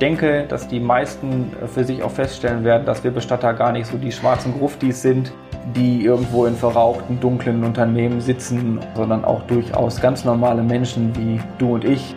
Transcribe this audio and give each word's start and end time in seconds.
denke, 0.00 0.44
dass 0.48 0.68
die 0.68 0.80
meisten 0.80 1.52
für 1.72 1.84
sich 1.84 2.02
auch 2.02 2.10
feststellen 2.10 2.64
werden, 2.64 2.84
dass 2.84 3.02
wir 3.04 3.10
Bestatter 3.10 3.54
gar 3.54 3.72
nicht 3.72 3.86
so 3.86 3.96
die 3.96 4.12
schwarzen 4.12 4.56
Gruftis 4.58 5.02
sind, 5.02 5.32
die 5.74 6.04
irgendwo 6.04 6.46
in 6.46 6.54
verrauchten, 6.54 7.18
dunklen 7.20 7.64
Unternehmen 7.64 8.20
sitzen, 8.20 8.80
sondern 8.94 9.24
auch 9.24 9.42
durchaus 9.42 10.00
ganz 10.00 10.24
normale 10.24 10.62
Menschen 10.62 11.16
wie 11.16 11.40
du 11.58 11.74
und 11.74 11.84
ich. 11.84 12.14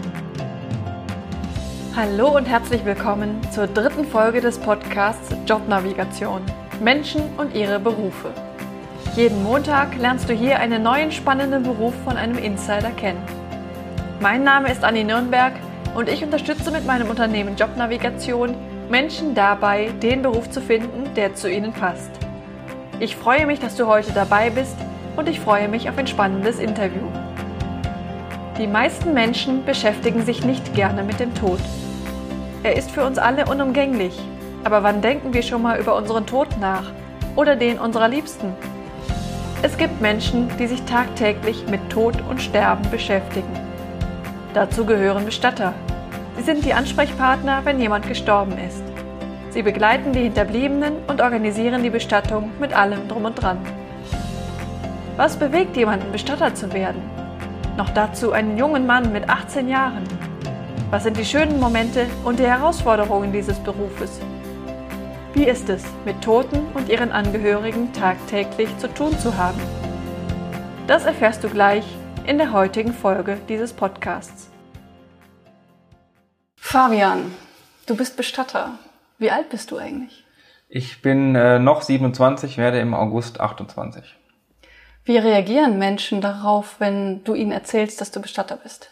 Hallo 1.96 2.36
und 2.36 2.46
herzlich 2.46 2.86
willkommen 2.86 3.42
zur 3.52 3.68
dritten 3.68 4.06
Folge 4.06 4.42
des 4.42 4.58
Podcasts 4.58 5.36
Jobnavigation. 5.46 6.42
Menschen 6.82 7.22
und 7.38 7.56
ihre 7.56 7.80
Berufe. 7.80 8.30
Jeden 9.16 9.44
Montag 9.44 9.98
lernst 9.98 10.30
du 10.30 10.34
hier 10.34 10.60
einen 10.60 10.84
neuen 10.84 11.12
spannenden 11.12 11.64
Beruf 11.64 11.94
von 12.06 12.16
einem 12.16 12.38
Insider 12.38 12.92
kennen. 12.92 13.22
Mein 14.22 14.44
Name 14.44 14.72
ist 14.72 14.84
Anni 14.84 15.04
Nürnberg 15.04 15.54
und 15.96 16.10
ich 16.10 16.24
unterstütze 16.24 16.72
mit 16.72 16.86
meinem 16.86 17.10
Unternehmen 17.10 17.56
Jobnavigation 17.56 18.56
Menschen 18.90 19.36
dabei, 19.36 19.90
den 20.02 20.22
Beruf 20.22 20.50
zu 20.50 20.62
finden, 20.62 21.14
der 21.16 21.36
zu 21.36 21.50
ihnen 21.50 21.74
passt. 21.74 22.12
Ich 23.00 23.16
freue 23.16 23.46
mich, 23.46 23.60
dass 23.60 23.76
du 23.76 23.88
heute 23.88 24.12
dabei 24.12 24.50
bist 24.50 24.76
und 25.16 25.30
ich 25.30 25.40
freue 25.40 25.68
mich 25.68 25.90
auf 25.90 25.98
ein 25.98 26.08
spannendes 26.08 26.60
Interview. 26.60 27.08
Die 28.58 28.68
meisten 28.68 29.14
Menschen 29.14 29.64
beschäftigen 29.64 30.26
sich 30.26 30.44
nicht 30.44 30.74
gerne 30.74 31.04
mit 31.04 31.20
dem 31.20 31.34
Tod. 31.34 31.60
Er 32.64 32.76
ist 32.76 32.92
für 32.92 33.06
uns 33.06 33.18
alle 33.18 33.46
unumgänglich. 33.46 34.20
Aber 34.64 34.84
wann 34.84 35.02
denken 35.02 35.34
wir 35.34 35.42
schon 35.42 35.62
mal 35.62 35.80
über 35.80 35.96
unseren 35.96 36.26
Tod 36.26 36.48
nach 36.60 36.92
oder 37.36 37.56
den 37.56 37.80
unserer 37.80 38.10
Liebsten? 38.10 38.54
Es 39.62 39.78
gibt 39.78 40.02
Menschen, 40.02 40.50
die 40.58 40.68
sich 40.68 40.82
tagtäglich 40.84 41.66
mit 41.70 41.90
Tod 41.90 42.16
und 42.30 42.42
Sterben 42.42 42.90
beschäftigen. 42.92 43.69
Dazu 44.54 44.84
gehören 44.84 45.26
Bestatter. 45.26 45.74
Sie 46.36 46.44
sind 46.44 46.66
die 46.66 46.74
Ansprechpartner, 46.74 47.62
wenn 47.66 47.80
jemand 47.80 48.08
gestorben 48.08 48.58
ist. 48.58 48.84
Sie 49.52 49.62
begleiten 49.62 50.12
die 50.12 50.24
Hinterbliebenen 50.24 50.94
und 51.08 51.22
organisieren 51.22 51.84
die 51.84 51.92
Bestattung 51.92 52.50
mit 52.60 52.74
allem 52.74 53.08
drum 53.08 53.26
und 53.26 53.36
dran. 53.36 53.60
Was 55.18 55.36
bewegt 55.36 55.78
jemanden, 55.78 56.12
Bestatter 56.12 56.56
zu 56.56 56.74
werden? 56.74 57.02
Noch 57.78 57.90
dazu 57.92 58.32
einen 58.32 58.58
jungen 58.58 58.88
Mann 58.88 59.12
mit 59.12 59.30
18 59.30 59.70
Jahren. 59.70 60.04
Was 60.90 61.04
sind 61.04 61.18
die 61.18 61.26
schönen 61.26 61.60
Momente 61.60 62.08
und 62.24 62.40
die 62.40 62.48
Herausforderungen 62.48 63.32
dieses 63.32 63.60
Berufes? 63.60 64.20
Wie 65.36 65.44
ist 65.44 65.70
es, 65.70 65.84
mit 66.06 66.22
Toten 66.24 66.62
und 66.74 66.90
ihren 66.90 67.12
Angehörigen 67.12 67.94
tagtäglich 67.94 68.76
zu 68.80 68.88
tun 68.88 69.18
zu 69.20 69.38
haben? 69.38 69.60
Das 70.88 71.06
erfährst 71.06 71.44
du 71.44 71.50
gleich 71.50 71.86
in 72.30 72.38
der 72.38 72.54
heutigen 72.54 72.94
Folge 72.94 73.40
dieses 73.50 73.74
Podcasts. 73.74 74.52
Fabian, 76.56 77.32
du 77.88 77.98
bist 77.98 78.18
Bestatter. 78.18 78.78
Wie 79.18 79.32
alt 79.32 79.50
bist 79.50 79.72
du 79.72 79.78
eigentlich? 79.78 80.24
Ich 80.68 81.02
bin 81.02 81.34
äh, 81.34 81.58
noch 81.58 81.82
27, 81.82 82.60
werde 82.60 82.78
im 82.82 82.94
August 82.94 83.40
28. 83.40 84.16
Wie 85.06 85.18
reagieren 85.18 85.80
Menschen 85.80 86.22
darauf, 86.22 86.76
wenn 86.80 87.24
du 87.24 87.34
ihnen 87.34 87.52
erzählst, 87.52 88.00
dass 88.00 88.12
du 88.12 88.22
Bestatter 88.22 88.58
bist? 88.58 88.92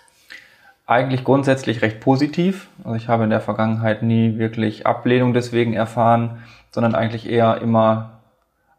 Eigentlich 0.88 1.24
grundsätzlich 1.24 1.84
recht 1.84 2.00
positiv. 2.00 2.70
Also 2.84 2.96
ich 2.96 3.08
habe 3.08 3.26
in 3.26 3.30
der 3.30 3.42
Vergangenheit 3.42 4.02
nie 4.02 4.40
wirklich 4.40 4.88
Ablehnung 4.88 5.36
deswegen 5.36 5.74
erfahren, 5.74 6.44
sondern 6.72 6.96
eigentlich 6.96 7.30
eher 7.30 7.62
immer 7.62 8.20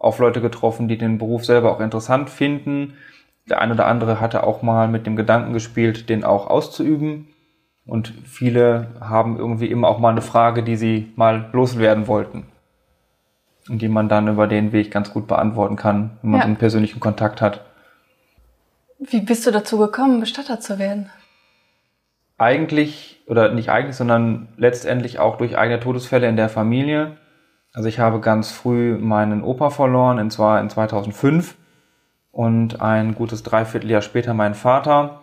auf 0.01 0.19
Leute 0.19 0.41
getroffen, 0.41 0.89
die 0.89 0.99
den 0.99 1.19
Beruf 1.19 1.45
selber 1.45 1.71
auch 1.71 1.81
interessant 1.81 2.29
finden. 2.29 2.95
Der 3.49 3.61
eine 3.61 3.75
oder 3.75 3.87
andere 3.87 4.21
hatte 4.21 4.45
auch 4.45 4.63
mal 4.63 4.89
mit 4.89 5.07
dem 5.07 5.17
Gedanken 5.17 5.53
gespielt, 5.53 6.09
den 6.09 6.25
auch 6.25 6.49
auszuüben. 6.49 7.29
Und 7.87 8.13
viele 8.25 8.89
haben 9.01 9.39
irgendwie 9.39 9.67
immer 9.67 9.89
auch 9.89 9.99
mal 9.99 10.11
eine 10.11 10.21
Frage, 10.21 10.63
die 10.63 10.77
sie 10.77 11.13
mal 11.17 11.49
loswerden 11.53 12.07
wollten. 12.07 12.47
Und 13.69 13.83
die 13.83 13.89
man 13.89 14.09
dann 14.09 14.29
über 14.29 14.47
den 14.47 14.73
Weg 14.73 14.91
ganz 14.91 15.13
gut 15.13 15.27
beantworten 15.27 15.77
kann, 15.77 16.19
wenn 16.23 16.31
man 16.31 16.41
ja. 16.41 16.47
einen 16.47 16.57
persönlichen 16.57 17.01
Kontakt 17.01 17.41
hat. 17.41 17.65
Wie 18.99 19.21
bist 19.21 19.47
du 19.47 19.51
dazu 19.51 19.79
gekommen, 19.79 20.21
Bestatter 20.21 20.61
zu 20.61 20.79
werden? 20.79 21.11
eigentlich, 22.39 23.21
oder 23.27 23.53
nicht 23.53 23.69
eigentlich, 23.69 23.97
sondern 23.97 24.49
letztendlich 24.57 25.19
auch 25.19 25.37
durch 25.37 25.59
eigene 25.59 25.81
Todesfälle 25.81 26.29
in 26.29 26.37
der 26.37 26.49
Familie. 26.49 27.17
Also 27.75 27.89
ich 27.89 27.99
habe 27.99 28.21
ganz 28.21 28.51
früh 28.51 28.97
meinen 28.97 29.43
Opa 29.43 29.71
verloren, 29.71 30.19
und 30.19 30.31
zwar 30.31 30.61
in 30.61 30.71
2005 30.71 31.57
und 32.31 32.81
ein 32.81 33.15
gutes 33.15 33.43
Dreivierteljahr 33.43 34.03
später 34.03 34.35
meinen 34.35 34.55
Vater, 34.55 35.23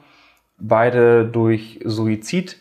beide 0.58 1.26
durch 1.26 1.80
Suizid 1.84 2.58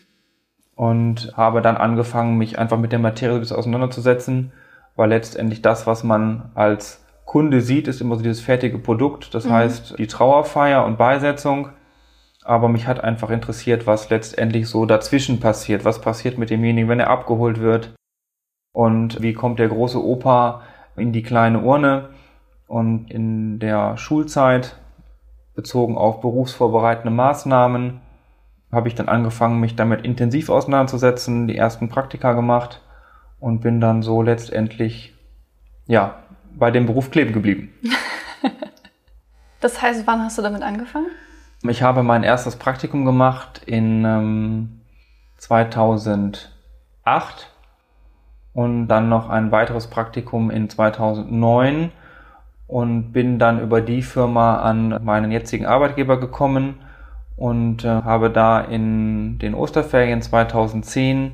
und 0.75 1.33
habe 1.35 1.61
dann 1.61 1.77
angefangen, 1.77 2.37
mich 2.37 2.59
einfach 2.59 2.77
mit 2.77 2.91
der 2.91 2.99
Materie 2.99 3.39
auseinanderzusetzen, 3.39 4.51
weil 4.95 5.09
letztendlich 5.09 5.61
das, 5.61 5.87
was 5.87 6.03
man 6.03 6.51
als 6.55 7.03
Kunde 7.25 7.61
sieht, 7.61 7.87
ist 7.87 8.01
immer 8.01 8.15
so 8.15 8.23
dieses 8.23 8.41
fertige 8.41 8.77
Produkt. 8.77 9.33
Das 9.33 9.45
mhm. 9.45 9.51
heißt, 9.51 9.97
die 9.97 10.07
Trauerfeier 10.07 10.85
und 10.85 10.97
Beisetzung 10.97 11.69
aber 12.45 12.69
mich 12.69 12.85
hat 12.85 13.03
einfach 13.03 13.31
interessiert, 13.31 13.87
was 13.87 14.11
letztendlich 14.11 14.69
so 14.69 14.85
dazwischen 14.85 15.39
passiert. 15.39 15.83
Was 15.83 15.99
passiert 15.99 16.37
mit 16.37 16.51
demjenigen, 16.51 16.87
wenn 16.87 16.99
er 16.99 17.09
abgeholt 17.09 17.59
wird? 17.59 17.95
Und 18.71 19.21
wie 19.21 19.33
kommt 19.33 19.57
der 19.57 19.67
große 19.67 20.01
Opa 20.01 20.61
in 20.95 21.11
die 21.11 21.23
kleine 21.23 21.61
Urne? 21.61 22.09
Und 22.67 23.11
in 23.11 23.59
der 23.59 23.97
Schulzeit, 23.97 24.77
bezogen 25.55 25.97
auf 25.97 26.21
berufsvorbereitende 26.21 27.11
Maßnahmen, 27.11 28.01
habe 28.71 28.87
ich 28.87 28.95
dann 28.95 29.07
angefangen, 29.07 29.59
mich 29.59 29.75
damit 29.75 30.03
intensiv 30.03 30.49
auseinanderzusetzen, 30.49 31.47
die 31.47 31.55
ersten 31.55 31.89
Praktika 31.89 32.33
gemacht 32.33 32.81
und 33.39 33.61
bin 33.61 33.79
dann 33.79 34.01
so 34.01 34.21
letztendlich, 34.21 35.13
ja, 35.87 36.23
bei 36.53 36.71
dem 36.71 36.85
Beruf 36.85 37.11
kleben 37.11 37.33
geblieben. 37.33 37.73
das 39.61 39.81
heißt, 39.81 40.05
wann 40.07 40.21
hast 40.23 40.37
du 40.37 40.41
damit 40.41 40.61
angefangen? 40.61 41.07
Ich 41.63 41.81
habe 41.83 42.03
mein 42.03 42.23
erstes 42.23 42.57
Praktikum 42.57 43.05
gemacht 43.05 43.61
in 43.65 44.03
ähm, 44.05 44.81
2008 45.37 46.49
und 48.53 48.87
dann 48.87 49.09
noch 49.09 49.29
ein 49.29 49.51
weiteres 49.51 49.87
Praktikum 49.87 50.51
in 50.51 50.69
2009 50.69 51.91
und 52.67 53.11
bin 53.11 53.39
dann 53.39 53.61
über 53.61 53.81
die 53.81 54.01
Firma 54.01 54.57
an 54.57 55.03
meinen 55.03 55.31
jetzigen 55.31 55.65
Arbeitgeber 55.65 56.19
gekommen 56.19 56.79
und 57.37 57.83
äh, 57.83 57.87
habe 57.87 58.29
da 58.29 58.61
in 58.61 59.37
den 59.39 59.53
Osterferien 59.53 60.21
2010 60.21 61.33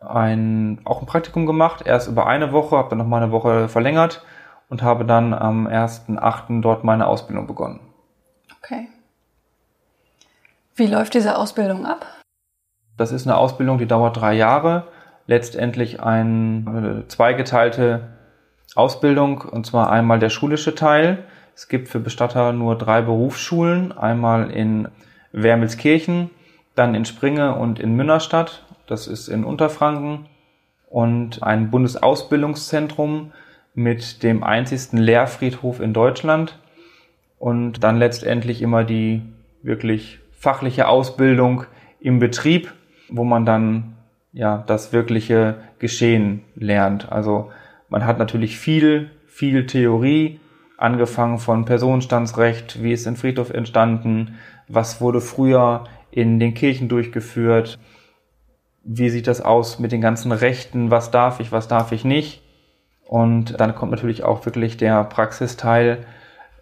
ein, 0.00 0.80
auch 0.84 1.00
ein 1.00 1.06
Praktikum 1.06 1.46
gemacht, 1.46 1.82
erst 1.86 2.08
über 2.08 2.26
eine 2.26 2.52
Woche, 2.52 2.76
habe 2.76 2.90
dann 2.90 2.98
noch 2.98 3.06
mal 3.06 3.22
eine 3.22 3.32
Woche 3.32 3.68
verlängert 3.68 4.22
und 4.68 4.82
habe 4.82 5.04
dann 5.04 5.32
am 5.34 5.66
1.8. 5.66 6.60
dort 6.60 6.84
meine 6.84 7.06
Ausbildung 7.06 7.46
begonnen. 7.46 7.80
Okay. 8.58 8.88
Wie 10.74 10.86
läuft 10.86 11.14
diese 11.14 11.36
Ausbildung 11.36 11.86
ab? 11.86 12.06
Das 12.96 13.12
ist 13.12 13.26
eine 13.26 13.36
Ausbildung, 13.36 13.78
die 13.78 13.86
dauert 13.86 14.16
drei 14.16 14.34
Jahre. 14.34 14.88
Letztendlich 15.26 16.02
eine 16.02 17.04
zweigeteilte 17.08 18.17
Ausbildung, 18.74 19.40
und 19.40 19.66
zwar 19.66 19.90
einmal 19.90 20.18
der 20.18 20.30
schulische 20.30 20.74
Teil. 20.74 21.24
Es 21.54 21.68
gibt 21.68 21.88
für 21.88 22.00
Bestatter 22.00 22.52
nur 22.52 22.76
drei 22.76 23.02
Berufsschulen, 23.02 23.96
einmal 23.96 24.50
in 24.50 24.88
Wermelskirchen, 25.32 26.30
dann 26.74 26.94
in 26.94 27.04
Springe 27.04 27.54
und 27.56 27.80
in 27.80 27.94
Münnerstadt, 27.94 28.64
das 28.86 29.06
ist 29.06 29.28
in 29.28 29.44
Unterfranken, 29.44 30.26
und 30.88 31.42
ein 31.42 31.70
Bundesausbildungszentrum 31.70 33.32
mit 33.74 34.22
dem 34.22 34.42
einzigsten 34.42 34.98
Lehrfriedhof 34.98 35.80
in 35.80 35.92
Deutschland 35.92 36.58
und 37.38 37.84
dann 37.84 37.96
letztendlich 37.96 38.62
immer 38.62 38.84
die 38.84 39.22
wirklich 39.62 40.18
fachliche 40.32 40.88
Ausbildung 40.88 41.64
im 42.00 42.18
Betrieb, 42.18 42.72
wo 43.08 43.24
man 43.24 43.44
dann 43.44 43.96
ja 44.32 44.64
das 44.66 44.92
wirkliche 44.92 45.56
Geschehen 45.78 46.42
lernt. 46.54 47.10
Also 47.12 47.50
man 47.88 48.04
hat 48.04 48.18
natürlich 48.18 48.58
viel, 48.58 49.10
viel 49.26 49.66
Theorie, 49.66 50.40
angefangen 50.76 51.38
von 51.38 51.64
Personenstandsrecht, 51.64 52.82
wie 52.82 52.92
ist 52.92 53.06
ein 53.06 53.16
Friedhof 53.16 53.50
entstanden, 53.50 54.36
was 54.68 55.00
wurde 55.00 55.20
früher 55.20 55.84
in 56.10 56.38
den 56.38 56.54
Kirchen 56.54 56.88
durchgeführt, 56.88 57.78
wie 58.84 59.10
sieht 59.10 59.26
das 59.26 59.40
aus 59.40 59.78
mit 59.78 59.92
den 59.92 60.00
ganzen 60.00 60.32
Rechten, 60.32 60.90
was 60.90 61.10
darf 61.10 61.40
ich, 61.40 61.52
was 61.52 61.68
darf 61.68 61.92
ich 61.92 62.04
nicht. 62.04 62.42
Und 63.06 63.58
dann 63.58 63.74
kommt 63.74 63.90
natürlich 63.90 64.22
auch 64.22 64.46
wirklich 64.46 64.76
der 64.76 65.02
Praxisteil, 65.04 66.06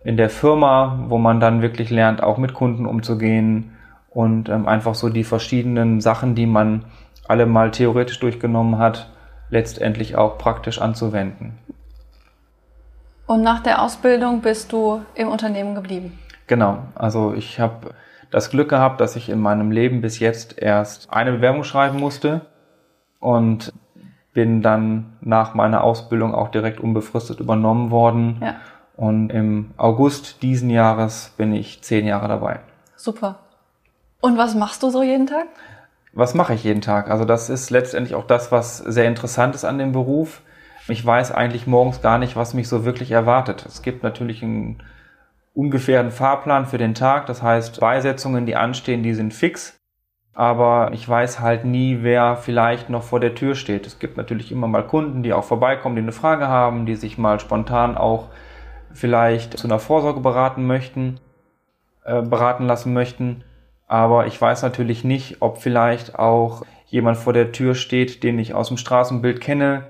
in 0.07 0.17
der 0.17 0.31
Firma, 0.31 1.05
wo 1.09 1.19
man 1.19 1.41
dann 1.41 1.63
wirklich 1.63 1.91
lernt, 1.91 2.23
auch 2.23 2.39
mit 2.39 2.55
Kunden 2.55 2.87
umzugehen 2.87 3.73
und 4.09 4.49
ähm, 4.49 4.69
einfach 4.69 4.95
so 4.95 5.09
die 5.09 5.25
verschiedenen 5.25 6.01
Sachen, 6.01 6.37
die 6.37 6.47
man 6.47 6.85
alle 7.27 7.45
mal 7.45 7.73
theoretisch 7.73 8.21
durchgenommen 8.21 8.79
hat, 8.79 9.11
letztendlich 9.51 10.17
auch 10.17 10.39
praktisch 10.39 10.81
anzuwenden. 10.81 11.59
Und 13.27 13.43
nach 13.43 13.61
der 13.61 13.83
Ausbildung 13.83 14.41
bist 14.41 14.73
du 14.73 15.03
im 15.15 15.29
Unternehmen 15.29 15.75
geblieben? 15.75 16.19
Genau, 16.47 16.79
also 16.95 17.35
ich 17.35 17.59
habe 17.59 17.95
das 18.31 18.51
Glück 18.51 18.69
gehabt, 18.69 19.01
dass 19.01 19.17
ich 19.17 19.29
in 19.29 19.41
meinem 19.41 19.71
Leben 19.71 20.01
bis 20.01 20.21
jetzt 20.21 20.59
erst 20.59 21.13
eine 21.13 21.33
Bewerbung 21.33 21.65
schreiben 21.65 21.99
musste 21.99 22.43
und 23.19 23.73
bin 24.33 24.63
dann 24.63 25.17
nach 25.21 25.55
meiner 25.55 25.83
Ausbildung 25.83 26.35
auch 26.35 26.49
direkt 26.49 26.79
unbefristet 26.79 27.41
übernommen 27.41 27.91
worden. 27.91 28.39
Ja. 28.41 28.57
Und 28.97 29.31
im 29.31 29.73
August 29.77 30.43
diesen 30.43 30.71
Jahres 30.71 31.33
bin 31.37 31.53
ich 31.53 31.83
zehn 31.83 32.07
Jahre 32.07 32.29
dabei. 32.29 32.61
Super. 32.97 33.41
Und 34.21 34.39
was 34.39 34.55
machst 34.55 34.83
du 34.83 34.91
so 34.91 35.03
jeden 35.03 35.27
Tag? 35.27 35.47
Was 36.17 36.33
mache 36.33 36.55
ich 36.55 36.65
jeden 36.65 36.81
Tag? 36.81 37.11
Also 37.11 37.27
das 37.27 37.51
ist 37.51 37.69
letztendlich 37.69 38.15
auch 38.15 38.27
das, 38.27 38.51
was 38.51 38.79
sehr 38.79 39.07
interessant 39.07 39.55
ist 39.55 39.67
an 39.67 39.77
dem 39.77 39.93
Beruf. 39.93 40.41
Ich 40.89 41.05
weiß 41.05 41.31
eigentlich 41.31 41.67
morgens 41.67 42.01
gar 42.01 42.17
nicht, 42.17 42.37
was 42.37 42.55
mich 42.55 42.69
so 42.69 42.87
wirklich 42.87 43.11
erwartet. 43.11 43.67
Es 43.67 43.83
gibt 43.83 44.03
natürlich 44.03 44.43
einen 44.43 44.83
ungefähren 45.53 46.11
Fahrplan 46.11 46.65
für 46.65 46.79
den 46.79 46.95
Tag. 46.95 47.27
Das 47.27 47.43
heißt, 47.43 47.81
Beisetzungen, 47.81 48.47
die 48.47 48.57
anstehen, 48.57 49.03
die 49.03 49.13
sind 49.13 49.35
fix. 49.35 49.79
Aber 50.33 50.91
ich 50.95 51.07
weiß 51.07 51.41
halt 51.41 51.67
nie, 51.67 51.99
wer 52.01 52.37
vielleicht 52.37 52.89
noch 52.89 53.03
vor 53.03 53.21
der 53.21 53.35
Tür 53.35 53.55
steht. 53.55 53.87
Es 53.87 53.99
gibt 53.99 54.17
natürlich 54.17 54.51
immer 54.51 54.69
mal 54.69 54.87
Kunden, 54.87 55.23
die 55.23 55.35
auch 55.35 55.45
vorbeikommen, 55.45 55.97
die 55.97 56.03
eine 56.03 56.13
Frage 56.13 56.49
haben, 56.49 56.87
die 56.87 56.97
sich 56.97 57.19
mal 57.19 57.41
spontan 57.41 57.95
auch 57.95 58.31
vielleicht 58.91 59.59
zu 59.59 59.67
einer 59.67 59.79
Vorsorge 59.79 60.21
beraten 60.21 60.67
möchten, 60.67 61.21
äh, 62.07 62.23
beraten 62.23 62.65
lassen 62.65 62.95
möchten. 62.95 63.45
Aber 63.87 64.27
ich 64.27 64.41
weiß 64.41 64.63
natürlich 64.63 65.05
nicht, 65.05 65.41
ob 65.41 65.59
vielleicht 65.59 66.19
auch 66.19 66.65
jemand 66.87 67.17
vor 67.17 67.33
der 67.33 67.53
Tür 67.53 67.75
steht, 67.75 68.23
den 68.23 68.39
ich 68.39 68.55
aus 68.55 68.69
dem 68.69 68.77
Straßenbild 68.77 69.41
kenne, 69.41 69.87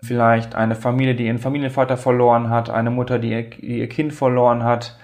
vielleicht 0.00 0.54
eine 0.54 0.74
Familie, 0.74 1.14
die 1.14 1.26
ihren 1.26 1.38
Familienvater 1.38 1.96
verloren 1.96 2.50
hat, 2.50 2.70
eine 2.70 2.90
Mutter, 2.90 3.18
die 3.18 3.30
ihr, 3.30 3.62
ihr 3.62 3.88
Kind 3.88 4.12
verloren 4.12 4.64
hat, 4.64 4.98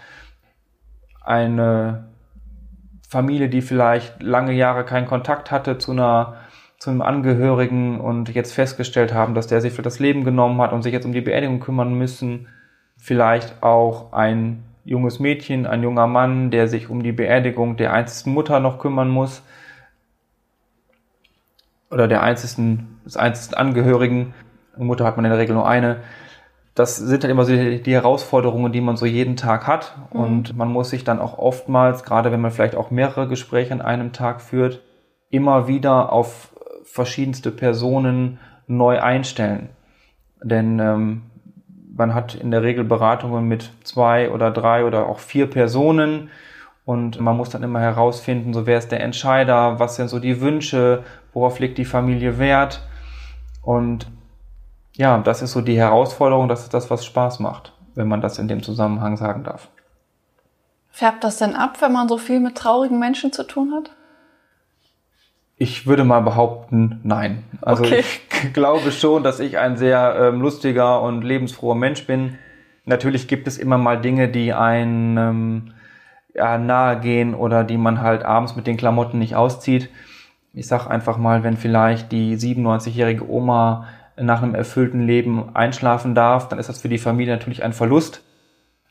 eine 1.22 2.08
Familie, 3.08 3.48
die 3.48 3.62
vielleicht 3.62 4.22
lange 4.22 4.52
Jahre 4.52 4.84
keinen 4.84 5.06
Kontakt 5.06 5.50
hatte 5.50 5.78
zu 5.78 5.92
einer 5.92 6.36
zu 6.82 6.90
einem 6.90 7.02
Angehörigen 7.02 8.00
und 8.00 8.34
jetzt 8.34 8.52
festgestellt 8.52 9.14
haben, 9.14 9.34
dass 9.34 9.46
der 9.46 9.60
sich 9.60 9.72
für 9.72 9.82
das 9.82 10.00
Leben 10.00 10.24
genommen 10.24 10.60
hat 10.60 10.72
und 10.72 10.82
sich 10.82 10.92
jetzt 10.92 11.04
um 11.04 11.12
die 11.12 11.20
Beerdigung 11.20 11.60
kümmern 11.60 11.94
müssen. 11.94 12.48
Vielleicht 12.96 13.62
auch 13.62 14.12
ein 14.12 14.64
junges 14.84 15.20
Mädchen, 15.20 15.66
ein 15.66 15.82
junger 15.82 16.06
Mann, 16.06 16.50
der 16.50 16.68
sich 16.68 16.90
um 16.90 17.02
die 17.02 17.12
Beerdigung 17.12 17.76
der 17.76 17.92
einzigen 17.92 18.32
Mutter 18.32 18.60
noch 18.60 18.78
kümmern 18.78 19.08
muss. 19.08 19.42
Oder 21.90 22.08
der 22.08 22.22
einzigen, 22.22 23.00
des 23.04 23.16
einzigen 23.16 23.54
Angehörigen. 23.54 24.34
Mutter 24.76 25.04
hat 25.04 25.16
man 25.16 25.24
in 25.24 25.30
der 25.30 25.38
Regel 25.38 25.54
nur 25.54 25.68
eine. 25.68 25.98
Das 26.74 26.96
sind 26.96 27.22
halt 27.22 27.30
immer 27.30 27.44
so 27.44 27.52
die, 27.52 27.82
die 27.82 27.92
Herausforderungen, 27.92 28.72
die 28.72 28.80
man 28.80 28.96
so 28.96 29.04
jeden 29.04 29.36
Tag 29.36 29.66
hat. 29.66 29.94
Mhm. 30.12 30.20
Und 30.20 30.56
man 30.56 30.68
muss 30.68 30.90
sich 30.90 31.04
dann 31.04 31.20
auch 31.20 31.38
oftmals, 31.38 32.02
gerade 32.02 32.32
wenn 32.32 32.40
man 32.40 32.50
vielleicht 32.50 32.76
auch 32.76 32.90
mehrere 32.90 33.28
Gespräche 33.28 33.74
an 33.74 33.82
einem 33.82 34.12
Tag 34.12 34.40
führt, 34.40 34.80
immer 35.28 35.68
wieder 35.68 36.12
auf 36.12 36.52
verschiedenste 36.84 37.50
Personen 37.50 38.38
neu 38.66 39.00
einstellen. 39.00 39.68
Denn 40.42 40.78
ähm, 40.78 41.22
man 41.94 42.14
hat 42.14 42.34
in 42.34 42.50
der 42.50 42.62
Regel 42.62 42.84
Beratungen 42.84 43.46
mit 43.46 43.70
zwei 43.84 44.30
oder 44.30 44.50
drei 44.50 44.84
oder 44.84 45.06
auch 45.06 45.18
vier 45.18 45.48
Personen 45.48 46.30
und 46.84 47.20
man 47.20 47.36
muss 47.36 47.50
dann 47.50 47.62
immer 47.62 47.80
herausfinden, 47.80 48.52
so 48.54 48.66
wer 48.66 48.78
ist 48.78 48.90
der 48.90 49.02
Entscheider, 49.02 49.78
was 49.78 49.96
sind 49.96 50.08
so 50.08 50.18
die 50.18 50.40
Wünsche, 50.40 51.04
worauf 51.32 51.58
legt 51.58 51.78
die 51.78 51.84
Familie 51.84 52.38
Wert 52.38 52.82
und 53.62 54.06
ja, 54.94 55.18
das 55.18 55.42
ist 55.42 55.52
so 55.52 55.60
die 55.60 55.78
Herausforderung, 55.78 56.48
das 56.48 56.62
ist 56.62 56.74
das, 56.74 56.90
was 56.90 57.04
Spaß 57.04 57.40
macht, 57.40 57.72
wenn 57.94 58.08
man 58.08 58.20
das 58.20 58.38
in 58.38 58.48
dem 58.48 58.62
Zusammenhang 58.62 59.16
sagen 59.16 59.44
darf. 59.44 59.68
Färbt 60.90 61.24
das 61.24 61.38
denn 61.38 61.54
ab, 61.54 61.80
wenn 61.80 61.92
man 61.92 62.08
so 62.08 62.18
viel 62.18 62.40
mit 62.40 62.56
traurigen 62.56 62.98
Menschen 62.98 63.32
zu 63.32 63.44
tun 63.44 63.72
hat? 63.74 63.90
Ich 65.62 65.86
würde 65.86 66.02
mal 66.02 66.22
behaupten, 66.22 66.98
nein. 67.04 67.44
Also 67.60 67.84
okay. 67.84 68.00
ich 68.00 68.52
glaube 68.52 68.90
schon, 68.90 69.22
dass 69.22 69.38
ich 69.38 69.58
ein 69.58 69.76
sehr 69.76 70.16
ähm, 70.18 70.40
lustiger 70.40 71.00
und 71.00 71.22
lebensfroher 71.22 71.76
Mensch 71.76 72.04
bin. 72.04 72.36
Natürlich 72.84 73.28
gibt 73.28 73.46
es 73.46 73.58
immer 73.58 73.78
mal 73.78 74.00
Dinge, 74.00 74.26
die 74.26 74.52
einem 74.52 75.16
ähm, 75.16 75.74
ja, 76.34 76.58
nahe 76.58 76.98
gehen 76.98 77.36
oder 77.36 77.62
die 77.62 77.76
man 77.76 78.00
halt 78.00 78.24
abends 78.24 78.56
mit 78.56 78.66
den 78.66 78.76
Klamotten 78.76 79.20
nicht 79.20 79.36
auszieht. 79.36 79.88
Ich 80.52 80.66
sag 80.66 80.88
einfach 80.88 81.16
mal, 81.16 81.44
wenn 81.44 81.56
vielleicht 81.56 82.10
die 82.10 82.36
97-jährige 82.36 83.30
Oma 83.30 83.86
nach 84.16 84.42
einem 84.42 84.56
erfüllten 84.56 85.06
Leben 85.06 85.54
einschlafen 85.54 86.16
darf, 86.16 86.48
dann 86.48 86.58
ist 86.58 86.70
das 86.70 86.80
für 86.80 86.88
die 86.88 86.98
Familie 86.98 87.34
natürlich 87.34 87.62
ein 87.62 87.72
Verlust. 87.72 88.24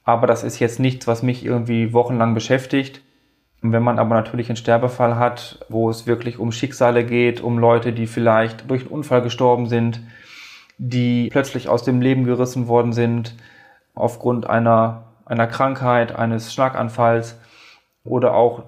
Aber 0.05 0.25
das 0.25 0.45
ist 0.45 0.57
jetzt 0.59 0.79
nichts, 0.79 1.05
was 1.05 1.21
mich 1.21 1.43
irgendwie 1.43 1.91
wochenlang 1.91 2.33
beschäftigt. 2.33 3.01
Wenn 3.63 3.83
man 3.83 3.99
aber 3.99 4.15
natürlich 4.15 4.49
einen 4.49 4.55
Sterbefall 4.55 5.17
hat, 5.17 5.63
wo 5.69 5.89
es 5.89 6.07
wirklich 6.07 6.39
um 6.39 6.51
Schicksale 6.51 7.05
geht, 7.05 7.41
um 7.41 7.59
Leute, 7.59 7.93
die 7.93 8.07
vielleicht 8.07 8.69
durch 8.69 8.81
einen 8.81 8.91
Unfall 8.91 9.21
gestorben 9.21 9.67
sind, 9.67 10.01
die 10.79 11.29
plötzlich 11.31 11.69
aus 11.69 11.83
dem 11.83 12.01
Leben 12.01 12.23
gerissen 12.23 12.67
worden 12.67 12.91
sind, 12.91 13.35
aufgrund 13.93 14.49
einer, 14.49 15.03
einer 15.25 15.45
Krankheit, 15.45 16.15
eines 16.15 16.51
Schlaganfalls 16.51 17.39
oder 18.03 18.33
auch 18.33 18.63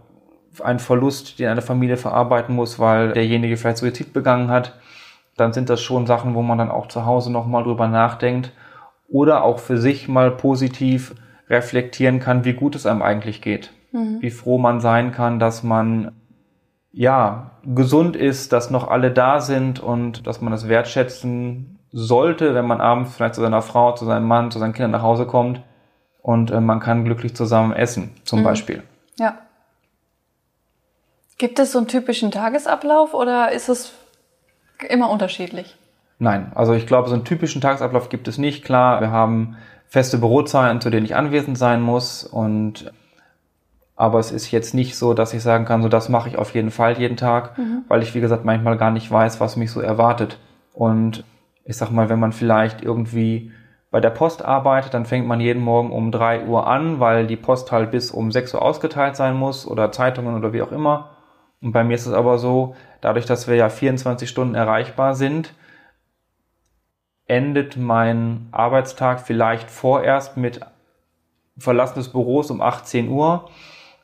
ein 0.63 0.77
Verlust, 0.77 1.39
den 1.39 1.47
eine 1.47 1.63
Familie 1.63 1.97
verarbeiten 1.97 2.53
muss, 2.53 2.77
weil 2.77 3.13
derjenige 3.13 3.57
vielleicht 3.57 3.79
Suizid 3.79 4.13
begangen 4.13 4.51
hat, 4.51 4.77
dann 5.37 5.53
sind 5.53 5.71
das 5.71 5.81
schon 5.81 6.05
Sachen, 6.05 6.35
wo 6.35 6.43
man 6.43 6.59
dann 6.59 6.69
auch 6.69 6.87
zu 6.87 7.07
Hause 7.07 7.31
nochmal 7.31 7.63
drüber 7.63 7.87
nachdenkt 7.87 8.51
oder 9.09 9.43
auch 9.43 9.57
für 9.57 9.79
sich 9.79 10.07
mal 10.07 10.29
positiv 10.29 11.15
reflektieren 11.49 12.19
kann, 12.19 12.45
wie 12.45 12.53
gut 12.53 12.75
es 12.75 12.85
einem 12.85 13.01
eigentlich 13.01 13.41
geht 13.41 13.71
mhm. 13.93 14.21
wie 14.21 14.31
froh 14.31 14.57
man 14.57 14.81
sein 14.81 15.13
kann, 15.13 15.39
dass 15.39 15.63
man 15.63 16.11
ja 16.91 17.51
gesund 17.65 18.15
ist, 18.15 18.51
dass 18.51 18.69
noch 18.69 18.89
alle 18.89 19.11
da 19.11 19.39
sind 19.39 19.79
und 19.79 20.27
dass 20.27 20.41
man 20.41 20.51
das 20.51 20.67
wertschätzen 20.67 21.79
sollte, 21.91 22.53
wenn 22.55 22.67
man 22.67 22.81
abends 22.81 23.15
vielleicht 23.15 23.35
zu 23.35 23.41
seiner 23.41 23.61
Frau, 23.61 23.93
zu 23.93 24.05
seinem 24.05 24.27
Mann, 24.27 24.51
zu 24.51 24.59
seinen 24.59 24.73
Kindern 24.73 24.91
nach 24.91 25.01
Hause 25.01 25.25
kommt 25.25 25.61
und 26.21 26.51
äh, 26.51 26.59
man 26.59 26.79
kann 26.79 27.05
glücklich 27.05 27.35
zusammen 27.35 27.71
essen, 27.71 28.11
zum 28.25 28.39
mhm. 28.39 28.43
Beispiel. 28.43 28.83
Ja. 29.17 29.37
Gibt 31.37 31.59
es 31.59 31.71
so 31.71 31.79
einen 31.79 31.87
typischen 31.87 32.31
Tagesablauf 32.31 33.13
oder 33.13 33.51
ist 33.51 33.69
es 33.69 33.93
immer 34.89 35.09
unterschiedlich? 35.09 35.75
Nein, 36.19 36.51
also 36.55 36.73
ich 36.73 36.87
glaube, 36.87 37.09
so 37.09 37.15
einen 37.15 37.25
typischen 37.25 37.61
Tagesablauf 37.61 38.09
gibt 38.09 38.27
es 38.27 38.37
nicht. 38.37 38.63
Klar, 38.63 39.01
wir 39.01 39.11
haben 39.11 39.57
feste 39.87 40.17
Bürozeiten, 40.17 40.79
zu 40.79 40.89
denen 40.89 41.05
ich 41.05 41.15
anwesend 41.15 41.57
sein 41.57 41.81
muss 41.81 42.23
und 42.23 42.91
aber 43.95 44.19
es 44.19 44.31
ist 44.31 44.51
jetzt 44.51 44.73
nicht 44.73 44.97
so, 44.97 45.13
dass 45.13 45.33
ich 45.33 45.43
sagen 45.43 45.65
kann, 45.65 45.83
so 45.83 45.89
das 45.89 46.09
mache 46.09 46.29
ich 46.29 46.37
auf 46.37 46.53
jeden 46.55 46.71
Fall 46.71 46.97
jeden 46.97 47.17
Tag, 47.17 47.57
mhm. 47.57 47.83
weil 47.87 48.01
ich, 48.01 48.15
wie 48.15 48.21
gesagt, 48.21 48.43
manchmal 48.45 48.77
gar 48.77 48.91
nicht 48.91 49.09
weiß, 49.11 49.39
was 49.39 49.55
mich 49.55 49.71
so 49.71 49.81
erwartet. 49.81 50.39
Und 50.73 51.23
ich 51.63 51.77
sag 51.77 51.91
mal, 51.91 52.09
wenn 52.09 52.19
man 52.19 52.31
vielleicht 52.31 52.81
irgendwie 52.81 53.51
bei 53.91 53.99
der 53.99 54.09
Post 54.09 54.43
arbeitet, 54.43 54.95
dann 54.95 55.05
fängt 55.05 55.27
man 55.27 55.39
jeden 55.39 55.61
Morgen 55.61 55.91
um 55.91 56.11
drei 56.11 56.43
Uhr 56.45 56.65
an, 56.65 56.99
weil 56.99 57.27
die 57.27 57.35
Post 57.35 57.71
halt 57.71 57.91
bis 57.91 58.09
um 58.09 58.31
sechs 58.31 58.53
Uhr 58.53 58.61
ausgeteilt 58.63 59.15
sein 59.15 59.35
muss 59.35 59.67
oder 59.67 59.91
Zeitungen 59.91 60.35
oder 60.35 60.51
wie 60.51 60.63
auch 60.63 60.71
immer. 60.71 61.11
Und 61.61 61.71
bei 61.71 61.83
mir 61.83 61.93
ist 61.93 62.07
es 62.07 62.13
aber 62.13 62.39
so, 62.39 62.75
dadurch, 63.01 63.25
dass 63.25 63.47
wir 63.47 63.55
ja 63.55 63.69
24 63.69 64.27
Stunden 64.27 64.55
erreichbar 64.55 65.13
sind, 65.13 65.53
endet 67.27 67.77
mein 67.77 68.47
Arbeitstag 68.51 69.21
vielleicht 69.21 69.69
vorerst 69.69 70.37
mit 70.37 70.59
Verlassen 71.57 71.95
des 71.95 72.09
Büros 72.09 72.49
um 72.49 72.61
18 72.61 73.09
Uhr 73.09 73.49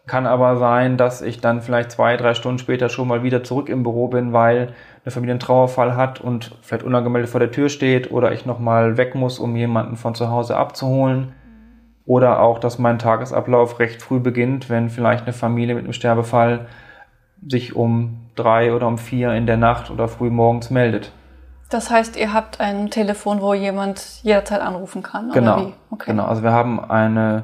kann 0.09 0.25
aber 0.25 0.57
sein, 0.57 0.97
dass 0.97 1.21
ich 1.21 1.39
dann 1.39 1.61
vielleicht 1.61 1.91
zwei, 1.91 2.17
drei 2.17 2.33
Stunden 2.33 2.57
später 2.57 2.89
schon 2.89 3.07
mal 3.07 3.21
wieder 3.21 3.43
zurück 3.43 3.69
im 3.69 3.83
Büro 3.83 4.07
bin, 4.07 4.33
weil 4.33 4.73
eine 5.05 5.11
Familie 5.11 5.33
einen 5.33 5.39
Trauerfall 5.39 5.95
hat 5.95 6.19
und 6.19 6.57
vielleicht 6.61 6.83
unangemeldet 6.83 7.29
vor 7.29 7.39
der 7.39 7.51
Tür 7.51 7.69
steht 7.69 8.11
oder 8.11 8.31
ich 8.33 8.45
nochmal 8.45 8.97
weg 8.97 9.13
muss, 9.13 9.37
um 9.37 9.55
jemanden 9.55 9.95
von 9.95 10.15
zu 10.15 10.29
Hause 10.29 10.57
abzuholen. 10.57 11.33
Oder 12.07 12.39
auch, 12.41 12.57
dass 12.57 12.79
mein 12.79 12.97
Tagesablauf 12.97 13.79
recht 13.79 14.01
früh 14.01 14.19
beginnt, 14.19 14.67
wenn 14.67 14.89
vielleicht 14.89 15.25
eine 15.25 15.33
Familie 15.33 15.75
mit 15.75 15.83
einem 15.83 15.93
Sterbefall 15.93 16.65
sich 17.47 17.75
um 17.75 18.17
drei 18.35 18.73
oder 18.73 18.87
um 18.87 18.97
vier 18.97 19.33
in 19.33 19.45
der 19.45 19.57
Nacht 19.57 19.91
oder 19.91 20.07
früh 20.07 20.31
morgens 20.31 20.71
meldet. 20.71 21.11
Das 21.69 21.91
heißt, 21.91 22.17
ihr 22.17 22.33
habt 22.33 22.59
ein 22.59 22.89
Telefon, 22.89 23.41
wo 23.41 23.53
jemand 23.53 24.23
jederzeit 24.23 24.59
anrufen 24.59 25.03
kann? 25.03 25.29
Genau. 25.29 25.71
Okay. 25.91 26.09
Genau. 26.11 26.25
Also 26.25 26.41
wir 26.41 26.51
haben 26.51 26.83
eine 26.83 27.43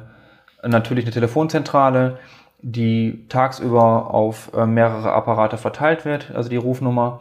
natürlich 0.68 1.04
eine 1.04 1.12
Telefonzentrale, 1.12 2.18
die 2.62 3.26
tagsüber 3.28 4.12
auf 4.12 4.52
äh, 4.54 4.66
mehrere 4.66 5.12
Apparate 5.12 5.56
verteilt 5.56 6.04
wird, 6.04 6.32
also 6.34 6.48
die 6.48 6.56
Rufnummer. 6.56 7.20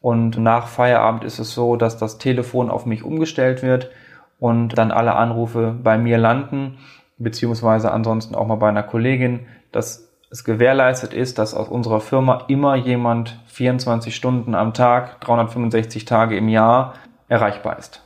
Und 0.00 0.38
nach 0.38 0.68
Feierabend 0.68 1.24
ist 1.24 1.38
es 1.38 1.52
so, 1.52 1.76
dass 1.76 1.96
das 1.96 2.18
Telefon 2.18 2.70
auf 2.70 2.86
mich 2.86 3.02
umgestellt 3.02 3.62
wird 3.62 3.90
und 4.38 4.78
dann 4.78 4.92
alle 4.92 5.14
Anrufe 5.14 5.74
bei 5.82 5.98
mir 5.98 6.18
landen, 6.18 6.78
beziehungsweise 7.18 7.90
ansonsten 7.90 8.34
auch 8.34 8.46
mal 8.46 8.56
bei 8.56 8.68
einer 8.68 8.82
Kollegin, 8.82 9.46
dass 9.72 10.06
es 10.30 10.44
gewährleistet 10.44 11.14
ist, 11.14 11.38
dass 11.38 11.54
aus 11.54 11.68
unserer 11.68 12.00
Firma 12.00 12.44
immer 12.48 12.74
jemand 12.76 13.40
24 13.46 14.14
Stunden 14.14 14.54
am 14.54 14.74
Tag, 14.74 15.20
365 15.20 16.04
Tage 16.04 16.36
im 16.36 16.48
Jahr 16.48 16.94
erreichbar 17.28 17.78
ist. 17.78 18.02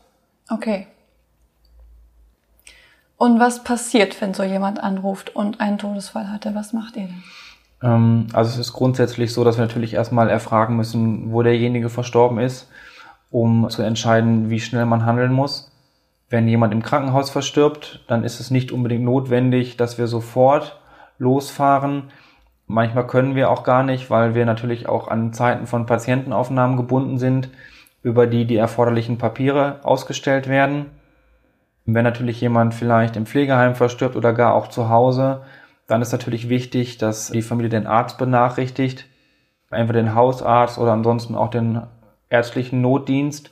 Okay. 0.50 0.86
Und 3.20 3.38
was 3.38 3.62
passiert, 3.62 4.18
wenn 4.22 4.32
so 4.32 4.42
jemand 4.42 4.82
anruft 4.82 5.36
und 5.36 5.60
einen 5.60 5.76
Todesfall 5.76 6.32
hatte? 6.32 6.54
Was 6.54 6.72
macht 6.72 6.96
ihr 6.96 7.02
denn? 7.02 7.22
Ähm, 7.82 8.28
also 8.32 8.48
es 8.48 8.56
ist 8.56 8.72
grundsätzlich 8.72 9.34
so, 9.34 9.44
dass 9.44 9.58
wir 9.58 9.66
natürlich 9.66 9.92
erstmal 9.92 10.30
erfragen 10.30 10.74
müssen, 10.74 11.30
wo 11.30 11.42
derjenige 11.42 11.90
verstorben 11.90 12.38
ist, 12.38 12.70
um 13.30 13.68
zu 13.68 13.82
entscheiden, 13.82 14.48
wie 14.48 14.58
schnell 14.58 14.86
man 14.86 15.04
handeln 15.04 15.34
muss. 15.34 15.70
Wenn 16.30 16.48
jemand 16.48 16.72
im 16.72 16.82
Krankenhaus 16.82 17.28
verstirbt, 17.28 18.06
dann 18.08 18.24
ist 18.24 18.40
es 18.40 18.50
nicht 18.50 18.72
unbedingt 18.72 19.04
notwendig, 19.04 19.76
dass 19.76 19.98
wir 19.98 20.06
sofort 20.06 20.80
losfahren. 21.18 22.04
Manchmal 22.68 23.06
können 23.06 23.34
wir 23.34 23.50
auch 23.50 23.64
gar 23.64 23.82
nicht, 23.82 24.08
weil 24.08 24.34
wir 24.34 24.46
natürlich 24.46 24.88
auch 24.88 25.08
an 25.08 25.34
Zeiten 25.34 25.66
von 25.66 25.84
Patientenaufnahmen 25.84 26.78
gebunden 26.78 27.18
sind, 27.18 27.50
über 28.02 28.26
die 28.26 28.46
die 28.46 28.56
erforderlichen 28.56 29.18
Papiere 29.18 29.80
ausgestellt 29.82 30.48
werden. 30.48 30.86
Wenn 31.86 32.04
natürlich 32.04 32.40
jemand 32.40 32.74
vielleicht 32.74 33.16
im 33.16 33.26
Pflegeheim 33.26 33.74
verstirbt 33.74 34.16
oder 34.16 34.32
gar 34.32 34.54
auch 34.54 34.68
zu 34.68 34.88
Hause, 34.88 35.42
dann 35.86 36.02
ist 36.02 36.12
natürlich 36.12 36.48
wichtig, 36.48 36.98
dass 36.98 37.30
die 37.30 37.42
Familie 37.42 37.70
den 37.70 37.86
Arzt 37.86 38.18
benachrichtigt, 38.18 39.06
entweder 39.70 40.02
den 40.02 40.14
Hausarzt 40.14 40.78
oder 40.78 40.92
ansonsten 40.92 41.34
auch 41.34 41.50
den 41.50 41.82
ärztlichen 42.28 42.80
Notdienst, 42.80 43.50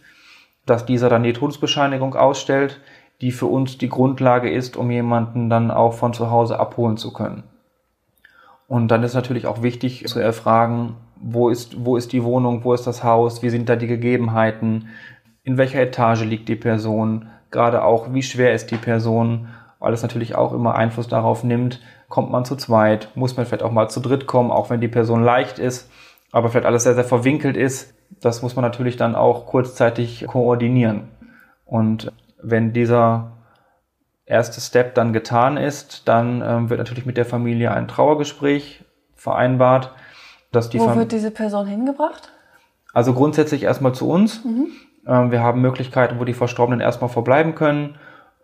dass 0.67 0.87
dieser 0.87 1.09
dann 1.09 1.23
die 1.23 1.33
Todesbescheinigung 1.33 2.15
ausstellt, 2.15 2.81
die 3.21 3.33
für 3.33 3.47
uns 3.47 3.79
die 3.79 3.89
Grundlage 3.89 4.51
ist, 4.51 4.77
um 4.77 4.91
jemanden 4.91 5.51
dann 5.51 5.71
auch 5.71 5.95
von 5.95 6.13
zu 6.13 6.31
Hause 6.31 6.61
abholen 6.61 6.97
zu 6.97 7.13
können. 7.13 7.43
Und 8.69 8.89
dann 8.89 9.03
ist 9.03 9.15
natürlich 9.15 9.47
auch 9.47 9.63
wichtig 9.63 10.07
zu 10.07 10.21
erfragen, 10.21 10.97
wo 11.17 11.49
ist, 11.49 11.85
wo 11.85 11.97
ist 11.97 12.13
die 12.13 12.23
Wohnung, 12.23 12.63
wo 12.65 12.75
ist 12.75 12.87
das 12.87 13.03
Haus, 13.03 13.43
wie 13.43 13.51
sind 13.51 13.69
da 13.69 13.77
die 13.77 13.87
Gegebenheiten, 13.87 14.91
in 15.43 15.57
welcher 15.57 15.81
Etage 15.81 16.25
liegt 16.25 16.49
die 16.49 16.57
Person, 16.57 17.29
gerade 17.51 17.85
auch, 17.85 18.13
wie 18.13 18.23
schwer 18.23 18.53
ist 18.53 18.71
die 18.71 18.77
Person, 18.77 19.49
weil 19.79 19.93
es 19.93 20.03
natürlich 20.03 20.35
auch 20.35 20.53
immer 20.53 20.75
Einfluss 20.75 21.09
darauf 21.09 21.45
nimmt, 21.45 21.81
kommt 22.09 22.31
man 22.31 22.45
zu 22.45 22.57
zweit, 22.57 23.11
muss 23.15 23.37
man 23.37 23.47
vielleicht 23.47 23.63
auch 23.63 23.73
mal 23.73 23.89
zu 23.89 24.01
dritt 24.01 24.27
kommen, 24.27 24.51
auch 24.51 24.71
wenn 24.71 24.81
die 24.81 24.89
Person 24.89 25.23
leicht 25.23 25.59
ist, 25.59 25.91
aber 26.33 26.49
vielleicht 26.49 26.67
alles 26.67 26.83
sehr, 26.83 26.95
sehr 26.95 27.05
verwinkelt 27.05 27.57
ist. 27.57 27.95
Das 28.21 28.43
muss 28.43 28.57
man 28.57 28.65
natürlich 28.65 28.97
dann 28.97 29.15
auch 29.15 29.47
kurzzeitig 29.47 30.27
koordinieren. 30.27 31.09
Und 31.65 32.11
wenn 32.43 32.73
dieser 32.73 33.33
erste 34.25 34.61
Step 34.61 34.95
dann 34.95 35.13
getan 35.13 35.57
ist, 35.57 36.09
dann 36.09 36.43
ähm, 36.43 36.71
wird 36.71 36.79
natürlich 36.79 37.07
mit 37.07 37.17
der 37.17 37.27
Familie 37.27 37.73
ein 37.73 37.89
Trauergespräch 37.89 38.85
vereinbart. 39.15 39.93
Dass 40.53 40.71
die 40.71 40.79
Wo 40.79 40.87
Fam 40.87 40.99
wird 40.99 41.13
diese 41.13 41.31
Person 41.31 41.67
hingebracht? 41.67 42.33
Also 42.95 43.13
grundsätzlich 43.13 43.63
erstmal 43.65 43.95
zu 43.95 44.09
uns. 44.09 44.45
Mhm. 44.45 44.69
Ähm, 45.09 45.31
wir 45.31 45.43
haben 45.43 45.61
Möglichkeiten, 45.61 46.21
wo 46.21 46.25
die 46.25 46.35
Verstorbenen 46.35 46.81
erstmal 46.81 47.11
verbleiben 47.11 47.55
können 47.55 47.99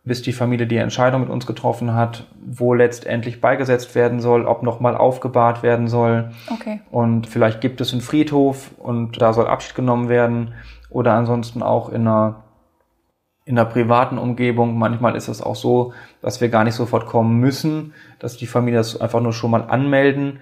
bis 0.04 0.21
die 0.21 0.35
Familie 0.35 0.66
die 0.66 0.76
Entscheidung 0.76 1.23
mit 1.23 1.30
uns 1.30 1.47
getroffen 1.47 1.94
hat, 1.94 2.26
wo 2.44 2.75
letztendlich 2.75 3.40
beigesetzt 3.40 3.94
werden 3.94 4.21
soll, 4.21 4.44
ob 4.44 4.62
nochmal 4.62 4.97
aufgebahrt 4.97 5.62
werden 5.62 5.88
soll. 5.88 6.30
Okay. 6.52 6.83
Und 6.90 7.26
vielleicht 7.26 7.62
gibt 7.62 7.80
es 7.80 7.92
einen 7.92 8.02
Friedhof 8.02 8.73
und 8.78 9.21
da 9.23 9.33
soll 9.33 9.47
Abschied 9.47 9.75
genommen 9.75 10.11
werden 10.11 10.52
oder 10.90 11.14
ansonsten 11.14 11.62
auch 11.62 11.88
in 11.88 12.02
einer 12.02 12.40
in 13.47 13.59
einer 13.59 13.68
privaten 13.68 14.16
Umgebung. 14.16 14.78
Manchmal 14.78 15.16
ist 15.16 15.28
es 15.28 15.42
auch 15.42 15.56
so, 15.56 15.92
dass 16.23 16.40
wir 16.40 16.49
gar 16.49 16.64
nicht 16.64 16.75
sofort 16.75 17.04
kommen 17.04 17.40
müssen, 17.40 17.92
dass 18.18 18.38
die 18.38 18.47
Familie 18.47 18.78
das 18.78 18.99
einfach 18.99 19.21
nur 19.21 19.35
schon 19.35 19.50
mal 19.50 19.64
anmelden 19.64 20.40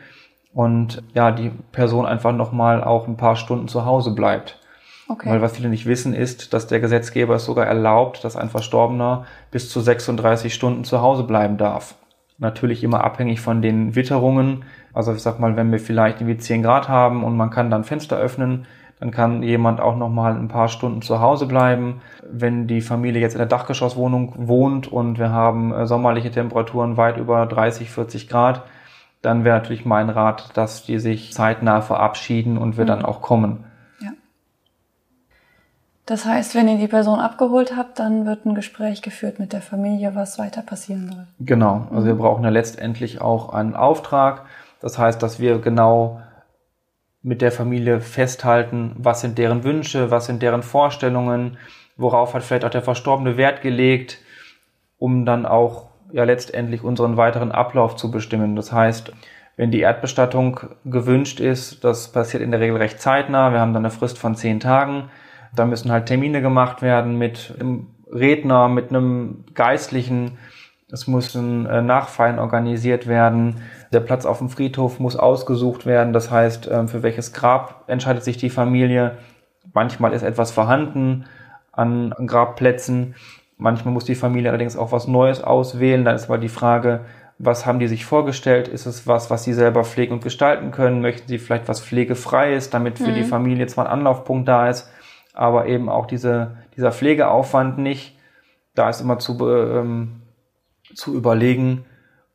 und 0.54 1.02
ja, 1.12 1.32
die 1.32 1.50
Person 1.72 2.06
einfach 2.06 2.32
nochmal 2.32 2.84
auch 2.84 3.08
ein 3.08 3.16
paar 3.16 3.34
Stunden 3.34 3.66
zu 3.66 3.84
Hause 3.86 4.14
bleibt. 4.14 4.60
Okay. 5.08 5.30
Weil 5.30 5.42
was 5.42 5.56
viele 5.56 5.68
nicht 5.68 5.86
wissen 5.86 6.14
ist, 6.14 6.52
dass 6.52 6.66
der 6.66 6.80
Gesetzgeber 6.80 7.34
es 7.34 7.44
sogar 7.44 7.66
erlaubt, 7.66 8.24
dass 8.24 8.36
ein 8.36 8.50
Verstorbener 8.50 9.26
bis 9.50 9.68
zu 9.68 9.80
36 9.80 10.54
Stunden 10.54 10.84
zu 10.84 11.00
Hause 11.00 11.24
bleiben 11.24 11.58
darf. 11.58 11.96
Natürlich 12.38 12.82
immer 12.82 13.04
abhängig 13.04 13.40
von 13.40 13.62
den 13.62 13.94
Witterungen. 13.94 14.64
Also 14.92 15.12
ich 15.12 15.22
sag 15.22 15.38
mal, 15.38 15.56
wenn 15.56 15.70
wir 15.70 15.80
vielleicht 15.80 16.20
irgendwie 16.20 16.38
10 16.38 16.62
Grad 16.62 16.88
haben 16.88 17.24
und 17.24 17.36
man 17.36 17.50
kann 17.50 17.70
dann 17.70 17.84
Fenster 17.84 18.16
öffnen, 18.16 18.66
dann 19.02 19.10
kann 19.10 19.42
jemand 19.42 19.80
auch 19.80 19.96
noch 19.96 20.08
mal 20.08 20.36
ein 20.36 20.46
paar 20.46 20.68
Stunden 20.68 21.02
zu 21.02 21.20
Hause 21.20 21.46
bleiben. 21.46 22.00
Wenn 22.30 22.68
die 22.68 22.80
Familie 22.80 23.20
jetzt 23.20 23.34
in 23.34 23.38
der 23.38 23.48
Dachgeschosswohnung 23.48 24.34
wohnt 24.46 24.86
und 24.86 25.18
wir 25.18 25.30
haben 25.30 25.74
äh, 25.74 25.86
sommerliche 25.88 26.30
Temperaturen 26.30 26.96
weit 26.96 27.16
über 27.16 27.44
30, 27.46 27.90
40 27.90 28.28
Grad, 28.28 28.62
dann 29.20 29.44
wäre 29.44 29.58
natürlich 29.58 29.84
mein 29.84 30.08
Rat, 30.08 30.50
dass 30.54 30.84
die 30.84 31.00
sich 31.00 31.32
zeitnah 31.32 31.80
verabschieden 31.80 32.58
und 32.58 32.76
wir 32.76 32.84
mhm. 32.84 32.88
dann 32.88 33.04
auch 33.04 33.22
kommen. 33.22 33.64
Das 36.12 36.26
heißt, 36.26 36.54
wenn 36.54 36.68
ihr 36.68 36.76
die 36.76 36.88
Person 36.88 37.20
abgeholt 37.20 37.74
habt, 37.74 37.98
dann 37.98 38.26
wird 38.26 38.44
ein 38.44 38.54
Gespräch 38.54 39.00
geführt 39.00 39.38
mit 39.38 39.54
der 39.54 39.62
Familie, 39.62 40.14
was 40.14 40.38
weiter 40.38 40.60
passieren 40.60 41.10
soll. 41.10 41.26
Genau, 41.40 41.86
also 41.90 42.06
wir 42.06 42.16
brauchen 42.16 42.44
ja 42.44 42.50
letztendlich 42.50 43.22
auch 43.22 43.54
einen 43.54 43.74
Auftrag. 43.74 44.44
Das 44.82 44.98
heißt, 44.98 45.22
dass 45.22 45.40
wir 45.40 45.58
genau 45.60 46.20
mit 47.22 47.40
der 47.40 47.50
Familie 47.50 48.02
festhalten, 48.02 48.94
was 48.98 49.22
sind 49.22 49.38
deren 49.38 49.64
Wünsche, 49.64 50.10
was 50.10 50.26
sind 50.26 50.42
deren 50.42 50.62
Vorstellungen, 50.62 51.56
worauf 51.96 52.34
hat 52.34 52.42
vielleicht 52.42 52.66
auch 52.66 52.70
der 52.70 52.82
Verstorbene 52.82 53.38
Wert 53.38 53.62
gelegt, 53.62 54.18
um 54.98 55.24
dann 55.24 55.46
auch 55.46 55.86
ja 56.12 56.24
letztendlich 56.24 56.82
unseren 56.82 57.16
weiteren 57.16 57.52
Ablauf 57.52 57.96
zu 57.96 58.10
bestimmen. 58.10 58.54
Das 58.54 58.70
heißt, 58.70 59.14
wenn 59.56 59.70
die 59.70 59.80
Erdbestattung 59.80 60.60
gewünscht 60.84 61.40
ist, 61.40 61.84
das 61.84 62.12
passiert 62.12 62.42
in 62.42 62.50
der 62.50 62.60
Regel 62.60 62.76
recht 62.76 63.00
zeitnah. 63.00 63.50
Wir 63.52 63.60
haben 63.60 63.72
dann 63.72 63.86
eine 63.86 63.90
Frist 63.90 64.18
von 64.18 64.34
zehn 64.34 64.60
Tagen 64.60 65.08
da 65.54 65.66
müssen 65.66 65.92
halt 65.92 66.06
Termine 66.06 66.40
gemacht 66.40 66.82
werden 66.82 67.18
mit 67.18 67.54
einem 67.58 67.88
Redner, 68.10 68.68
mit 68.68 68.90
einem 68.90 69.44
Geistlichen. 69.54 70.38
Es 70.90 71.06
müssen 71.06 71.66
äh, 71.66 71.80
Nachfeiern 71.80 72.38
organisiert 72.38 73.06
werden. 73.06 73.62
Der 73.92 74.00
Platz 74.00 74.26
auf 74.26 74.38
dem 74.38 74.50
Friedhof 74.50 74.98
muss 74.98 75.16
ausgesucht 75.16 75.86
werden. 75.86 76.12
Das 76.12 76.30
heißt, 76.30 76.68
äh, 76.68 76.86
für 76.86 77.02
welches 77.02 77.32
Grab 77.32 77.84
entscheidet 77.86 78.24
sich 78.24 78.36
die 78.36 78.50
Familie. 78.50 79.16
Manchmal 79.72 80.12
ist 80.12 80.22
etwas 80.22 80.50
vorhanden 80.50 81.24
an 81.72 82.14
Grabplätzen. 82.26 83.14
Manchmal 83.56 83.94
muss 83.94 84.04
die 84.04 84.14
Familie 84.14 84.50
allerdings 84.50 84.76
auch 84.76 84.92
was 84.92 85.06
Neues 85.06 85.42
auswählen. 85.42 86.04
Dann 86.04 86.16
ist 86.16 86.28
mal 86.28 86.38
die 86.38 86.48
Frage, 86.48 87.00
was 87.38 87.64
haben 87.64 87.78
die 87.78 87.88
sich 87.88 88.04
vorgestellt? 88.04 88.68
Ist 88.68 88.86
es 88.86 89.06
was, 89.06 89.30
was 89.30 89.44
sie 89.44 89.52
selber 89.52 89.84
pflegen 89.84 90.12
und 90.12 90.22
gestalten 90.22 90.70
können? 90.70 91.00
Möchten 91.00 91.28
sie 91.28 91.38
vielleicht 91.38 91.68
was 91.68 91.80
pflegefreies, 91.80 92.70
damit 92.70 92.98
für 92.98 93.10
mhm. 93.10 93.14
die 93.14 93.24
Familie 93.24 93.66
zwar 93.66 93.86
ein 93.86 93.92
Anlaufpunkt 93.92 94.46
da 94.46 94.68
ist, 94.68 94.90
aber 95.32 95.66
eben 95.66 95.88
auch 95.88 96.06
diese, 96.06 96.58
dieser 96.76 96.92
Pflegeaufwand 96.92 97.78
nicht. 97.78 98.18
Da 98.74 98.88
ist 98.88 99.00
immer 99.00 99.18
zu, 99.18 99.38
ähm, 99.48 100.22
zu 100.94 101.14
überlegen, 101.14 101.84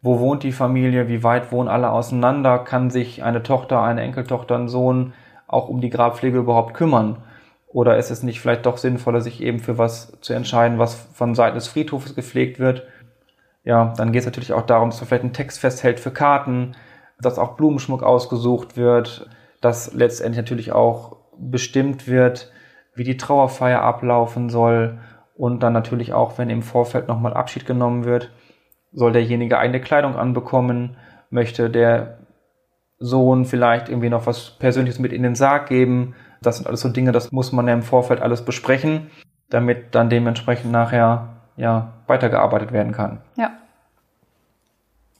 wo 0.01 0.20
wohnt 0.20 0.44
die 0.44 0.51
Familie, 0.51 1.08
wie 1.08 1.24
weit 1.24 1.51
wohnen 1.51 1.70
alle 1.70 1.92
auseinander, 1.92 2.60
kann 2.60 2.89
sich 2.89 3.24
eine 3.24 3.44
Tochter, 3.44 3.82
eine 3.82 4.01
Enkeltochter, 4.01 4.56
ein 4.56 4.68
Sohn 4.68 5.13
auch 5.48 5.70
um 5.70 5.82
die 5.82 5.89
Grabpflege 5.89 6.38
überhaupt 6.38 6.74
kümmern? 6.74 7.24
Oder 7.68 7.98
ist 7.98 8.12
es 8.12 8.24
nicht 8.24 8.39
vielleicht 8.39 8.66
doch 8.66 8.77
sinnvoller, 8.77 9.22
sich 9.22 9.42
eben 9.42 9.60
für 9.60 9.77
was 9.77 10.18
zu 10.22 10.34
entscheiden, 10.34 10.80
was 10.80 10.96
von 11.13 11.36
Seiten 11.36 11.56
des 11.56 11.68
Friedhofes 11.68 12.16
gepflegt 12.16 12.60
wird? 12.60 12.84
Ja, 13.63 13.94
dann 13.98 14.12
geht 14.12 14.22
es 14.22 14.25
natürlich 14.25 14.54
auch 14.54 14.66
darum, 14.66 14.89
dass 14.89 15.01
man 15.01 15.08
vielleicht 15.08 15.24
einen 15.24 15.34
Text 15.34 15.60
festhält 15.60 16.00
für 16.00 16.12
Karten, 16.12 16.75
dass 17.20 17.39
auch 17.39 17.58
Blumenschmuck 17.58 18.04
ausgesucht 18.04 18.77
wird, 18.77 19.30
dass 19.60 19.94
letztendlich 19.94 20.38
natürlich 20.38 20.72
auch 20.72 21.18
bestimmt 21.38 22.08
wird, 22.08 22.51
wie 22.98 23.04
die 23.04 23.18
Trauerfeier 23.18 23.82
ablaufen 23.82 24.50
soll 24.50 24.98
und 25.36 25.62
dann 25.62 25.74
natürlich 25.74 26.13
auch, 26.13 26.38
wenn 26.38 26.50
im 26.50 26.63
Vorfeld 26.63 27.08
nochmal 27.08 27.34
Abschied 27.34 27.66
genommen 27.66 28.06
wird, 28.06 28.32
soll 28.92 29.12
derjenige 29.12 29.60
eigene 29.60 29.80
Kleidung 29.80 30.16
anbekommen, 30.16 30.98
möchte 31.30 31.70
der 31.70 32.18
Sohn 33.00 33.46
vielleicht 33.46 33.89
irgendwie 33.89 34.10
noch 34.10 34.25
was 34.25 34.51
Persönliches 34.51 35.00
mit 35.00 35.13
in 35.13 35.22
den 35.22 35.36
Sarg 35.36 35.68
geben. 35.68 36.16
Das 36.42 36.58
sind 36.58 36.68
alles 36.68 36.82
so 36.82 36.89
Dinge, 36.89 37.12
das 37.12 37.32
muss 37.32 37.51
man 37.51 37.68
ja 37.68 37.74
im 37.74 37.84
Vorfeld 37.84 38.22
alles 38.22 38.44
besprechen, 38.44 39.12
damit 39.50 39.94
dann 39.94 40.10
dementsprechend 40.10 40.72
nachher 40.72 41.30
ja 41.56 41.94
weitergearbeitet 42.08 42.72
werden 42.72 42.94
kann. 42.94 43.22
Ja. 43.36 43.51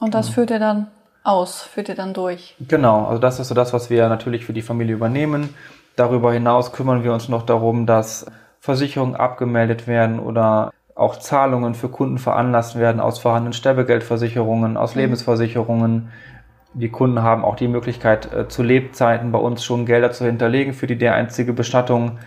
Und 0.00 0.14
das 0.14 0.28
ja. 0.28 0.34
führt 0.34 0.50
ihr 0.50 0.58
dann 0.58 0.88
aus, 1.22 1.62
führt 1.62 1.88
ihr 1.88 1.94
dann 1.94 2.14
durch. 2.14 2.56
Genau, 2.66 3.04
also 3.04 3.20
das 3.20 3.38
ist 3.38 3.48
so 3.48 3.54
das, 3.54 3.72
was 3.72 3.90
wir 3.90 4.08
natürlich 4.08 4.44
für 4.44 4.52
die 4.52 4.62
Familie 4.62 4.94
übernehmen. 4.94 5.54
Darüber 5.98 6.32
hinaus 6.32 6.70
kümmern 6.70 7.02
wir 7.02 7.12
uns 7.12 7.28
noch 7.28 7.42
darum, 7.42 7.84
dass 7.84 8.24
Versicherungen 8.60 9.16
abgemeldet 9.16 9.88
werden 9.88 10.20
oder 10.20 10.72
auch 10.94 11.16
Zahlungen 11.16 11.74
für 11.74 11.88
Kunden 11.88 12.18
veranlasst 12.18 12.78
werden 12.78 13.00
aus 13.00 13.18
vorhandenen 13.18 13.52
Sterbegeldversicherungen, 13.52 14.76
aus 14.76 14.94
mhm. 14.94 15.00
Lebensversicherungen. 15.00 16.10
Die 16.72 16.90
Kunden 16.90 17.22
haben 17.22 17.44
auch 17.44 17.56
die 17.56 17.66
Möglichkeit, 17.66 18.32
äh, 18.32 18.46
zu 18.46 18.62
Lebzeiten 18.62 19.32
bei 19.32 19.40
uns 19.40 19.64
schon 19.64 19.86
Gelder 19.86 20.12
zu 20.12 20.24
hinterlegen 20.24 20.72
für 20.72 20.86
die 20.86 20.98
dereinstige 20.98 21.52
Bestattung. 21.52 22.20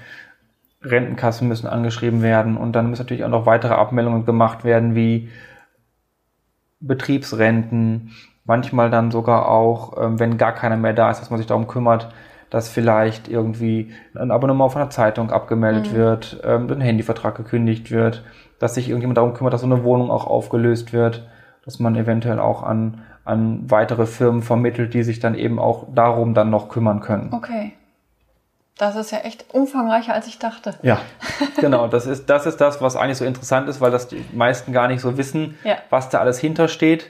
Rentenkassen 0.84 1.48
müssen 1.48 1.68
angeschrieben 1.68 2.22
werden 2.22 2.58
und 2.58 2.74
dann 2.74 2.90
müssen 2.90 3.04
natürlich 3.04 3.24
auch 3.24 3.30
noch 3.30 3.46
weitere 3.46 3.76
Abmeldungen 3.76 4.26
gemacht 4.26 4.66
werden, 4.66 4.96
wie 4.96 5.30
Betriebsrenten, 6.82 8.12
manchmal 8.44 8.90
dann 8.90 9.12
sogar 9.12 9.48
auch, 9.48 9.96
ähm, 9.98 10.20
wenn 10.20 10.38
gar 10.38 10.52
keiner 10.52 10.76
mehr 10.76 10.94
da 10.94 11.10
ist, 11.10 11.22
dass 11.22 11.30
man 11.30 11.38
sich 11.38 11.48
darum 11.48 11.68
kümmert, 11.68 12.10
dass 12.52 12.70
vielleicht 12.70 13.28
irgendwie 13.28 13.92
ein 14.14 14.30
Abonnement 14.30 14.72
von 14.72 14.82
einer 14.82 14.92
Zeitung 14.92 15.32
abgemeldet 15.32 15.92
mhm. 15.92 15.96
wird, 15.96 16.42
ähm, 16.44 16.70
ein 16.70 16.82
Handyvertrag 16.82 17.36
gekündigt 17.36 17.90
wird, 17.90 18.24
dass 18.60 18.76
sich 18.76 18.90
irgendjemand 18.90 19.18
darum 19.18 19.34
kümmert, 19.34 19.54
dass 19.54 19.62
so 19.62 19.68
eine 19.68 19.84
Wohnung 19.84 20.12
auch 20.12 20.28
aufgelöst 20.28 20.94
wird, 20.94 21.28
dass 21.66 21.80
man 21.80 21.96
eventuell 21.96 22.40
auch 22.40 22.62
an 22.62 23.02
an 23.24 23.70
weitere 23.70 24.06
Firmen 24.06 24.42
vermittelt, 24.42 24.94
die 24.94 25.04
sich 25.04 25.20
dann 25.20 25.36
eben 25.36 25.60
auch 25.60 25.88
darum 25.94 26.34
dann 26.34 26.50
noch 26.50 26.70
kümmern 26.70 27.02
können. 27.02 27.34
Okay. 27.34 27.74
Das 28.78 28.96
ist 28.96 29.12
ja 29.12 29.20
echt 29.20 29.46
umfangreicher, 29.54 30.14
als 30.14 30.26
ich 30.26 30.40
dachte. 30.40 30.74
Ja, 30.82 31.00
genau. 31.62 31.88
Das 31.88 32.08
ist, 32.08 32.30
das 32.30 32.48
ist 32.48 32.58
das, 32.58 32.82
was 32.82 32.96
eigentlich 32.96 33.18
so 33.18 33.26
interessant 33.26 33.70
ist, 33.70 33.80
weil 33.80 33.92
das 33.92 34.08
die 34.08 34.26
meisten 34.34 34.74
gar 34.74 34.88
nicht 34.88 35.02
so 35.02 35.18
wissen, 35.18 35.56
Ja. 35.64 35.78
was 35.92 36.10
da 36.10 36.20
alles 36.20 36.40
hintersteht. 36.40 37.08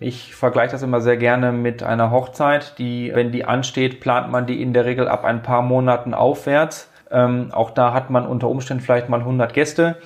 Ich 0.00 0.34
vergleiche 0.34 0.72
das 0.72 0.82
immer 0.82 1.00
sehr 1.00 1.16
gerne 1.16 1.52
mit 1.52 1.82
einer 1.82 2.10
Hochzeit, 2.10 2.78
die, 2.78 3.12
wenn 3.14 3.30
die 3.30 3.44
ansteht, 3.44 4.00
plant 4.00 4.30
man 4.30 4.46
die 4.46 4.60
in 4.60 4.72
der 4.72 4.84
Regel 4.84 5.08
ab 5.08 5.24
ein 5.24 5.42
paar 5.42 5.62
Monaten 5.62 6.14
aufwärts. 6.14 6.90
Ähm, 7.10 7.50
auch 7.52 7.70
da 7.70 7.92
hat 7.92 8.10
man 8.10 8.26
unter 8.26 8.48
Umständen 8.48 8.82
vielleicht 8.82 9.08
mal 9.08 9.20
100 9.20 9.54
Gäste. 9.54 9.96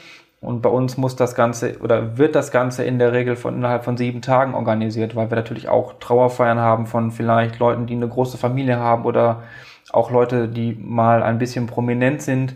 Und 0.41 0.63
bei 0.63 0.69
uns 0.69 0.97
muss 0.97 1.17
das 1.17 1.35
Ganze 1.35 1.79
oder 1.81 2.17
wird 2.17 2.37
das 2.37 2.53
Ganze 2.53 2.85
in 2.85 2.99
der 2.99 3.13
Regel 3.13 3.35
von 3.35 3.57
innerhalb 3.57 3.85
von 3.85 3.97
sieben 3.97 4.23
Tagen 4.23 4.55
organisiert, 4.55 5.17
weil 5.17 5.31
wir 5.31 5.37
natürlich 5.37 5.69
auch 5.69 5.95
Trauerfeiern 5.99 6.61
haben 6.61 6.87
von 6.87 7.11
vielleicht 7.11 7.59
Leuten, 7.59 7.87
die 7.87 7.95
eine 7.95 8.07
große 8.07 8.39
Familie 8.39 8.79
haben 8.79 9.05
oder 9.05 9.43
auch 9.91 10.11
Leute, 10.13 10.49
die 10.49 10.75
mal 10.75 11.23
ein 11.23 11.39
bisschen 11.39 11.67
prominent 11.67 12.23
sind. 12.23 12.55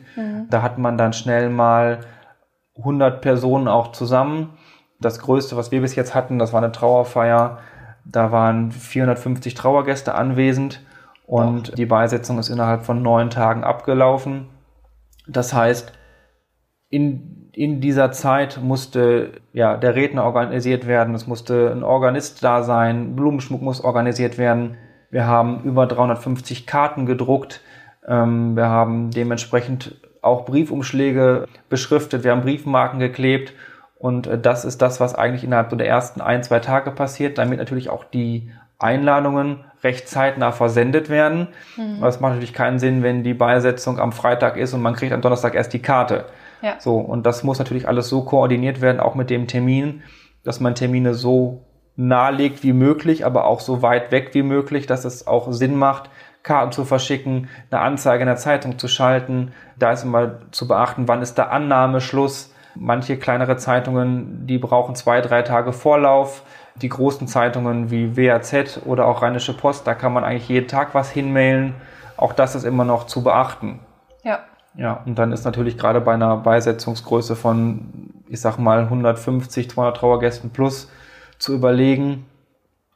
Da 0.51 0.63
hat 0.63 0.79
man 0.79 0.97
dann 0.97 1.13
schnell 1.13 1.49
mal 1.49 2.01
100 2.79 3.21
Personen 3.21 3.67
auch 3.67 3.91
zusammen. 3.93 4.51
Das 5.03 5.19
größte, 5.19 5.57
was 5.57 5.71
wir 5.71 5.81
bis 5.81 5.95
jetzt 5.95 6.15
hatten, 6.15 6.39
das 6.39 6.53
war 6.53 6.63
eine 6.63 6.73
Trauerfeier. 6.73 7.59
Da 8.05 8.33
waren 8.33 8.73
450 8.73 9.55
Trauergäste 9.55 10.15
anwesend 10.15 10.81
und 11.27 11.77
die 11.79 11.87
Beisetzung 11.87 12.39
ist 12.39 12.49
innerhalb 12.49 12.85
von 12.85 13.03
neun 13.03 13.31
Tagen 13.31 13.65
abgelaufen. 13.65 14.49
Das 15.27 15.53
heißt, 15.53 15.93
in, 16.89 17.51
in 17.53 17.81
dieser 17.81 18.13
Zeit 18.13 18.61
musste 18.63 19.41
ja 19.53 19.77
der 19.77 19.95
Redner 19.95 20.25
organisiert 20.25 20.87
werden, 20.87 21.15
es 21.15 21.27
musste 21.27 21.71
ein 21.71 21.85
Organist 21.85 22.43
da 22.43 22.63
sein, 22.63 23.15
Blumenschmuck 23.17 23.63
muss 23.63 23.83
organisiert 23.83 24.37
werden. 24.37 24.77
Wir 25.11 25.27
haben 25.27 25.63
über 25.65 25.87
350 25.87 26.67
Karten 26.67 27.07
gedruckt. 27.07 27.61
Ähm, 28.07 28.57
wir 28.57 28.69
haben 28.69 29.11
dementsprechend 29.11 29.97
auch 30.23 30.45
Briefumschläge 30.45 31.47
beschriftet, 31.69 32.25
wir 32.25 32.31
haben 32.31 32.43
Briefmarken 32.43 32.99
geklebt 33.01 33.53
und 34.03 34.27
äh, 34.27 34.37
das 34.37 34.65
ist 34.65 34.83
das, 34.83 34.99
was 34.99 35.15
eigentlich 35.15 35.45
innerhalb 35.45 35.71
so 35.71 35.77
der 35.77 35.87
ersten 35.87 36.21
ein, 36.21 36.43
zwei 36.43 36.59
Tage 36.59 36.91
passiert, 36.91 37.39
damit 37.39 37.61
natürlich 37.61 37.89
auch 37.89 38.03
die 38.03 38.51
Einladungen 38.81 39.65
recht 39.85 40.09
zeitnah 40.09 40.51
versendet 40.51 41.09
werden. 41.09 41.47
Aber 41.99 42.09
es 42.09 42.19
macht 42.19 42.33
natürlich 42.33 42.53
keinen 42.53 42.81
Sinn, 42.81 43.05
wenn 43.05 43.23
die 43.23 43.33
Beisetzung 43.33 44.01
am 44.01 44.11
Freitag 44.11 44.57
ist 44.57 44.75
und 44.75 44.83
man 44.83 44.97
kriegt 44.97 45.13
am 45.13 45.21
Donnerstag 45.21 45.55
erst 45.55 45.73
die 45.73 45.83
Karte. 45.83 46.25
Ja. 46.63 46.81
So, 46.81 46.97
und 46.97 47.27
das 47.27 47.45
muss 47.45 47.61
natürlich 47.61 47.87
alles 47.87 48.09
so 48.09 48.23
koordiniert 48.25 48.81
werden, 48.81 48.99
auch 48.99 49.15
mit 49.15 49.31
dem 49.31 49.47
Termin, 49.47 50.03
dass 50.43 50.59
man 50.59 50.75
Termine 50.75 51.15
so 51.15 51.63
nahelegt 51.95 52.65
wie 52.65 52.73
möglich, 52.73 53.25
aber 53.25 53.45
auch 53.45 53.61
so 53.61 53.83
weit 53.83 54.11
weg 54.11 54.31
wie 54.33 54.43
möglich, 54.43 54.87
dass 54.87 55.05
es 55.05 55.29
auch 55.29 55.53
Sinn 55.53 55.77
macht, 55.77 56.11
Karten 56.43 56.73
zu 56.73 56.85
verschicken, 56.85 57.49
eine 57.71 57.81
Anzeige 57.81 58.23
in 58.23 58.27
der 58.27 58.37
Zeitung 58.37 58.81
zu 58.81 58.89
schalten. 58.89 59.53
Da 59.79 59.93
ist 59.93 60.03
immer 60.03 60.41
zu 60.51 60.67
beachten, 60.67 61.07
wann 61.07 61.23
ist 61.23 61.39
der 61.39 61.53
Annahmeschluss. 61.53 62.52
Manche 62.75 63.17
kleinere 63.19 63.57
Zeitungen, 63.57 64.47
die 64.47 64.59
brauchen 64.59 64.95
zwei, 64.95 65.21
drei 65.21 65.43
Tage 65.43 65.73
Vorlauf. 65.73 66.43
Die 66.77 66.89
großen 66.89 67.29
Zeitungen 67.29 67.91
wie 67.91 68.17
WAZ 68.17 68.81
oder 68.87 69.07
auch 69.07 69.21
Rheinische 69.21 69.55
Post, 69.55 69.87
da 69.87 69.95
kann 69.95 70.13
man 70.13 70.25
eigentlich 70.25 70.49
jeden 70.49 70.69
Tag 70.69 70.95
was 70.95 71.11
hinmailen. 71.11 71.75
Auch 72.17 72.33
das 72.33 72.55
ist 72.55 72.65
immer 72.65 72.85
noch 72.85 73.05
zu 73.05 73.23
beachten. 73.23 73.81
Ja. 74.25 74.41
Ja, 74.75 75.03
und 75.05 75.19
dann 75.19 75.33
ist 75.33 75.45
natürlich 75.45 75.77
gerade 75.77 76.01
bei 76.01 76.15
einer 76.15 76.39
Beisetzungsgröße 76.39 77.37
von, 77.37 78.11
ich 78.29 78.41
sag 78.41 78.57
mal, 78.57 78.81
150, 78.81 79.69
200 79.69 79.97
Trauergästen 79.97 80.51
plus 80.51 80.91
zu 81.39 81.55
überlegen, 81.55 82.25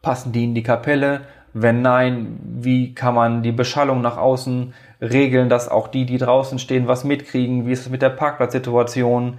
passen 0.01 0.33
die 0.33 0.45
in 0.45 0.55
die 0.55 0.63
Kapelle? 0.63 1.23
Wenn 1.53 1.83
nein, 1.83 2.39
wie 2.43 2.95
kann 2.95 3.15
man 3.15 3.43
die 3.43 3.53
Beschallung 3.53 4.01
nach 4.01 4.17
außen 4.17 4.73
regeln, 5.01 5.49
dass 5.49 5.69
auch 5.69 5.89
die, 5.89 6.07
die 6.07 6.19
draußen 6.19 6.59
stehen, 6.59 6.87
was 6.87 7.05
mitkriegen? 7.05 7.67
Wie 7.67 7.73
ist 7.73 7.81
es 7.81 7.91
mit 7.91 8.03
der 8.03 8.11
Parkplatzsituation? 8.11 9.39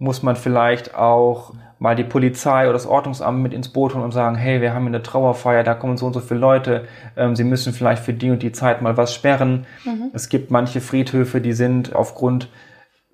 Muss 0.00 0.24
man 0.24 0.34
vielleicht 0.34 0.96
auch 0.96 1.52
mal 1.78 1.94
die 1.94 2.04
Polizei 2.04 2.64
oder 2.64 2.72
das 2.72 2.86
Ordnungsamt 2.86 3.40
mit 3.40 3.54
ins 3.54 3.68
Boot 3.68 3.94
holen 3.94 4.02
und 4.02 4.12
sagen, 4.12 4.34
hey, 4.34 4.60
wir 4.60 4.74
haben 4.74 4.82
hier 4.82 4.88
eine 4.88 5.02
Trauerfeier, 5.02 5.62
da 5.62 5.74
kommen 5.74 5.96
so 5.96 6.06
und 6.06 6.14
so 6.14 6.20
viele 6.20 6.40
Leute, 6.40 6.88
ähm, 7.16 7.36
sie 7.36 7.44
müssen 7.44 7.72
vielleicht 7.72 8.02
für 8.02 8.12
die 8.12 8.30
und 8.30 8.42
die 8.42 8.50
Zeit 8.50 8.82
mal 8.82 8.96
was 8.96 9.14
sperren. 9.14 9.66
Es 10.12 10.28
gibt 10.28 10.50
manche 10.50 10.80
Friedhöfe, 10.80 11.40
die 11.40 11.52
sind 11.52 11.94
aufgrund 11.94 12.48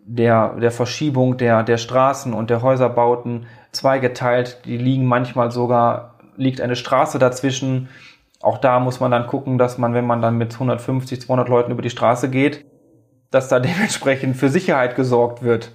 der, 0.06 0.54
der 0.60 0.70
Verschiebung 0.70 1.36
der, 1.36 1.64
der 1.64 1.76
Straßen 1.76 2.32
und 2.32 2.48
der 2.48 2.62
Häuserbauten 2.62 3.46
zweigeteilt. 3.72 4.62
Die 4.64 4.78
liegen 4.78 5.06
manchmal 5.06 5.50
sogar, 5.50 6.18
liegt 6.36 6.60
eine 6.60 6.76
Straße 6.76 7.18
dazwischen. 7.18 7.88
Auch 8.40 8.58
da 8.58 8.80
muss 8.80 9.00
man 9.00 9.10
dann 9.10 9.26
gucken, 9.26 9.58
dass 9.58 9.78
man, 9.78 9.94
wenn 9.94 10.06
man 10.06 10.22
dann 10.22 10.38
mit 10.38 10.54
150, 10.54 11.20
200 11.20 11.48
Leuten 11.48 11.72
über 11.72 11.82
die 11.82 11.90
Straße 11.90 12.30
geht, 12.30 12.64
dass 13.30 13.48
da 13.48 13.60
dementsprechend 13.60 14.36
für 14.36 14.48
Sicherheit 14.48 14.96
gesorgt 14.96 15.42
wird. 15.42 15.72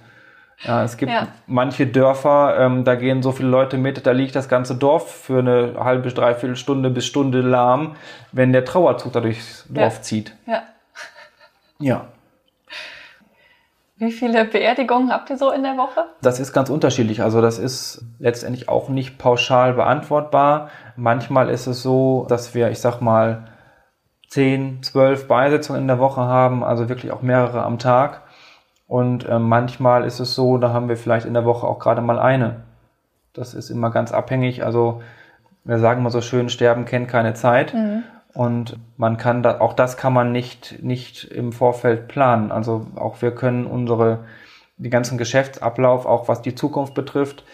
Ja, 0.64 0.84
es 0.84 0.96
gibt 0.96 1.10
Ja. 1.10 1.28
manche 1.46 1.86
Dörfer, 1.86 2.56
ähm, 2.58 2.84
da 2.84 2.94
gehen 2.94 3.22
so 3.22 3.32
viele 3.32 3.48
Leute 3.48 3.78
mit, 3.78 4.06
da 4.06 4.12
liegt 4.12 4.36
das 4.36 4.48
ganze 4.48 4.76
Dorf 4.76 5.10
für 5.10 5.40
eine 5.40 5.74
halbe, 5.78 6.10
dreiviertel 6.10 6.56
Stunde 6.56 6.90
bis 6.90 7.04
Stunde 7.06 7.40
lahm, 7.40 7.96
wenn 8.30 8.52
der 8.52 8.64
Trauerzug 8.64 9.12
da 9.12 9.20
durchs 9.20 9.64
Dorf 9.68 9.96
Ja. 9.96 10.02
zieht. 10.02 10.36
Ja. 10.46 10.62
Ja. 11.78 12.06
Wie 13.96 14.10
viele 14.12 14.44
Beerdigungen 14.44 15.12
habt 15.12 15.30
ihr 15.30 15.36
so 15.36 15.52
in 15.52 15.62
der 15.62 15.76
Woche? 15.76 16.04
Das 16.22 16.40
ist 16.40 16.52
ganz 16.52 16.70
unterschiedlich. 16.70 17.22
Also 17.22 17.40
das 17.40 17.58
ist 17.58 18.04
letztendlich 18.18 18.68
auch 18.68 18.88
nicht 18.88 19.16
pauschal 19.18 19.74
beantwortbar. 19.74 20.70
Manchmal 20.96 21.48
ist 21.48 21.68
es 21.68 21.82
so, 21.82 22.26
dass 22.28 22.52
wir, 22.54 22.70
ich 22.70 22.80
sag 22.80 23.00
mal, 23.00 23.44
10, 24.28 24.82
12 24.82 25.28
Beisetzungen 25.28 25.82
in 25.82 25.88
der 25.88 25.98
Woche 26.00 26.22
haben, 26.22 26.64
also 26.64 26.88
wirklich 26.88 27.12
auch 27.12 27.22
mehrere 27.22 27.62
am 27.62 27.78
Tag. 27.78 28.21
Und 28.92 29.26
äh, 29.26 29.38
manchmal 29.38 30.04
ist 30.04 30.20
es 30.20 30.34
so, 30.34 30.58
da 30.58 30.74
haben 30.74 30.90
wir 30.90 30.98
vielleicht 30.98 31.24
in 31.24 31.32
der 31.32 31.46
Woche 31.46 31.66
auch 31.66 31.78
gerade 31.78 32.02
mal 32.02 32.18
eine. 32.18 32.56
Das 33.32 33.54
ist 33.54 33.70
immer 33.70 33.88
ganz 33.88 34.12
abhängig. 34.12 34.66
Also 34.66 35.00
wir 35.64 35.78
sagen 35.78 36.02
mal 36.02 36.10
so 36.10 36.20
schön, 36.20 36.50
Sterben 36.50 36.84
kennt 36.84 37.08
keine 37.08 37.32
Zeit. 37.32 37.72
Und 38.34 38.76
man 38.98 39.16
kann 39.16 39.42
da, 39.42 39.60
auch 39.60 39.72
das 39.72 39.96
kann 39.96 40.12
man 40.12 40.30
nicht, 40.30 40.82
nicht 40.82 41.24
im 41.24 41.52
Vorfeld 41.52 42.06
planen. 42.06 42.52
Also 42.52 42.86
auch 42.96 43.22
wir 43.22 43.34
können 43.34 43.64
unsere, 43.64 44.24
den 44.76 44.90
ganzen 44.90 45.16
Geschäftsablauf, 45.16 46.04
auch 46.04 46.28
was 46.28 46.42
die 46.42 46.54
Zukunft 46.54 46.92
betrifft, 46.92 47.44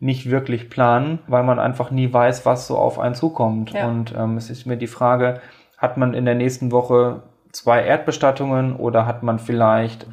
nicht 0.00 0.30
wirklich 0.30 0.70
planen, 0.70 1.18
weil 1.26 1.42
man 1.42 1.58
einfach 1.58 1.90
nie 1.90 2.10
weiß, 2.10 2.46
was 2.46 2.66
so 2.66 2.78
auf 2.78 2.98
einen 2.98 3.14
zukommt. 3.14 3.72
Ja. 3.72 3.86
Und 3.86 4.14
ähm, 4.16 4.38
es 4.38 4.48
ist 4.48 4.64
mir 4.64 4.78
die 4.78 4.86
Frage, 4.86 5.42
hat 5.76 5.98
man 5.98 6.14
in 6.14 6.24
der 6.24 6.36
nächsten 6.36 6.72
Woche 6.72 7.20
zwei 7.52 7.82
Erdbestattungen 7.82 8.76
oder 8.76 9.04
hat 9.04 9.22
man 9.22 9.38
vielleicht 9.38 10.06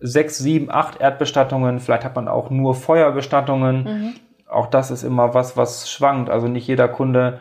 sechs, 0.00 0.38
sieben, 0.38 0.70
acht 0.70 1.00
Erdbestattungen, 1.00 1.78
vielleicht 1.78 2.04
hat 2.04 2.16
man 2.16 2.28
auch 2.28 2.50
nur 2.50 2.74
Feuerbestattungen. 2.74 4.14
Auch 4.48 4.66
das 4.66 4.90
ist 4.90 5.02
immer 5.02 5.34
was, 5.34 5.56
was 5.56 5.90
schwankt. 5.90 6.30
Also 6.30 6.48
nicht 6.48 6.66
jeder 6.66 6.88
Kunde 6.88 7.40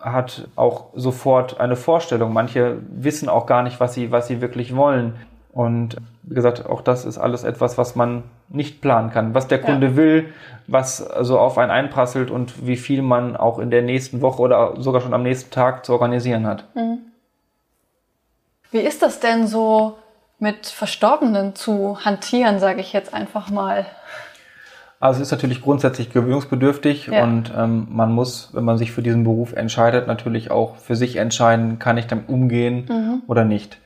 hat 0.00 0.48
auch 0.56 0.86
sofort 0.94 1.60
eine 1.60 1.76
Vorstellung. 1.76 2.32
Manche 2.32 2.78
wissen 2.90 3.28
auch 3.28 3.46
gar 3.46 3.62
nicht, 3.62 3.80
was 3.80 3.94
sie, 3.94 4.10
was 4.10 4.26
sie 4.26 4.40
wirklich 4.40 4.74
wollen. 4.74 5.14
Und 5.52 5.96
wie 6.22 6.34
gesagt, 6.34 6.66
auch 6.66 6.80
das 6.80 7.04
ist 7.04 7.18
alles 7.18 7.44
etwas, 7.44 7.76
was 7.76 7.96
man 7.96 8.22
nicht 8.48 8.80
planen 8.80 9.10
kann. 9.10 9.34
Was 9.34 9.48
der 9.48 9.60
Kunde 9.60 9.96
will, 9.96 10.32
was 10.66 10.98
so 10.98 11.38
auf 11.38 11.58
einen 11.58 11.70
einprasselt 11.70 12.30
und 12.30 12.66
wie 12.66 12.76
viel 12.76 13.02
man 13.02 13.36
auch 13.36 13.58
in 13.58 13.70
der 13.70 13.82
nächsten 13.82 14.20
Woche 14.20 14.42
oder 14.42 14.80
sogar 14.80 15.00
schon 15.00 15.14
am 15.14 15.22
nächsten 15.22 15.50
Tag 15.50 15.84
zu 15.84 15.92
organisieren 15.92 16.46
hat. 16.46 16.64
Wie 18.70 18.78
ist 18.78 19.02
das 19.02 19.18
denn 19.20 19.46
so 19.46 19.98
mit 20.40 20.66
Verstorbenen 20.66 21.54
zu 21.54 22.04
hantieren, 22.04 22.58
sage 22.58 22.80
ich 22.80 22.92
jetzt 22.92 23.12
einfach 23.14 23.50
mal? 23.50 23.86
Also 24.98 25.20
es 25.20 25.28
ist 25.28 25.32
natürlich 25.32 25.62
grundsätzlich 25.62 26.10
gewöhnungsbedürftig 26.12 27.06
Ja. 27.06 27.22
und 27.24 27.52
ähm, 27.56 27.86
man 27.90 28.12
muss, 28.12 28.50
wenn 28.52 28.64
man 28.64 28.76
sich 28.76 28.92
für 28.92 29.02
diesen 29.02 29.24
Beruf 29.24 29.54
entscheidet, 29.54 30.06
natürlich 30.06 30.50
auch 30.50 30.76
für 30.76 30.94
sich 30.96 31.16
entscheiden, 31.16 31.78
kann 31.78 31.96
ich 31.96 32.06
damit 32.06 32.28
umgehen 32.28 33.22
oder 33.26 33.44
nicht. 33.46 33.78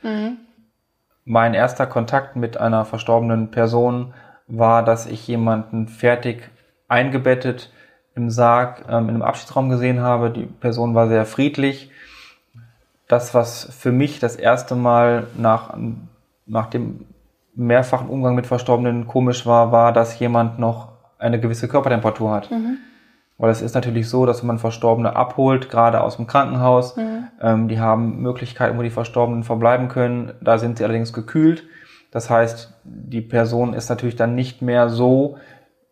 Mein 1.23 1.53
erster 1.53 1.87
Kontakt 1.87 2.35
mit 2.35 2.57
einer 2.57 2.83
verstorbenen 2.83 3.49
Person 3.49 4.13
war, 4.47 4.83
dass 4.83 5.05
ich 5.05 5.25
jemanden 5.27 5.87
fertig 5.87 6.49
eingebettet 6.87 7.71
im 8.15 8.29
Sarg, 8.29 8.85
ähm, 8.87 9.03
in 9.09 9.15
einem 9.15 9.21
Abschiedsraum 9.21 9.69
gesehen 9.69 10.01
habe. 10.01 10.29
Die 10.29 10.45
Person 10.45 10.95
war 10.95 11.07
sehr 11.07 11.25
friedlich. 11.25 11.91
Das, 13.07 13.33
was 13.33 13.65
für 13.77 13.91
mich 13.91 14.19
das 14.19 14.35
erste 14.35 14.75
Mal 14.75 15.27
nach, 15.37 15.75
nach 16.45 16.67
dem 16.67 17.05
mehrfachen 17.55 18.09
Umgang 18.09 18.35
mit 18.35 18.47
Verstorbenen 18.47 19.07
komisch 19.07 19.45
war, 19.45 19.71
war, 19.71 19.93
dass 19.93 20.19
jemand 20.19 20.59
noch 20.59 20.89
eine 21.17 21.39
gewisse 21.39 21.67
Körpertemperatur 21.67 22.31
hat. 22.31 22.49
Weil 23.37 23.51
es 23.51 23.61
ist 23.61 23.75
natürlich 23.75 24.09
so, 24.09 24.25
dass 24.25 24.41
wenn 24.41 24.47
man 24.47 24.59
Verstorbene 24.59 25.15
abholt, 25.15 25.69
gerade 25.69 26.01
aus 26.01 26.17
dem 26.17 26.27
Krankenhaus, 26.27 26.95
ähm, 27.41 27.67
die 27.67 27.79
haben 27.79 28.21
Möglichkeiten, 28.21 28.77
wo 28.77 28.81
die 28.81 28.89
Verstorbenen 28.89 29.43
verbleiben 29.43 29.89
können. 29.89 30.33
Da 30.41 30.57
sind 30.57 30.77
sie 30.77 30.83
allerdings 30.85 31.11
gekühlt. 31.11 31.63
Das 32.11 32.29
heißt, 32.29 32.73
die 32.83 33.21
Person 33.21 33.73
ist 33.73 33.89
natürlich 33.89 34.15
dann 34.15 34.35
nicht 34.35 34.61
mehr 34.61 34.89
so 34.89 35.37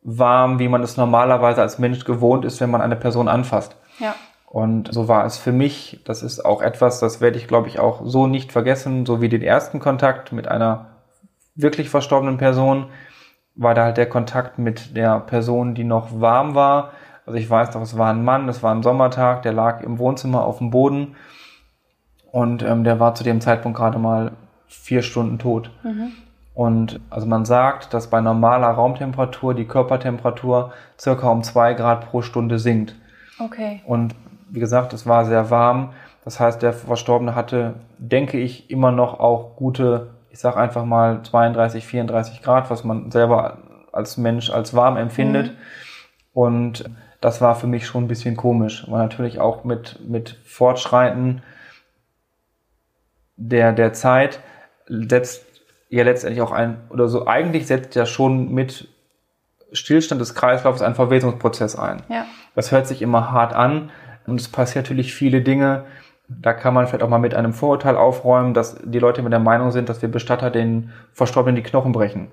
warm, 0.03 0.59
wie 0.59 0.69
man 0.69 0.83
es 0.83 0.95
normalerweise 0.95 1.61
als 1.61 1.79
Mensch 1.79 2.05
gewohnt 2.05 2.45
ist, 2.45 2.61
wenn 2.61 2.71
man 2.71 2.81
eine 2.81 2.95
Person 2.95 3.27
anfasst. 3.27 3.75
Ja. 3.99 4.15
Und 4.53 4.93
so 4.93 5.07
war 5.07 5.25
es 5.25 5.39
für 5.39 5.51
mich. 5.51 5.99
Das 6.05 6.21
ist 6.21 6.45
auch 6.45 6.61
etwas, 6.61 6.99
das 6.99 7.21
werde 7.21 7.39
ich, 7.39 7.47
glaube 7.47 7.69
ich, 7.69 7.79
auch 7.79 8.01
so 8.05 8.27
nicht 8.27 8.51
vergessen, 8.51 9.03
so 9.03 9.19
wie 9.19 9.27
den 9.27 9.41
ersten 9.41 9.79
Kontakt 9.79 10.31
mit 10.31 10.47
einer 10.47 10.89
wirklich 11.55 11.89
verstorbenen 11.89 12.37
Person, 12.37 12.85
war 13.55 13.73
da 13.73 13.85
halt 13.85 13.97
der 13.97 14.07
Kontakt 14.07 14.59
mit 14.59 14.95
der 14.95 15.21
Person, 15.21 15.73
die 15.73 15.83
noch 15.83 16.21
warm 16.21 16.53
war. 16.53 16.91
Also 17.25 17.39
ich 17.39 17.49
weiß 17.49 17.73
noch, 17.73 17.81
es 17.81 17.97
war 17.97 18.11
ein 18.11 18.23
Mann, 18.23 18.47
es 18.47 18.61
war 18.61 18.75
ein 18.75 18.83
Sommertag, 18.83 19.41
der 19.41 19.53
lag 19.53 19.81
im 19.81 19.97
Wohnzimmer 19.97 20.45
auf 20.45 20.59
dem 20.59 20.69
Boden 20.69 21.15
und 22.31 22.61
ähm, 22.61 22.83
der 22.83 22.99
war 22.99 23.15
zu 23.15 23.23
dem 23.23 23.41
Zeitpunkt 23.41 23.75
gerade 23.75 23.97
mal 23.97 24.33
vier 24.67 25.01
Stunden 25.01 25.39
tot. 25.39 25.71
Mhm. 25.81 26.11
Und 26.53 26.99
also 27.09 27.25
man 27.25 27.45
sagt, 27.45 27.91
dass 27.95 28.11
bei 28.11 28.21
normaler 28.21 28.67
Raumtemperatur 28.67 29.55
die 29.55 29.65
Körpertemperatur 29.65 30.73
circa 30.99 31.27
um 31.29 31.41
zwei 31.41 31.73
Grad 31.73 32.11
pro 32.11 32.21
Stunde 32.21 32.59
sinkt. 32.59 32.95
Okay. 33.39 33.81
Und 33.87 34.13
wie 34.53 34.59
gesagt, 34.59 34.93
es 34.93 35.07
war 35.07 35.25
sehr 35.25 35.49
warm. 35.49 35.93
Das 36.23 36.39
heißt, 36.39 36.61
der 36.61 36.73
Verstorbene 36.73 37.33
hatte, 37.33 37.73
denke 37.97 38.37
ich, 38.39 38.69
immer 38.69 38.91
noch 38.91 39.19
auch 39.19 39.55
gute, 39.55 40.11
ich 40.29 40.39
sage 40.39 40.57
einfach 40.57 40.85
mal 40.85 41.23
32, 41.23 41.85
34 41.85 42.43
Grad, 42.43 42.69
was 42.69 42.83
man 42.83 43.09
selber 43.09 43.57
als 43.91 44.17
Mensch 44.17 44.51
als 44.51 44.75
warm 44.75 44.95
empfindet. 44.95 45.51
Mhm. 45.51 45.57
Und 46.33 46.83
das 47.19 47.41
war 47.41 47.55
für 47.55 47.65
mich 47.65 47.87
schon 47.87 48.03
ein 48.03 48.07
bisschen 48.07 48.37
komisch, 48.37 48.85
weil 48.89 48.99
natürlich 48.99 49.39
auch 49.39 49.63
mit, 49.63 49.99
mit 50.07 50.37
Fortschreiten 50.45 51.41
der, 53.35 53.73
der 53.73 53.93
Zeit 53.93 54.39
setzt 54.87 55.43
ja 55.89 56.03
letztendlich 56.03 56.43
auch 56.43 56.51
ein, 56.51 56.77
oder 56.91 57.07
so 57.07 57.25
eigentlich 57.25 57.65
setzt 57.65 57.95
ja 57.95 58.05
schon 58.05 58.53
mit 58.53 58.87
Stillstand 59.71 60.21
des 60.21 60.35
Kreislaufs 60.35 60.83
ein 60.83 60.93
Verwesungsprozess 60.93 61.75
ein. 61.75 62.03
Ja. 62.07 62.25
Das 62.53 62.71
hört 62.71 62.85
sich 62.85 63.01
immer 63.01 63.31
hart 63.31 63.53
an 63.53 63.89
und 64.27 64.39
es 64.39 64.47
passieren 64.47 64.83
natürlich 64.83 65.13
viele 65.13 65.41
Dinge. 65.41 65.85
Da 66.27 66.53
kann 66.53 66.73
man 66.73 66.87
vielleicht 66.87 67.03
auch 67.03 67.09
mal 67.09 67.19
mit 67.19 67.35
einem 67.35 67.53
Vorurteil 67.53 67.97
aufräumen, 67.97 68.53
dass 68.53 68.77
die 68.83 68.99
Leute 68.99 69.21
mit 69.21 69.33
der 69.33 69.39
Meinung 69.39 69.71
sind, 69.71 69.89
dass 69.89 70.01
wir 70.01 70.09
Bestatter 70.09 70.49
den 70.49 70.91
Verstorbenen 71.11 71.55
die 71.55 71.69
Knochen 71.69 71.91
brechen, 71.91 72.27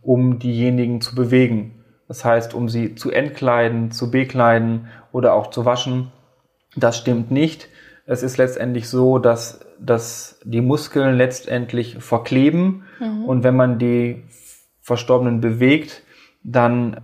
um 0.00 0.38
diejenigen 0.38 1.00
zu 1.00 1.14
bewegen. 1.14 1.82
Das 2.08 2.24
heißt, 2.24 2.52
um 2.52 2.68
sie 2.68 2.94
zu 2.94 3.10
entkleiden, 3.10 3.90
zu 3.90 4.10
bekleiden 4.10 4.88
oder 5.12 5.34
auch 5.34 5.48
zu 5.50 5.64
waschen. 5.64 6.12
Das 6.76 6.98
stimmt 6.98 7.30
nicht. 7.30 7.68
Es 8.04 8.22
ist 8.22 8.36
letztendlich 8.36 8.88
so, 8.88 9.18
dass, 9.18 9.60
dass 9.78 10.40
die 10.44 10.60
Muskeln 10.60 11.16
letztendlich 11.16 11.98
verkleben 12.00 12.84
und 13.26 13.44
wenn 13.44 13.56
man 13.56 13.78
die 13.78 14.22
Verstorbenen 14.80 15.40
bewegt, 15.40 16.02
dann, 16.42 17.00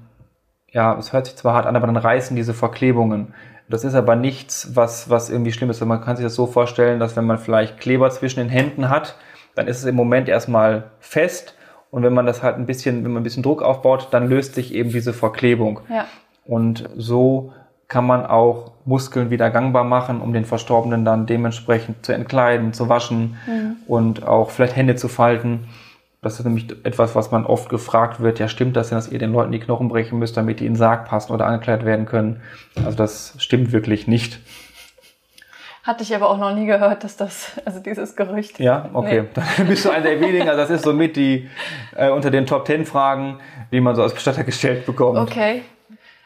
ja, 0.71 0.97
es 0.99 1.13
hört 1.13 1.27
sich 1.27 1.37
zwar 1.37 1.55
hart 1.55 1.67
an, 1.67 1.77
aber 1.77 1.87
dann 1.87 1.97
reißen 1.97 2.37
diese 2.37 2.55
Verklebungen. 2.55 3.35
Das 3.69 3.85
ist 3.85 3.95
aber 3.95 4.17
nichts, 4.17 4.71
was, 4.75 5.11
was 5.11 5.31
irgendwie 5.31 5.53
schlimm 5.53 5.71
ist. 5.71 5.85
Man 5.85 6.01
kann 6.01 6.17
sich 6.17 6.25
das 6.25 6.35
so 6.35 6.47
vorstellen, 6.47 7.01
dass 7.01 7.17
wenn 7.17 7.27
man 7.27 7.39
vielleicht 7.39 7.79
Kleber 7.79 8.11
zwischen 8.11 8.41
den 8.41 8.49
Händen 8.49 8.89
hat, 8.89 9.17
dann 9.55 9.69
ist 9.69 9.79
es 9.79 9.85
im 9.85 9.95
Moment 9.95 10.29
erstmal 10.29 10.85
fest 11.01 11.55
und 11.91 12.03
wenn 12.03 12.13
man 12.13 12.27
das 12.27 12.43
halt 12.43 12.57
ein 12.57 12.67
bisschen, 12.67 13.05
wenn 13.05 13.13
man 13.13 13.23
ein 13.23 13.25
bisschen 13.25 13.43
Druck 13.43 13.63
aufbaut, 13.63 14.09
dann 14.11 14.29
löst 14.29 14.55
sich 14.55 14.75
eben 14.75 14.91
diese 14.91 15.13
Verklebung. 15.13 15.81
Ja. 15.89 16.07
Und 16.45 16.89
so 16.97 17.53
kann 17.89 18.07
man 18.07 18.27
auch 18.27 18.73
Muskeln 18.85 19.31
wieder 19.31 19.51
gangbar 19.51 19.85
machen, 19.85 20.21
um 20.21 20.33
den 20.33 20.45
Verstorbenen 20.45 21.05
dann 21.05 21.27
dementsprechend 21.27 22.05
zu 22.05 22.13
entkleiden, 22.13 22.75
zu 22.75 22.91
waschen 22.91 23.39
und 23.87 24.27
auch 24.27 24.51
vielleicht 24.51 24.77
Hände 24.77 24.97
zu 24.97 25.09
falten. 25.09 25.69
Das 26.21 26.39
ist 26.39 26.45
nämlich 26.45 26.67
etwas, 26.85 27.15
was 27.15 27.31
man 27.31 27.47
oft 27.47 27.69
gefragt 27.69 28.21
wird. 28.21 28.41
Ja, 28.41 28.49
stimmt 28.49 28.77
das 28.77 28.89
denn, 28.89 28.99
dass 28.99 29.09
ihr 29.09 29.21
den 29.21 29.33
Leuten 29.33 29.53
die 29.53 29.61
Knochen 29.61 29.89
brechen 29.89 30.19
müsst, 30.19 30.37
damit 30.37 30.59
die 30.59 30.67
in 30.67 30.73
den 30.73 30.79
Sarg 30.79 31.07
passen 31.07 31.33
oder 31.33 31.47
angekleidet 31.47 31.87
werden 31.87 32.07
können? 32.07 32.41
Also 32.85 32.97
das 32.97 33.35
stimmt 33.39 33.71
wirklich 33.71 34.09
nicht. 34.09 34.41
Hatte 35.85 36.03
ich 36.03 36.15
aber 36.15 36.29
auch 36.29 36.37
noch 36.37 36.55
nie 36.55 36.67
gehört, 36.67 37.05
dass 37.05 37.17
das, 37.17 37.53
also 37.65 37.81
dieses 37.81 38.17
Gerücht. 38.17 38.59
Ja, 38.59 38.91
okay. 38.93 39.23
Nee. 39.23 39.43
Dann 39.57 39.67
bist 39.69 39.85
du 39.85 39.91
einer 39.91 40.03
der 40.03 40.21
wenigen. 40.21 40.49
Also 40.49 40.61
das 40.61 40.71
ist 40.71 40.85
somit 40.85 41.17
die 41.17 41.49
äh, 41.97 42.11
unter 42.11 42.31
den 42.31 42.47
Top 42.47 42.65
Ten 42.65 42.85
Fragen, 42.85 43.39
die 43.73 43.81
man 43.81 43.95
so 43.95 44.03
als 44.03 44.13
Bestatter 44.13 44.45
gestellt 44.45 44.85
bekommt. 44.87 45.19
Okay. 45.19 45.63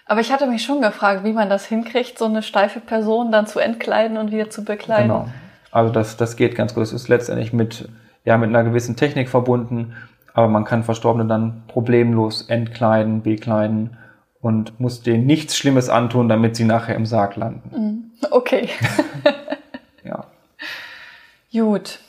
Aber 0.06 0.20
ich 0.20 0.32
hatte 0.32 0.46
mich 0.46 0.64
schon 0.64 0.80
gefragt, 0.80 1.22
wie 1.22 1.32
man 1.32 1.48
das 1.48 1.66
hinkriegt, 1.66 2.18
so 2.18 2.24
eine 2.24 2.42
steife 2.42 2.80
Person 2.80 3.30
dann 3.30 3.46
zu 3.46 3.60
entkleiden 3.60 4.16
und 4.16 4.32
wieder 4.32 4.50
zu 4.50 4.64
bekleiden. 4.64 5.08
Genau. 5.08 5.28
Also 5.70 5.92
das, 5.92 6.16
das 6.16 6.36
geht 6.36 6.54
ganz 6.54 6.74
gut. 6.74 6.82
Das 6.82 6.92
ist 6.92 7.08
letztendlich 7.08 7.52
mit, 7.52 7.88
ja, 8.24 8.38
mit 8.38 8.48
einer 8.48 8.64
gewissen 8.64 8.96
Technik 8.96 9.28
verbunden, 9.28 9.94
aber 10.34 10.48
man 10.48 10.64
kann 10.64 10.82
Verstorbene 10.82 11.26
dann 11.26 11.64
problemlos 11.68 12.42
entkleiden, 12.42 13.22
bekleiden 13.22 13.96
und 14.40 14.80
muss 14.80 15.02
denen 15.02 15.26
nichts 15.26 15.56
Schlimmes 15.56 15.88
antun, 15.88 16.28
damit 16.28 16.56
sie 16.56 16.64
nachher 16.64 16.96
im 16.96 17.06
Sarg 17.06 17.36
landen. 17.36 18.12
Okay. 18.30 18.68
Ja. 20.04 20.24
Gut. 21.52 22.00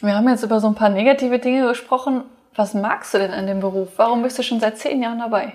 Wir 0.00 0.14
haben 0.14 0.28
jetzt 0.28 0.42
über 0.42 0.60
so 0.60 0.66
ein 0.66 0.74
paar 0.74 0.90
negative 0.90 1.38
Dinge 1.38 1.66
gesprochen. 1.66 2.24
Was 2.54 2.74
magst 2.74 3.14
du 3.14 3.18
denn 3.18 3.30
an 3.30 3.46
dem 3.46 3.60
Beruf? 3.60 3.92
Warum 3.96 4.22
bist 4.22 4.38
du 4.38 4.42
schon 4.42 4.60
seit 4.60 4.76
zehn 4.76 5.02
Jahren 5.02 5.18
dabei? 5.18 5.54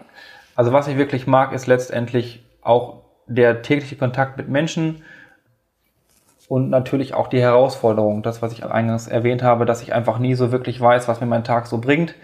Also 0.55 0.73
was 0.73 0.87
ich 0.87 0.97
wirklich 0.97 1.27
mag, 1.27 1.53
ist 1.53 1.67
letztendlich 1.67 2.43
auch 2.61 3.03
der 3.27 3.61
tägliche 3.61 3.95
Kontakt 3.95 4.37
mit 4.37 4.49
Menschen 4.49 5.03
und 6.49 6.71
natürlich 6.71 7.13
auch 7.13 7.27
die 7.27 7.39
Herausforderung, 7.39 8.23
das, 8.23 8.41
was 8.41 8.51
ich 8.53 8.65
eingangs 8.65 9.07
erwähnt 9.07 9.43
habe, 9.43 9.65
dass 9.65 9.83
ich 9.83 9.93
einfach 9.93 10.17
nie 10.17 10.33
so 10.33 10.51
wirklich 10.51 10.81
weiß, 10.81 11.07
was 11.07 11.21
mir 11.21 11.27
mein 11.27 11.43
Tag 11.43 11.67
so 11.67 11.77
bringt. 11.77 12.15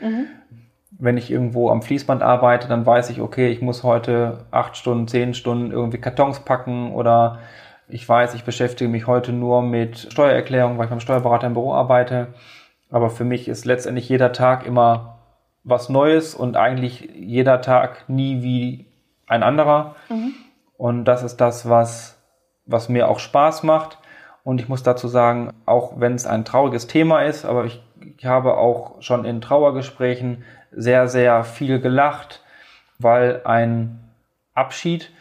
Wenn 0.98 1.16
ich 1.16 1.30
irgendwo 1.30 1.70
am 1.70 1.84
Fließband 1.84 2.24
arbeite, 2.24 2.68
dann 2.68 2.88
weiß 2.88 3.12
ich, 3.12 3.22
okay, 3.22 3.50
ich 3.50 3.62
muss 3.62 3.84
heute 3.84 4.40
acht 4.50 4.78
Stunden, 4.78 5.08
zehn 5.08 5.36
Stunden 5.36 5.72
irgendwie 5.72 6.00
Kartons 6.00 6.40
packen 6.40 6.92
oder 6.92 7.38
ich 7.88 8.10
weiß, 8.10 8.34
ich 8.34 8.44
beschäftige 8.44 8.90
mich 8.90 9.06
heute 9.06 9.32
nur 9.32 9.62
mit 9.62 10.08
Steuererklärung, 10.12 10.80
weil 10.80 10.86
ich 10.86 10.90
beim 10.90 11.00
Steuerberater 11.02 11.46
im 11.46 11.54
Büro 11.54 11.74
arbeite. 11.74 12.30
Aber 12.90 13.12
für 13.12 13.26
mich 13.26 13.48
ist 13.48 13.66
letztendlich 13.66 14.10
jeder 14.10 14.32
Tag 14.32 14.66
immer 14.66 15.20
was 15.64 15.88
Neues 15.88 16.34
und 16.34 16.58
eigentlich 16.58 17.12
jeder 17.14 17.62
Tag 17.62 18.06
nie 18.10 18.42
wie 18.42 18.88
ein 19.28 19.44
anderer. 19.44 19.96
Und 20.78 21.06
das 21.06 21.22
ist 21.22 21.38
das, 21.38 21.70
was, 21.70 22.20
was 22.66 22.90
mir 22.90 23.08
auch 23.08 23.20
Spaß 23.20 23.62
macht. 23.62 24.00
Und 24.46 24.62
ich 24.62 24.70
muss 24.70 24.84
dazu 24.84 25.08
sagen, 25.08 25.54
auch 25.66 26.00
wenn 26.00 26.14
es 26.14 26.28
ein 26.28 26.46
trauriges 26.46 26.86
Thema 26.86 27.24
ist, 27.24 27.46
aber 27.46 27.66
ich, 27.66 27.82
ich 28.16 28.28
habe 28.28 28.58
auch 28.58 29.02
schon 29.02 29.26
in 29.26 29.42
Trauergesprächen 29.42 30.44
sehr, 30.72 31.08
sehr 31.08 31.44
viel 31.44 31.82
gelacht, 31.82 32.44
weil 33.00 33.42
ein 33.44 34.00
Abschied 34.54 35.12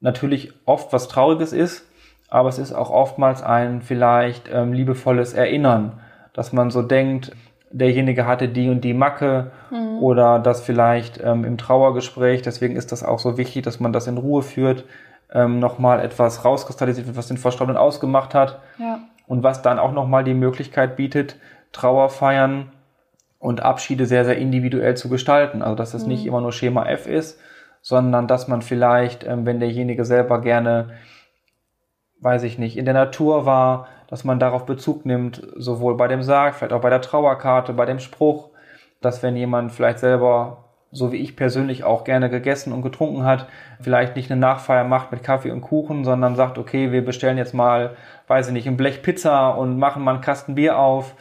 natürlich 0.00 0.52
oft 0.66 0.92
was 0.92 1.08
Trauriges 1.08 1.54
ist, 1.54 1.90
aber 2.28 2.50
es 2.50 2.58
ist 2.58 2.74
auch 2.74 2.90
oftmals 2.90 3.42
ein 3.42 3.80
vielleicht 3.80 4.50
ähm, 4.52 4.74
liebevolles 4.74 5.32
Erinnern, 5.32 5.98
dass 6.34 6.52
man 6.52 6.70
so 6.70 6.82
denkt, 6.82 7.32
derjenige 7.70 8.26
hatte 8.26 8.48
die 8.48 8.68
und 8.68 8.82
die 8.82 8.94
Macke 8.94 9.52
oder 10.00 10.38
das 10.38 10.60
vielleicht 10.60 11.18
ähm, 11.24 11.46
im 11.46 11.56
Trauergespräch, 11.56 12.42
deswegen 12.42 12.76
ist 12.76 12.92
das 12.92 13.02
auch 13.04 13.20
so 13.20 13.38
wichtig, 13.38 13.62
dass 13.62 13.80
man 13.80 13.94
das 13.94 14.06
in 14.06 14.18
Ruhe 14.18 14.42
führt, 14.42 14.84
ähm, 15.32 15.58
nochmal 15.58 16.00
etwas 16.00 16.44
rauskristallisiert 16.44 17.06
wird, 17.06 17.16
was 17.16 17.28
den 17.28 17.38
Verstorbenen 17.38 17.80
ausgemacht 17.80 18.34
hat 18.34 18.60
Ja. 18.78 19.00
und 19.26 19.42
was 19.42 19.62
dann 19.62 19.78
auch 19.78 19.92
nochmal 19.92 20.24
die 20.24 20.34
Möglichkeit 20.34 20.96
bietet, 20.96 21.36
Trauerfeiern 21.72 22.72
und 23.38 23.62
Abschiede 23.62 24.06
sehr, 24.06 24.24
sehr 24.24 24.36
individuell 24.38 24.96
zu 24.96 25.08
gestalten. 25.08 25.62
Also 25.62 25.76
dass 25.76 25.94
es 25.94 26.06
nicht 26.06 26.26
immer 26.26 26.40
nur 26.40 26.52
Schema 26.52 26.84
F 26.86 27.06
ist, 27.06 27.38
sondern 27.80 28.26
dass 28.26 28.48
man 28.48 28.60
vielleicht, 28.62 29.24
ähm, 29.24 29.46
wenn 29.46 29.60
derjenige 29.60 30.04
selber 30.04 30.40
gerne, 30.40 30.90
weiß 32.20 32.42
ich 32.42 32.58
nicht, 32.58 32.76
in 32.76 32.84
der 32.84 32.94
Natur 32.94 33.46
war, 33.46 33.86
dass 34.08 34.24
man 34.24 34.38
darauf 34.40 34.66
Bezug 34.66 35.06
nimmt, 35.06 35.40
sowohl 35.56 35.96
bei 35.96 36.08
dem 36.08 36.22
Sarg, 36.22 36.54
vielleicht 36.56 36.72
auch 36.72 36.80
bei 36.80 36.90
der 36.90 37.00
Trauerkarte, 37.00 37.72
bei 37.72 37.86
dem 37.86 38.00
Spruch, 38.00 38.50
dass 39.00 39.22
wenn 39.22 39.36
jemand 39.36 39.72
vielleicht 39.72 40.00
selber, 40.00 40.64
so 40.92 41.12
wie 41.12 41.18
ich 41.18 41.36
persönlich 41.36 41.84
auch 41.84 42.04
gerne 42.04 42.30
gegessen 42.30 42.72
und 42.72 42.82
getrunken 42.82 43.24
hat, 43.24 43.46
vielleicht 43.80 44.16
nicht 44.16 44.30
eine 44.30 44.40
Nachfeier 44.40 44.84
macht 44.84 45.12
mit 45.12 45.22
Kaffee 45.22 45.52
und 45.52 45.60
Kuchen, 45.60 46.04
sondern 46.04 46.34
sagt, 46.34 46.58
okay, 46.58 46.90
wir 46.90 47.04
bestellen 47.04 47.38
jetzt 47.38 47.54
mal, 47.54 47.96
weiß 48.26 48.48
ich 48.48 48.52
nicht, 48.52 48.66
ein 48.66 48.76
Blech 48.76 49.02
Pizza 49.02 49.50
und 49.50 49.78
machen 49.78 50.02
mal 50.02 50.14
einen 50.14 50.20
Kasten 50.20 50.56
Bier 50.56 50.78
auf. 50.78 51.14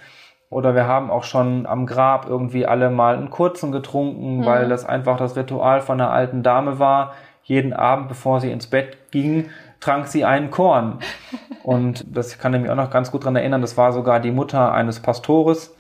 Oder 0.50 0.74
wir 0.74 0.88
haben 0.88 1.12
auch 1.12 1.24
schon 1.24 1.68
am 1.68 1.86
Grab 1.86 2.28
irgendwie 2.28 2.66
alle 2.66 2.90
mal 2.90 3.16
einen 3.16 3.30
kurzen 3.30 3.72
getrunken, 3.72 4.44
weil 4.46 4.68
das 4.68 4.84
einfach 4.84 5.18
das 5.18 5.36
Ritual 5.36 5.82
von 5.82 6.02
einer 6.02 6.10
alten 6.10 6.42
Dame 6.42 6.80
war. 6.80 7.14
Jeden 7.44 7.72
Abend, 7.72 8.08
bevor 8.08 8.42
sie 8.42 8.52
ins 8.52 8.66
Bett 8.66 9.12
ging, 9.12 9.52
trank 9.80 10.08
sie 10.08 10.26
einen 10.26 10.50
Korn. 10.50 11.00
Und 11.64 12.04
das 12.16 12.40
kann 12.40 12.56
ich 12.56 12.62
mich 12.62 12.72
auch 12.72 12.76
noch 12.76 12.90
ganz 12.90 13.12
gut 13.12 13.26
dran 13.26 13.36
erinnern. 13.36 13.62
Das 13.62 13.78
war 13.78 13.92
sogar 13.94 14.20
die 14.20 14.32
Mutter 14.32 14.72
eines 14.72 15.00
Pastores, 15.02 15.76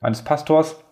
eines 0.00 0.22
Pastors. 0.22 0.82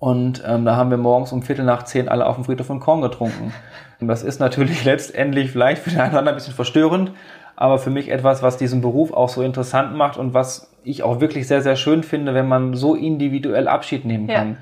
Und 0.00 0.42
ähm, 0.46 0.64
da 0.64 0.76
haben 0.76 0.90
wir 0.90 0.96
morgens 0.96 1.30
um 1.30 1.42
Viertel 1.42 1.64
nach 1.64 1.84
zehn 1.84 2.08
alle 2.08 2.26
auf 2.26 2.36
dem 2.36 2.44
Friedhof 2.46 2.66
von 2.66 2.80
Korn 2.80 3.02
getrunken. 3.02 3.52
Und 4.00 4.08
das 4.08 4.22
ist 4.22 4.40
natürlich 4.40 4.84
letztendlich 4.86 5.52
vielleicht 5.52 5.82
für 5.82 5.90
den 5.90 6.00
einen 6.00 6.10
oder 6.10 6.18
anderen 6.20 6.34
ein 6.34 6.38
bisschen 6.38 6.54
verstörend, 6.54 7.12
aber 7.54 7.78
für 7.78 7.90
mich 7.90 8.10
etwas, 8.10 8.42
was 8.42 8.56
diesen 8.56 8.80
Beruf 8.80 9.12
auch 9.12 9.28
so 9.28 9.42
interessant 9.42 9.94
macht 9.94 10.16
und 10.16 10.32
was 10.32 10.74
ich 10.84 11.02
auch 11.02 11.20
wirklich 11.20 11.46
sehr, 11.46 11.60
sehr 11.60 11.76
schön 11.76 12.02
finde, 12.02 12.32
wenn 12.32 12.48
man 12.48 12.72
so 12.72 12.94
individuell 12.94 13.68
Abschied 13.68 14.06
nehmen 14.06 14.26
Ja. 14.28 14.36
kann. 14.36 14.56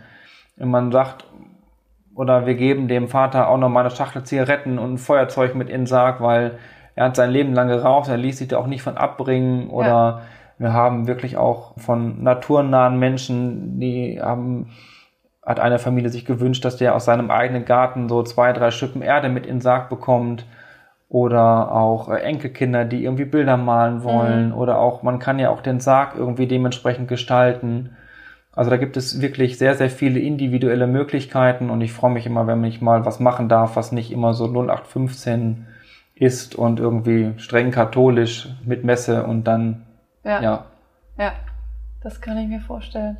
Wenn 0.56 0.68
man 0.70 0.92
sagt, 0.92 1.24
Oder 2.16 2.46
wir 2.46 2.56
geben 2.56 2.88
dem 2.88 3.06
Vater 3.06 3.48
auch 3.48 3.58
noch 3.58 3.68
mal 3.68 3.82
eine 3.82 3.90
Schachtel 3.92 4.24
Zigaretten 4.24 4.80
und 4.80 4.94
ein 4.94 4.98
Feuerzeug 4.98 5.54
mit 5.54 5.68
in 5.68 5.82
den 5.82 5.86
Sarg, 5.86 6.20
weil 6.20 6.58
er 6.96 7.04
hat 7.04 7.14
sein 7.14 7.30
Leben 7.30 7.54
lang 7.54 7.68
geraucht, 7.68 8.08
er 8.08 8.16
ließ 8.16 8.38
sich 8.38 8.48
da 8.48 8.56
auch 8.58 8.66
nicht 8.66 8.82
von 8.82 8.96
abbringen. 8.96 9.70
Oder 9.70 9.86
ja. 9.86 10.22
wir 10.58 10.72
haben 10.72 11.06
wirklich 11.06 11.36
auch 11.36 11.78
von 11.78 12.20
naturnahen 12.24 12.98
Menschen, 12.98 13.78
die 13.78 14.20
haben, 14.20 14.70
hat 15.48 15.60
eine 15.60 15.78
Familie 15.78 16.10
sich 16.10 16.26
gewünscht, 16.26 16.62
dass 16.66 16.76
der 16.76 16.94
aus 16.94 17.06
seinem 17.06 17.30
eigenen 17.30 17.64
Garten 17.64 18.10
so 18.10 18.22
zwei, 18.22 18.52
drei 18.52 18.70
Schippen 18.70 19.00
Erde 19.00 19.30
mit 19.30 19.46
in 19.46 19.56
den 19.56 19.60
Sarg 19.62 19.88
bekommt 19.88 20.44
oder 21.08 21.72
auch 21.72 22.10
äh, 22.10 22.20
Enkelkinder, 22.20 22.84
die 22.84 23.04
irgendwie 23.04 23.24
Bilder 23.24 23.56
malen 23.56 24.04
wollen 24.04 24.48
mhm. 24.48 24.54
oder 24.54 24.78
auch, 24.78 25.02
man 25.02 25.18
kann 25.18 25.38
ja 25.38 25.48
auch 25.48 25.62
den 25.62 25.80
Sarg 25.80 26.14
irgendwie 26.16 26.46
dementsprechend 26.46 27.08
gestalten. 27.08 27.96
Also 28.52 28.70
da 28.70 28.76
gibt 28.76 28.98
es 28.98 29.22
wirklich 29.22 29.56
sehr, 29.56 29.74
sehr 29.74 29.88
viele 29.88 30.20
individuelle 30.20 30.86
Möglichkeiten 30.86 31.70
und 31.70 31.80
ich 31.80 31.94
freue 31.94 32.10
mich 32.10 32.26
immer, 32.26 32.46
wenn 32.46 32.62
ich 32.64 32.82
mal 32.82 33.06
was 33.06 33.18
machen 33.18 33.48
darf, 33.48 33.74
was 33.74 33.90
nicht 33.90 34.12
immer 34.12 34.34
so 34.34 34.48
0815 34.48 35.66
ist 36.14 36.56
und 36.56 36.78
irgendwie 36.78 37.32
streng 37.38 37.70
katholisch 37.70 38.50
mit 38.66 38.84
Messe 38.84 39.24
und 39.24 39.44
dann, 39.44 39.86
ja. 40.24 40.42
Ja, 40.42 40.64
ja 41.16 41.32
das 42.02 42.20
kann 42.20 42.36
ich 42.36 42.48
mir 42.48 42.60
vorstellen. 42.60 43.16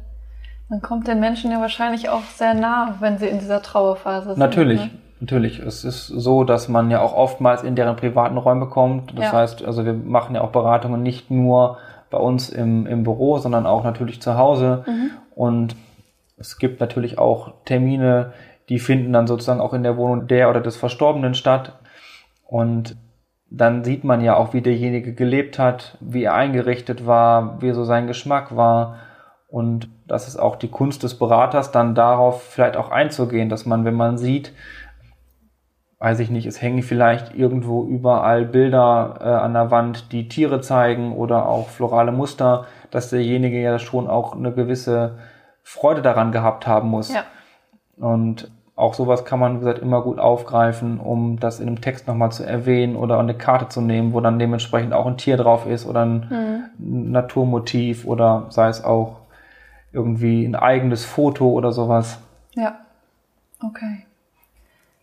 Man 0.68 0.82
kommt 0.82 1.08
den 1.08 1.20
Menschen 1.20 1.50
ja 1.50 1.60
wahrscheinlich 1.60 2.08
auch 2.08 2.24
sehr 2.34 2.54
nah, 2.54 2.96
wenn 3.00 3.18
sie 3.18 3.26
in 3.26 3.38
dieser 3.38 3.62
Trauerphase 3.62 4.30
sind. 4.30 4.38
Natürlich. 4.38 4.80
Ne? 4.80 4.90
Natürlich, 5.20 5.58
es 5.58 5.84
ist 5.84 6.06
so, 6.06 6.44
dass 6.44 6.68
man 6.68 6.90
ja 6.90 7.00
auch 7.00 7.14
oftmals 7.14 7.64
in 7.64 7.74
deren 7.74 7.96
privaten 7.96 8.36
Räume 8.36 8.66
kommt. 8.66 9.18
Das 9.18 9.26
ja. 9.26 9.32
heißt, 9.32 9.64
also 9.64 9.84
wir 9.84 9.94
machen 9.94 10.36
ja 10.36 10.42
auch 10.42 10.52
Beratungen 10.52 11.02
nicht 11.02 11.30
nur 11.30 11.78
bei 12.10 12.18
uns 12.18 12.50
im, 12.50 12.86
im 12.86 13.02
Büro, 13.02 13.38
sondern 13.38 13.66
auch 13.66 13.82
natürlich 13.82 14.22
zu 14.22 14.36
Hause. 14.36 14.84
Mhm. 14.86 15.10
Und 15.34 15.76
es 16.36 16.58
gibt 16.58 16.80
natürlich 16.80 17.18
auch 17.18 17.52
Termine, 17.64 18.32
die 18.68 18.78
finden 18.78 19.12
dann 19.12 19.26
sozusagen 19.26 19.60
auch 19.60 19.72
in 19.72 19.82
der 19.82 19.96
Wohnung 19.96 20.28
der 20.28 20.50
oder 20.50 20.60
des 20.60 20.76
Verstorbenen 20.76 21.34
statt. 21.34 21.72
Und 22.46 22.96
dann 23.50 23.82
sieht 23.82 24.04
man 24.04 24.20
ja 24.20 24.36
auch, 24.36 24.52
wie 24.52 24.60
derjenige 24.60 25.14
gelebt 25.14 25.58
hat, 25.58 25.96
wie 26.00 26.24
er 26.24 26.34
eingerichtet 26.34 27.06
war, 27.06 27.60
wie 27.60 27.72
so 27.72 27.84
sein 27.84 28.06
Geschmack 28.06 28.54
war. 28.54 28.96
Und 29.48 29.88
das 30.06 30.28
ist 30.28 30.36
auch 30.36 30.56
die 30.56 30.68
Kunst 30.68 31.02
des 31.02 31.18
Beraters, 31.18 31.72
dann 31.72 31.94
darauf 31.94 32.42
vielleicht 32.42 32.76
auch 32.76 32.90
einzugehen, 32.90 33.48
dass 33.48 33.64
man, 33.64 33.84
wenn 33.84 33.94
man 33.94 34.18
sieht, 34.18 34.52
weiß 35.98 36.20
ich 36.20 36.30
nicht, 36.30 36.46
es 36.46 36.62
hängen 36.62 36.82
vielleicht 36.82 37.34
irgendwo 37.34 37.84
überall 37.84 38.44
Bilder 38.44 39.18
äh, 39.20 39.24
an 39.24 39.54
der 39.54 39.70
Wand, 39.70 40.12
die 40.12 40.28
Tiere 40.28 40.60
zeigen 40.60 41.12
oder 41.16 41.48
auch 41.48 41.68
florale 41.68 42.12
Muster, 42.12 42.66
dass 42.90 43.10
derjenige 43.10 43.60
ja 43.60 43.78
schon 43.78 44.06
auch 44.06 44.36
eine 44.36 44.52
gewisse 44.52 45.18
Freude 45.62 46.02
daran 46.02 46.30
gehabt 46.30 46.66
haben 46.66 46.88
muss. 46.88 47.12
Ja. 47.12 47.24
Und 47.96 48.50
auch 48.76 48.94
sowas 48.94 49.24
kann 49.24 49.40
man, 49.40 49.56
wie 49.56 49.58
gesagt, 49.60 49.80
immer 49.80 50.02
gut 50.02 50.20
aufgreifen, 50.20 51.00
um 51.00 51.40
das 51.40 51.58
in 51.58 51.66
einem 51.66 51.80
Text 51.80 52.06
nochmal 52.06 52.30
zu 52.30 52.44
erwähnen 52.44 52.94
oder 52.94 53.18
eine 53.18 53.34
Karte 53.34 53.68
zu 53.68 53.80
nehmen, 53.80 54.12
wo 54.12 54.20
dann 54.20 54.38
dementsprechend 54.38 54.92
auch 54.92 55.06
ein 55.06 55.16
Tier 55.16 55.36
drauf 55.36 55.66
ist 55.66 55.84
oder 55.84 56.04
ein 56.04 56.70
mhm. 56.78 57.10
Naturmotiv 57.10 58.06
oder 58.06 58.46
sei 58.50 58.68
es 58.68 58.84
auch 58.84 59.17
irgendwie 59.92 60.44
ein 60.44 60.54
eigenes 60.54 61.04
Foto 61.04 61.50
oder 61.50 61.72
sowas. 61.72 62.18
Ja. 62.54 62.80
Okay. 63.62 64.06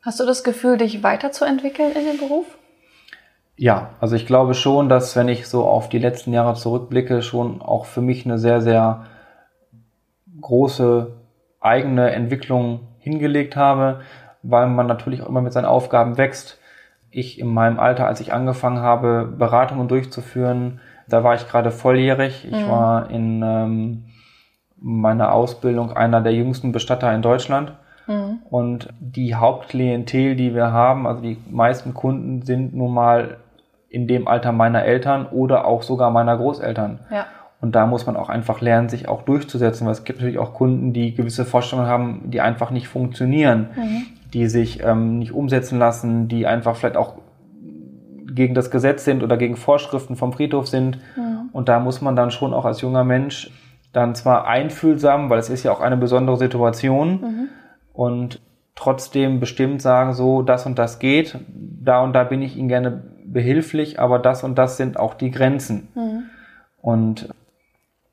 Hast 0.01 0.19
du 0.19 0.25
das 0.25 0.43
Gefühl, 0.43 0.77
dich 0.77 1.03
weiterzuentwickeln 1.03 1.91
in 1.93 2.05
dem 2.05 2.17
Beruf? 2.17 2.45
Ja, 3.57 3.91
also 3.99 4.15
ich 4.15 4.25
glaube 4.25 4.53
schon, 4.53 4.89
dass 4.89 5.15
wenn 5.15 5.29
ich 5.29 5.47
so 5.47 5.65
auf 5.65 5.89
die 5.89 5.97
letzten 5.97 6.33
Jahre 6.33 6.55
zurückblicke, 6.55 7.21
schon 7.21 7.61
auch 7.61 7.85
für 7.85 8.01
mich 8.01 8.25
eine 8.25 8.37
sehr, 8.37 8.61
sehr 8.61 9.05
große 10.41 11.13
eigene 11.61 12.11
Entwicklung 12.11 12.81
hingelegt 12.99 13.55
habe, 13.55 14.01
weil 14.43 14.67
man 14.67 14.87
natürlich 14.87 15.21
auch 15.21 15.29
immer 15.29 15.41
mit 15.41 15.53
seinen 15.53 15.65
Aufgaben 15.65 16.17
wächst. 16.17 16.59
Ich 17.09 17.39
in 17.39 17.47
meinem 17.47 17.79
Alter, 17.79 18.07
als 18.07 18.19
ich 18.19 18.33
angefangen 18.33 18.79
habe, 18.79 19.33
Beratungen 19.37 19.87
durchzuführen, 19.87 20.81
da 21.07 21.23
war 21.23 21.35
ich 21.35 21.47
gerade 21.47 21.71
volljährig. 21.71 22.45
Ich 22.45 22.51
mhm. 22.51 22.69
war 22.69 23.09
in 23.09 23.41
ähm, 23.41 24.03
meiner 24.77 25.33
Ausbildung 25.33 25.91
einer 25.91 26.21
der 26.21 26.33
jüngsten 26.33 26.71
Bestatter 26.71 27.13
in 27.13 27.21
Deutschland. 27.21 27.73
Mhm. 28.07 28.39
Und 28.49 28.89
die 28.99 29.35
Hauptklientel, 29.35 30.35
die 30.35 30.53
wir 30.53 30.71
haben, 30.71 31.07
also 31.07 31.21
die 31.21 31.37
meisten 31.49 31.93
Kunden 31.93 32.43
sind 32.43 32.75
nun 32.75 32.93
mal 32.93 33.37
in 33.89 34.07
dem 34.07 34.27
Alter 34.27 34.51
meiner 34.51 34.83
Eltern 34.83 35.25
oder 35.25 35.65
auch 35.65 35.81
sogar 35.81 36.11
meiner 36.11 36.37
Großeltern. 36.37 36.99
Ja. 37.09 37.25
Und 37.61 37.75
da 37.75 37.87
muss 37.87 38.05
man 38.05 38.17
auch 38.17 38.29
einfach 38.29 38.61
lernen, 38.61 38.89
sich 38.89 39.07
auch 39.07 39.23
durchzusetzen, 39.23 39.87
weil 39.87 39.93
es 39.93 40.03
gibt 40.03 40.19
natürlich 40.19 40.37
auch 40.37 40.53
Kunden, 40.53 40.93
die 40.93 41.15
gewisse 41.15 41.45
Vorstellungen 41.45 41.89
haben, 41.89 42.21
die 42.25 42.41
einfach 42.41 42.69
nicht 42.69 42.87
funktionieren, 42.87 43.69
mhm. 43.75 44.05
die 44.33 44.47
sich 44.47 44.83
ähm, 44.83 45.19
nicht 45.19 45.31
umsetzen 45.31 45.79
lassen, 45.79 46.27
die 46.27 46.45
einfach 46.45 46.75
vielleicht 46.75 46.97
auch 46.97 47.15
gegen 48.27 48.53
das 48.53 48.69
Gesetz 48.69 49.05
sind 49.05 49.23
oder 49.23 49.37
gegen 49.37 49.55
Vorschriften 49.55 50.15
vom 50.15 50.33
Friedhof 50.33 50.67
sind. 50.67 50.99
Mhm. 51.15 51.49
Und 51.53 51.69
da 51.69 51.79
muss 51.79 52.01
man 52.01 52.15
dann 52.15 52.31
schon 52.31 52.53
auch 52.53 52.65
als 52.65 52.81
junger 52.81 53.05
Mensch 53.05 53.49
dann 53.95 54.15
zwar 54.15 54.47
einfühlsam, 54.47 55.29
weil 55.29 55.39
es 55.39 55.49
ist 55.49 55.63
ja 55.63 55.71
auch 55.71 55.81
eine 55.81 55.97
besondere 55.97 56.37
Situation, 56.37 57.21
mhm 57.21 57.49
und 57.95 58.41
trotzdem 58.75 59.39
bestimmt 59.39 59.81
sagen, 59.81 60.13
so 60.13 60.41
das 60.41 60.65
und 60.65 60.77
das 60.77 60.99
geht, 60.99 61.39
da 61.47 62.01
und 62.01 62.13
da 62.13 62.25
bin 62.25 62.41
ich 62.41 62.57
Ihnen 62.57 62.67
gerne 62.67 63.03
behilflich, 63.25 63.99
aber 63.99 64.19
das 64.19 64.43
und 64.43 64.57
das 64.57 64.77
sind 64.77 64.99
auch 64.99 65.13
die 65.13 65.31
Grenzen. 65.31 65.87
Mhm. 65.95 66.23
Und 66.81 67.29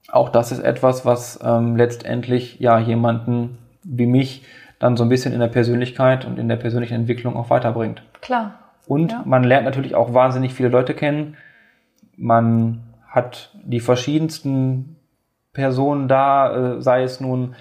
auch 0.08 0.28
das 0.28 0.52
ist 0.52 0.60
etwas, 0.60 1.04
was 1.04 1.40
ähm, 1.44 1.76
letztendlich 1.76 2.60
ja 2.60 2.78
jemanden 2.78 3.58
wie 3.82 4.06
mich 4.06 4.44
dann 4.78 4.96
so 4.96 5.02
ein 5.04 5.08
bisschen 5.08 5.32
in 5.32 5.40
der 5.40 5.48
Persönlichkeit 5.48 6.24
und 6.24 6.38
in 6.38 6.48
der 6.48 6.56
persönlichen 6.56 6.94
Entwicklung 6.94 7.36
auch 7.36 7.50
weiterbringt. 7.50 8.02
Klar. 8.20 8.54
Und 8.86 9.12
ja. 9.12 9.22
man 9.24 9.44
lernt 9.44 9.64
natürlich 9.64 9.94
auch 9.94 10.14
wahnsinnig 10.14 10.54
viele 10.54 10.68
Leute 10.68 10.94
kennen. 10.94 11.36
Man 12.16 12.82
hat 13.08 13.50
die 13.64 13.80
verschiedensten 13.80 14.96
Personen 15.52 16.08
da, 16.08 16.76
äh, 16.76 16.82
sei 16.82 17.02
es 17.02 17.20
nun 17.20 17.54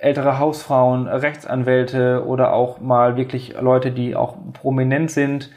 ältere 0.00 0.38
Hausfrauen, 0.38 1.08
Rechtsanwälte 1.08 2.24
oder 2.26 2.52
auch 2.52 2.80
mal 2.80 3.16
wirklich 3.16 3.60
Leute, 3.60 3.90
die 3.90 4.14
auch 4.14 4.36
prominent 4.52 5.10
sind. 5.10 5.50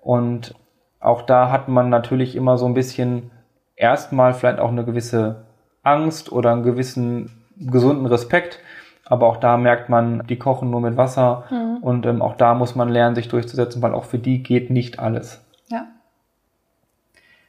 Und 0.00 0.54
auch 1.00 1.22
da 1.22 1.50
hat 1.50 1.68
man 1.68 1.90
natürlich 1.90 2.34
immer 2.34 2.58
so 2.58 2.66
ein 2.66 2.74
bisschen 2.74 3.30
erstmal 3.76 4.34
vielleicht 4.34 4.58
auch 4.58 4.70
eine 4.70 4.84
gewisse 4.84 5.44
Angst 5.82 6.32
oder 6.32 6.52
einen 6.52 6.62
gewissen 6.62 7.44
gesunden 7.56 8.06
Respekt. 8.06 8.58
Aber 9.06 9.26
auch 9.26 9.36
da 9.36 9.58
merkt 9.58 9.90
man, 9.90 10.26
die 10.26 10.38
kochen 10.38 10.70
nur 10.70 10.80
mit 10.80 10.96
Wasser. 10.96 11.44
Mhm. 11.50 11.76
Und 11.82 12.06
ähm, 12.06 12.22
auch 12.22 12.36
da 12.36 12.54
muss 12.54 12.74
man 12.74 12.88
lernen, 12.88 13.14
sich 13.14 13.28
durchzusetzen, 13.28 13.82
weil 13.82 13.94
auch 13.94 14.04
für 14.04 14.18
die 14.18 14.42
geht 14.42 14.70
nicht 14.70 14.98
alles. 14.98 15.44
Ja. 15.68 15.86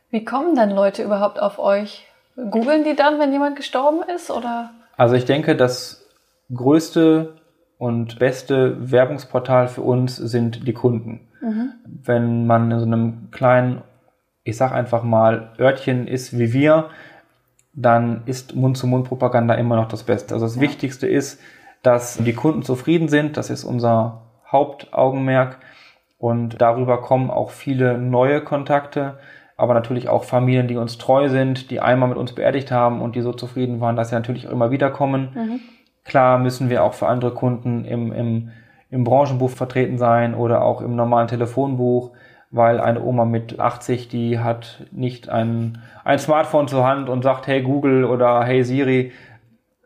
Wie 0.10 0.26
kommen 0.26 0.56
denn 0.56 0.72
Leute 0.72 1.02
überhaupt 1.02 1.42
auf 1.42 1.58
euch? 1.58 2.06
Googeln 2.36 2.84
die 2.84 2.96
dann, 2.96 3.20
wenn 3.20 3.32
jemand 3.32 3.56
gestorben 3.56 4.02
ist? 4.14 4.30
Oder? 4.32 4.72
Also 4.98 5.16
ich 5.16 5.26
denke, 5.26 5.56
dass 5.56 6.06
größte 6.54 7.36
und 7.78 8.20
beste 8.20 8.92
Werbungsportal 8.92 9.68
für 9.68 9.82
uns 9.82 10.16
sind 10.16 10.68
die 10.68 10.74
Kunden. 10.74 11.28
Mhm. 11.42 11.74
Wenn 11.86 12.48
man 12.48 12.72
in 12.72 12.80
so 12.80 12.86
einem 12.86 13.30
kleinen, 13.32 13.82
ich 14.44 14.58
sag 14.58 14.72
einfach 14.72 15.04
mal, 15.04 15.54
Örtchen 15.60 16.08
ist 16.08 16.38
wie 16.38 16.54
wir, 16.54 16.90
dann 17.74 18.24
ist 18.26 18.56
Mund-zu-Mund-Propaganda 18.56 19.56
immer 19.56 19.76
noch 19.76 19.88
das 19.88 20.04
Beste. 20.04 20.34
Also 20.34 20.46
das 20.46 20.56
ja. 20.56 20.62
Wichtigste 20.62 21.08
ist, 21.08 21.42
dass 21.84 22.18
die 22.18 22.34
Kunden 22.34 22.64
zufrieden 22.64 23.10
sind. 23.10 23.38
Das 23.38 23.50
ist 23.50 23.64
unser 23.66 24.22
Hauptaugenmerk. 24.50 25.60
Und 26.18 26.62
darüber 26.62 27.02
kommen 27.02 27.30
auch 27.30 27.52
viele 27.52 27.98
neue 27.98 28.42
Kontakte, 28.42 29.20
aber 29.58 29.74
natürlich 29.74 30.10
auch 30.10 30.24
Familien, 30.24 30.68
die 30.68 30.76
uns 30.78 30.98
treu 30.98 31.30
sind, 31.30 31.72
die 31.72 31.80
einmal 31.80 32.10
mit 32.10 32.18
uns 32.18 32.34
beerdigt 32.34 32.72
haben 32.72 33.02
und 33.02 33.16
die 33.16 33.22
so 33.22 33.32
zufrieden 33.32 33.80
waren, 33.80 33.96
dass 33.96 34.10
sie 34.10 34.16
natürlich 34.16 34.48
auch 34.48 34.52
immer 34.52 34.72
wieder 34.72 34.90
kommen. 34.90 35.30
Mhm. 35.34 35.60
Klar 36.04 36.40
müssen 36.40 36.70
wir 36.70 36.84
auch 36.84 36.94
für 36.94 37.08
andere 37.08 37.32
Kunden 37.32 37.86
im, 37.86 38.12
im, 38.12 38.52
im 38.90 39.04
Branchenbuch 39.04 39.50
vertreten 39.50 39.98
sein 39.98 40.36
oder 40.36 40.64
auch 40.64 40.82
im 40.82 40.96
normalen 40.96 41.28
Telefonbuch, 41.28 42.12
weil 42.52 42.80
eine 42.80 43.02
Oma 43.02 43.26
mit 43.26 43.60
80, 43.60 44.08
die 44.10 44.40
hat 44.40 44.86
nicht 44.92 45.30
ein, 45.30 45.80
ein 46.04 46.20
Smartphone 46.20 46.68
zur 46.68 46.86
Hand 46.86 47.10
und 47.10 47.24
sagt, 47.24 47.48
hey 47.48 47.62
Google 47.62 48.04
oder 48.04 48.44
hey 48.44 48.64
Siri, 48.64 49.14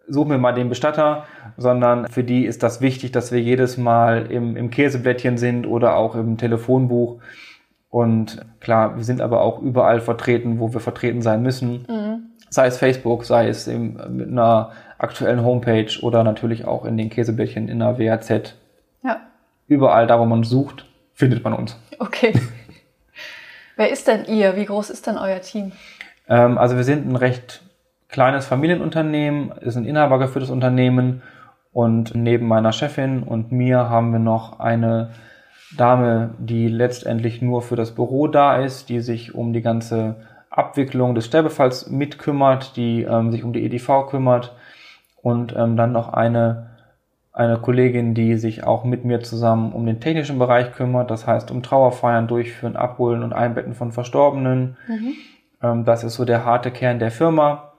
such 0.08 0.25
mir 0.25 0.39
mal 0.39 0.53
den 0.53 0.69
Bestatter, 0.69 1.25
sondern 1.58 2.08
für 2.08 2.23
die 2.23 2.45
ist 2.45 2.63
das 2.63 2.82
wichtig, 2.82 3.12
dass 3.12 3.32
wir 3.32 3.39
jedes 3.39 3.77
Mal 3.77 4.32
im, 4.32 4.58
im 4.58 4.71
Käseblättchen 4.71 5.38
sind 5.38 5.67
oder 5.67 5.95
auch 5.95 6.15
im 6.15 6.38
Telefonbuch. 6.38 7.19
Und 7.89 8.45
klar, 8.60 8.97
wir 8.97 9.04
sind 9.04 9.21
aber 9.21 9.41
auch 9.41 9.60
überall 9.60 9.99
vertreten, 9.99 10.60
wo 10.60 10.73
wir 10.73 10.80
vertreten 10.80 11.21
sein 11.21 11.41
müssen. 11.41 11.86
Mhm. 11.88 12.30
Sei 12.49 12.67
es 12.67 12.78
Facebook, 12.78 13.25
sei 13.25 13.47
es 13.47 13.67
im, 13.67 13.99
mit 14.10 14.28
einer 14.30 14.71
aktuellen 14.97 15.43
Homepage 15.43 15.91
oder 16.02 16.23
natürlich 16.23 16.65
auch 16.65 16.86
in 16.86 16.97
den 16.97 17.10
Käsebällchen 17.10 17.67
in 17.67 17.80
der 17.80 17.97
WAZ. 17.97 18.56
Ja. 19.04 19.21
Überall 19.67 20.08
da, 20.08 20.19
wo 20.19 20.25
man 20.25 20.43
sucht, 20.43 20.86
findet 21.13 21.43
man 21.43 21.54
uns. 21.54 21.78
Okay. 21.99 22.34
Wer 23.75 23.89
ist 23.91 24.08
denn 24.08 24.25
ihr? 24.25 24.56
Wie 24.56 24.65
groß 24.65 24.89
ist 24.89 25.08
denn 25.08 25.17
euer 25.17 25.41
Team? 25.41 25.71
Ähm, 26.28 26.58
also 26.58 26.75
wir 26.75 26.84
sind 26.84 27.08
ein 27.08 27.15
recht 27.15 27.62
kleines 28.08 28.45
Familienunternehmen, 28.45 29.52
ist 29.62 29.78
ein 29.78 29.86
inhabergeführtes 29.86 30.49
Unternehmen 30.49 31.21
Und 31.71 32.15
neben 32.15 32.47
meiner 32.47 32.73
Chefin 32.73 33.23
und 33.23 33.52
mir 33.52 33.89
haben 33.89 34.12
wir 34.12 34.19
noch 34.19 34.60
eine 34.60 35.12
Dame, 35.77 36.32
die 36.39 36.67
letztendlich 36.67 37.41
nur 37.41 37.62
für 37.62 37.75
das 37.75 37.93
Büro 37.93 38.27
da 38.27 38.58
ist, 38.58 38.89
die 38.89 39.01
sich 39.01 39.36
um 39.36 39.53
die 39.53 39.62
ganze 39.62 40.15
Abwicklung 40.49 41.15
des 41.15 41.25
Sterbefalls 41.25 41.89
mitkümmert, 41.89 42.75
die 42.75 43.03
ähm, 43.03 43.32
sich 43.32 43.43
um 43.43 43.53
die 43.53 43.63
EDV 43.63 44.08
kümmert 44.10 44.55
und 45.21 45.55
ähm, 45.55 45.77
dann 45.77 45.91
noch 45.91 46.12
eine, 46.12 46.71
eine 47.32 47.60
Kollegin, 47.60 48.15
die 48.15 48.36
sich 48.38 48.63
auch 48.63 48.84
mit 48.84 49.05
mir 49.05 49.21
zusammen 49.21 49.73
um 49.73 49.86
den 49.86 49.99
technischen 49.99 50.39
Bereich 50.39 50.71
kümmert, 50.71 51.12
das 51.12 51.27
heißt 51.27 51.51
um 51.51 51.62
Trauerfeiern 51.62 52.27
durchführen, 52.27 52.75
abholen 52.75 53.23
und 53.23 53.34
einbetten 53.34 53.75
von 53.75 53.91
Verstorbenen. 53.91 54.77
Mhm. 54.88 55.13
Ähm, 55.62 55.86
das 55.86 56.03
ist 56.03 56.15
so 56.15 56.25
der 56.25 56.45
harte 56.45 56.71
Kern 56.71 56.99
der 56.99 57.12
Firma. 57.12 57.73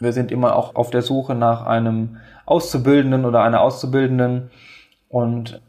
Wir 0.00 0.12
sind 0.12 0.32
immer 0.32 0.56
auch 0.56 0.74
auf 0.74 0.90
der 0.90 1.02
Suche 1.02 1.34
nach 1.34 1.66
einem 1.66 2.16
Auszubildenden 2.46 3.24
oder 3.26 3.42
einer 3.42 3.60
Auszubildenden 3.60 4.50
und 5.08 5.60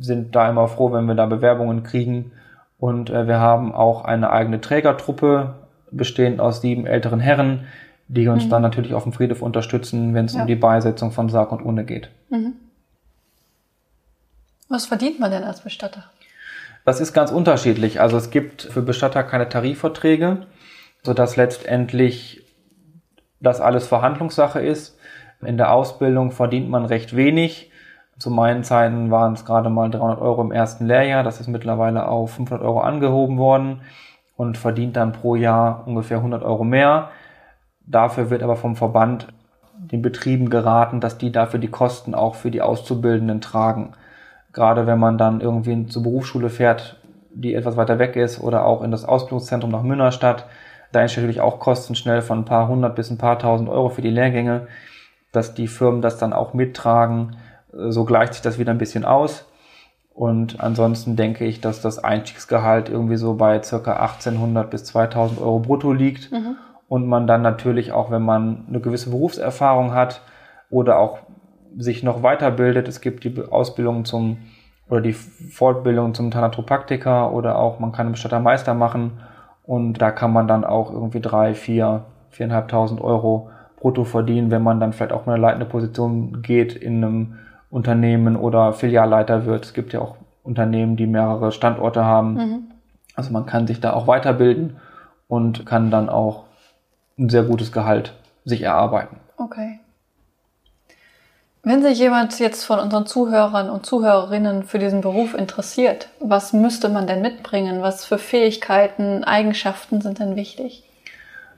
sind 0.00 0.34
da 0.34 0.48
immer 0.48 0.68
froh, 0.68 0.92
wenn 0.92 1.06
wir 1.06 1.14
da 1.14 1.26
Bewerbungen 1.26 1.82
kriegen. 1.82 2.32
Und 2.78 3.10
äh, 3.10 3.26
wir 3.26 3.38
haben 3.38 3.74
auch 3.74 4.04
eine 4.04 4.30
eigene 4.30 4.60
Trägertruppe, 4.60 5.54
bestehend 5.90 6.40
aus 6.40 6.60
sieben 6.60 6.86
älteren 6.86 7.20
Herren, 7.20 7.66
die 8.08 8.28
uns 8.28 8.44
mhm. 8.44 8.50
dann 8.50 8.62
natürlich 8.62 8.94
auf 8.94 9.04
dem 9.04 9.12
Friedhof 9.12 9.42
unterstützen, 9.42 10.14
wenn 10.14 10.26
es 10.26 10.34
ja. 10.34 10.42
um 10.42 10.46
die 10.46 10.56
Beisetzung 10.56 11.12
von 11.12 11.28
Sarg 11.28 11.52
und 11.52 11.64
Urne 11.64 11.84
geht. 11.84 12.10
Mhm. 12.30 12.54
Was 14.68 14.86
verdient 14.86 15.20
man 15.20 15.30
denn 15.30 15.44
als 15.44 15.60
Bestatter? 15.60 16.04
Das 16.84 17.00
ist 17.00 17.12
ganz 17.12 17.30
unterschiedlich. 17.30 18.00
Also 18.00 18.16
es 18.16 18.30
gibt 18.30 18.62
für 18.62 18.82
Bestatter 18.82 19.22
keine 19.22 19.48
Tarifverträge, 19.48 20.46
sodass 21.02 21.36
letztendlich 21.36 22.42
das 23.40 23.60
alles 23.60 23.86
Verhandlungssache 23.86 24.60
ist. 24.60 24.98
In 25.40 25.56
der 25.56 25.72
Ausbildung 25.72 26.30
verdient 26.30 26.68
man 26.68 26.84
recht 26.84 27.16
wenig. 27.16 27.70
Zu 28.18 28.30
meinen 28.30 28.62
Zeiten 28.62 29.10
waren 29.10 29.32
es 29.32 29.44
gerade 29.44 29.70
mal 29.70 29.90
300 29.90 30.20
Euro 30.20 30.42
im 30.42 30.52
ersten 30.52 30.86
Lehrjahr. 30.86 31.24
Das 31.24 31.40
ist 31.40 31.48
mittlerweile 31.48 32.06
auf 32.08 32.32
500 32.34 32.64
Euro 32.64 32.80
angehoben 32.80 33.38
worden 33.38 33.80
und 34.36 34.56
verdient 34.56 34.96
dann 34.96 35.12
pro 35.12 35.34
Jahr 35.34 35.82
ungefähr 35.86 36.18
100 36.18 36.42
Euro 36.42 36.64
mehr. 36.64 37.10
Dafür 37.86 38.30
wird 38.30 38.42
aber 38.42 38.56
vom 38.56 38.76
Verband 38.76 39.28
den 39.76 40.02
Betrieben 40.02 40.48
geraten, 40.48 41.00
dass 41.00 41.18
die 41.18 41.32
dafür 41.32 41.58
die 41.58 41.68
Kosten 41.68 42.14
auch 42.14 42.36
für 42.36 42.50
die 42.50 42.62
Auszubildenden 42.62 43.40
tragen. 43.40 43.92
Gerade 44.52 44.86
wenn 44.86 44.98
man 44.98 45.18
dann 45.18 45.40
irgendwie 45.40 45.86
zur 45.86 46.04
Berufsschule 46.04 46.48
fährt, 46.48 47.00
die 47.34 47.54
etwas 47.54 47.76
weiter 47.76 47.98
weg 47.98 48.14
ist 48.14 48.40
oder 48.40 48.64
auch 48.64 48.82
in 48.82 48.92
das 48.92 49.04
Ausbildungszentrum 49.04 49.72
nach 49.72 49.82
Münnerstadt, 49.82 50.46
da 50.92 51.00
entstehen 51.00 51.24
natürlich 51.24 51.40
auch 51.40 51.58
Kosten 51.58 51.96
schnell 51.96 52.22
von 52.22 52.40
ein 52.40 52.44
paar 52.44 52.68
hundert 52.68 52.94
bis 52.94 53.10
ein 53.10 53.18
paar 53.18 53.40
tausend 53.40 53.68
Euro 53.68 53.88
für 53.88 54.02
die 54.02 54.10
Lehrgänge, 54.10 54.68
dass 55.32 55.54
die 55.54 55.66
Firmen 55.66 56.02
das 56.02 56.18
dann 56.18 56.32
auch 56.32 56.54
mittragen 56.54 57.36
so 57.76 58.04
gleicht 58.04 58.34
sich 58.34 58.42
das 58.42 58.58
wieder 58.58 58.72
ein 58.72 58.78
bisschen 58.78 59.04
aus. 59.04 59.46
Und 60.14 60.60
ansonsten 60.60 61.16
denke 61.16 61.44
ich, 61.44 61.60
dass 61.60 61.80
das 61.80 62.02
Einstiegsgehalt 62.02 62.88
irgendwie 62.88 63.16
so 63.16 63.34
bei 63.34 63.60
circa 63.62 63.94
1800 63.94 64.70
bis 64.70 64.84
2000 64.84 65.40
Euro 65.40 65.58
brutto 65.58 65.92
liegt. 65.92 66.30
Mhm. 66.30 66.56
Und 66.88 67.08
man 67.08 67.26
dann 67.26 67.42
natürlich 67.42 67.92
auch, 67.92 68.10
wenn 68.10 68.22
man 68.22 68.66
eine 68.68 68.80
gewisse 68.80 69.10
Berufserfahrung 69.10 69.92
hat 69.92 70.20
oder 70.70 70.98
auch 70.98 71.18
sich 71.76 72.02
noch 72.02 72.22
weiterbildet, 72.22 72.86
es 72.86 73.00
gibt 73.00 73.24
die 73.24 73.42
Ausbildung 73.50 74.04
zum 74.04 74.38
oder 74.88 75.00
die 75.00 75.14
Fortbildung 75.14 76.14
zum 76.14 76.30
Thanatopraktiker 76.30 77.32
oder 77.32 77.58
auch 77.58 77.78
man 77.80 77.92
kann 77.92 78.06
einen 78.06 78.12
Bestattermeister 78.12 78.74
machen 78.74 79.12
und 79.64 79.94
da 79.94 80.10
kann 80.10 80.32
man 80.32 80.46
dann 80.46 80.64
auch 80.64 80.92
irgendwie 80.92 81.20
drei, 81.20 81.54
vier, 81.54 82.04
viereinhalbtausend 82.30 83.00
Euro 83.00 83.50
brutto 83.80 84.04
verdienen, 84.04 84.50
wenn 84.50 84.62
man 84.62 84.80
dann 84.80 84.92
vielleicht 84.92 85.12
auch 85.12 85.26
in 85.26 85.32
eine 85.32 85.40
leitende 85.40 85.66
Position 85.66 86.42
geht 86.42 86.74
in 86.74 87.02
einem 87.02 87.38
Unternehmen 87.74 88.36
oder 88.36 88.72
Filialleiter 88.72 89.46
wird. 89.46 89.64
Es 89.64 89.74
gibt 89.74 89.92
ja 89.92 90.00
auch 90.00 90.14
Unternehmen, 90.44 90.94
die 90.96 91.08
mehrere 91.08 91.50
Standorte 91.50 92.04
haben. 92.04 92.34
Mhm. 92.34 92.62
Also 93.16 93.32
man 93.32 93.46
kann 93.46 93.66
sich 93.66 93.80
da 93.80 93.94
auch 93.94 94.06
weiterbilden 94.06 94.76
und 95.26 95.66
kann 95.66 95.90
dann 95.90 96.08
auch 96.08 96.44
ein 97.18 97.28
sehr 97.30 97.42
gutes 97.42 97.72
Gehalt 97.72 98.14
sich 98.44 98.62
erarbeiten. 98.62 99.16
Okay. 99.38 99.80
Wenn 101.64 101.82
sich 101.82 101.98
jemand 101.98 102.38
jetzt 102.38 102.64
von 102.64 102.78
unseren 102.78 103.06
Zuhörern 103.06 103.68
und 103.68 103.84
Zuhörerinnen 103.84 104.62
für 104.62 104.78
diesen 104.78 105.00
Beruf 105.00 105.34
interessiert, 105.34 106.10
was 106.20 106.52
müsste 106.52 106.88
man 106.88 107.08
denn 107.08 107.22
mitbringen? 107.22 107.82
Was 107.82 108.04
für 108.04 108.18
Fähigkeiten, 108.18 109.24
Eigenschaften 109.24 110.00
sind 110.00 110.20
denn 110.20 110.36
wichtig? 110.36 110.84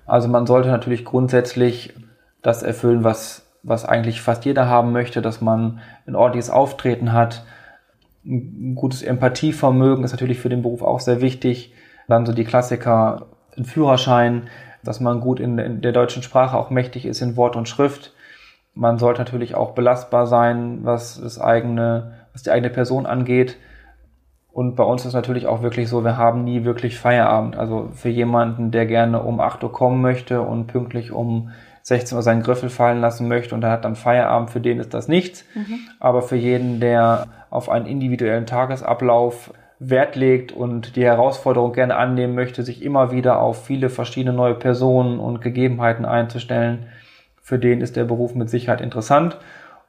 Also 0.06 0.28
man 0.28 0.46
sollte 0.46 0.70
natürlich 0.70 1.04
grundsätzlich 1.04 1.92
das 2.40 2.62
erfüllen, 2.62 3.04
was 3.04 3.45
was 3.66 3.84
eigentlich 3.84 4.22
fast 4.22 4.44
jeder 4.44 4.68
haben 4.68 4.92
möchte, 4.92 5.20
dass 5.20 5.40
man 5.40 5.80
ein 6.06 6.14
ordentliches 6.14 6.50
Auftreten 6.50 7.12
hat. 7.12 7.44
Ein 8.24 8.76
gutes 8.76 9.02
Empathievermögen 9.02 10.04
ist 10.04 10.12
natürlich 10.12 10.38
für 10.38 10.48
den 10.48 10.62
Beruf 10.62 10.82
auch 10.82 11.00
sehr 11.00 11.20
wichtig. 11.20 11.74
Dann 12.06 12.24
so 12.26 12.32
die 12.32 12.44
Klassiker, 12.44 13.26
ein 13.56 13.64
Führerschein, 13.64 14.44
dass 14.84 15.00
man 15.00 15.20
gut 15.20 15.40
in, 15.40 15.80
der 15.82 15.92
deutschen 15.92 16.22
Sprache 16.22 16.56
auch 16.56 16.70
mächtig 16.70 17.06
ist 17.06 17.20
in 17.20 17.36
Wort 17.36 17.56
und 17.56 17.68
Schrift. 17.68 18.14
Man 18.72 18.98
sollte 18.98 19.20
natürlich 19.20 19.56
auch 19.56 19.72
belastbar 19.72 20.28
sein, 20.28 20.80
was 20.82 21.20
das 21.20 21.40
eigene, 21.40 22.12
was 22.32 22.44
die 22.44 22.50
eigene 22.50 22.70
Person 22.70 23.04
angeht. 23.04 23.56
Und 24.52 24.76
bei 24.76 24.84
uns 24.84 25.04
ist 25.04 25.14
natürlich 25.14 25.48
auch 25.48 25.62
wirklich 25.62 25.88
so, 25.88 26.04
wir 26.04 26.16
haben 26.16 26.44
nie 26.44 26.64
wirklich 26.64 26.98
Feierabend. 26.98 27.56
Also 27.56 27.88
für 27.94 28.10
jemanden, 28.10 28.70
der 28.70 28.86
gerne 28.86 29.22
um 29.22 29.40
8 29.40 29.64
Uhr 29.64 29.72
kommen 29.72 30.00
möchte 30.00 30.40
und 30.40 30.68
pünktlich 30.68 31.10
um 31.10 31.50
16 31.86 32.16
Uhr 32.16 32.22
seinen 32.22 32.42
Griffel 32.42 32.68
fallen 32.68 33.00
lassen 33.00 33.28
möchte 33.28 33.54
und 33.54 33.62
er 33.62 33.70
hat 33.70 33.84
dann 33.84 33.94
Feierabend, 33.94 34.50
für 34.50 34.60
den 34.60 34.80
ist 34.80 34.92
das 34.92 35.06
nichts. 35.06 35.44
Mhm. 35.54 35.78
Aber 36.00 36.20
für 36.20 36.34
jeden, 36.34 36.80
der 36.80 37.28
auf 37.48 37.68
einen 37.68 37.86
individuellen 37.86 38.44
Tagesablauf 38.44 39.52
Wert 39.78 40.16
legt 40.16 40.50
und 40.50 40.96
die 40.96 41.04
Herausforderung 41.04 41.72
gerne 41.72 41.94
annehmen 41.94 42.34
möchte, 42.34 42.64
sich 42.64 42.82
immer 42.82 43.12
wieder 43.12 43.40
auf 43.40 43.66
viele 43.66 43.88
verschiedene 43.88 44.34
neue 44.34 44.54
Personen 44.54 45.20
und 45.20 45.42
Gegebenheiten 45.42 46.04
einzustellen, 46.04 46.86
für 47.40 47.60
den 47.60 47.80
ist 47.80 47.94
der 47.94 48.04
Beruf 48.04 48.34
mit 48.34 48.50
Sicherheit 48.50 48.80
interessant. 48.80 49.38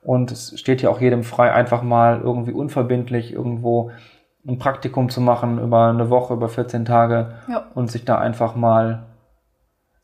Und 0.04 0.32
es 0.32 0.60
steht 0.60 0.84
ja 0.84 0.92
auch 0.92 1.02
jedem 1.02 1.24
frei, 1.24 1.52
einfach 1.52 1.82
mal 1.82 2.22
irgendwie 2.22 2.52
unverbindlich 2.52 3.34
irgendwo 3.34 3.90
ein 4.48 4.60
Praktikum 4.60 5.10
zu 5.10 5.20
machen 5.20 5.58
über 5.58 5.88
eine 5.88 6.12
Woche, 6.12 6.36
über 6.36 6.48
14 6.48 6.86
Tage 6.86 7.34
ja. 7.50 7.66
und 7.74 7.90
sich 7.90 8.06
da 8.06 8.20
einfach 8.20 8.56
mal 8.56 9.08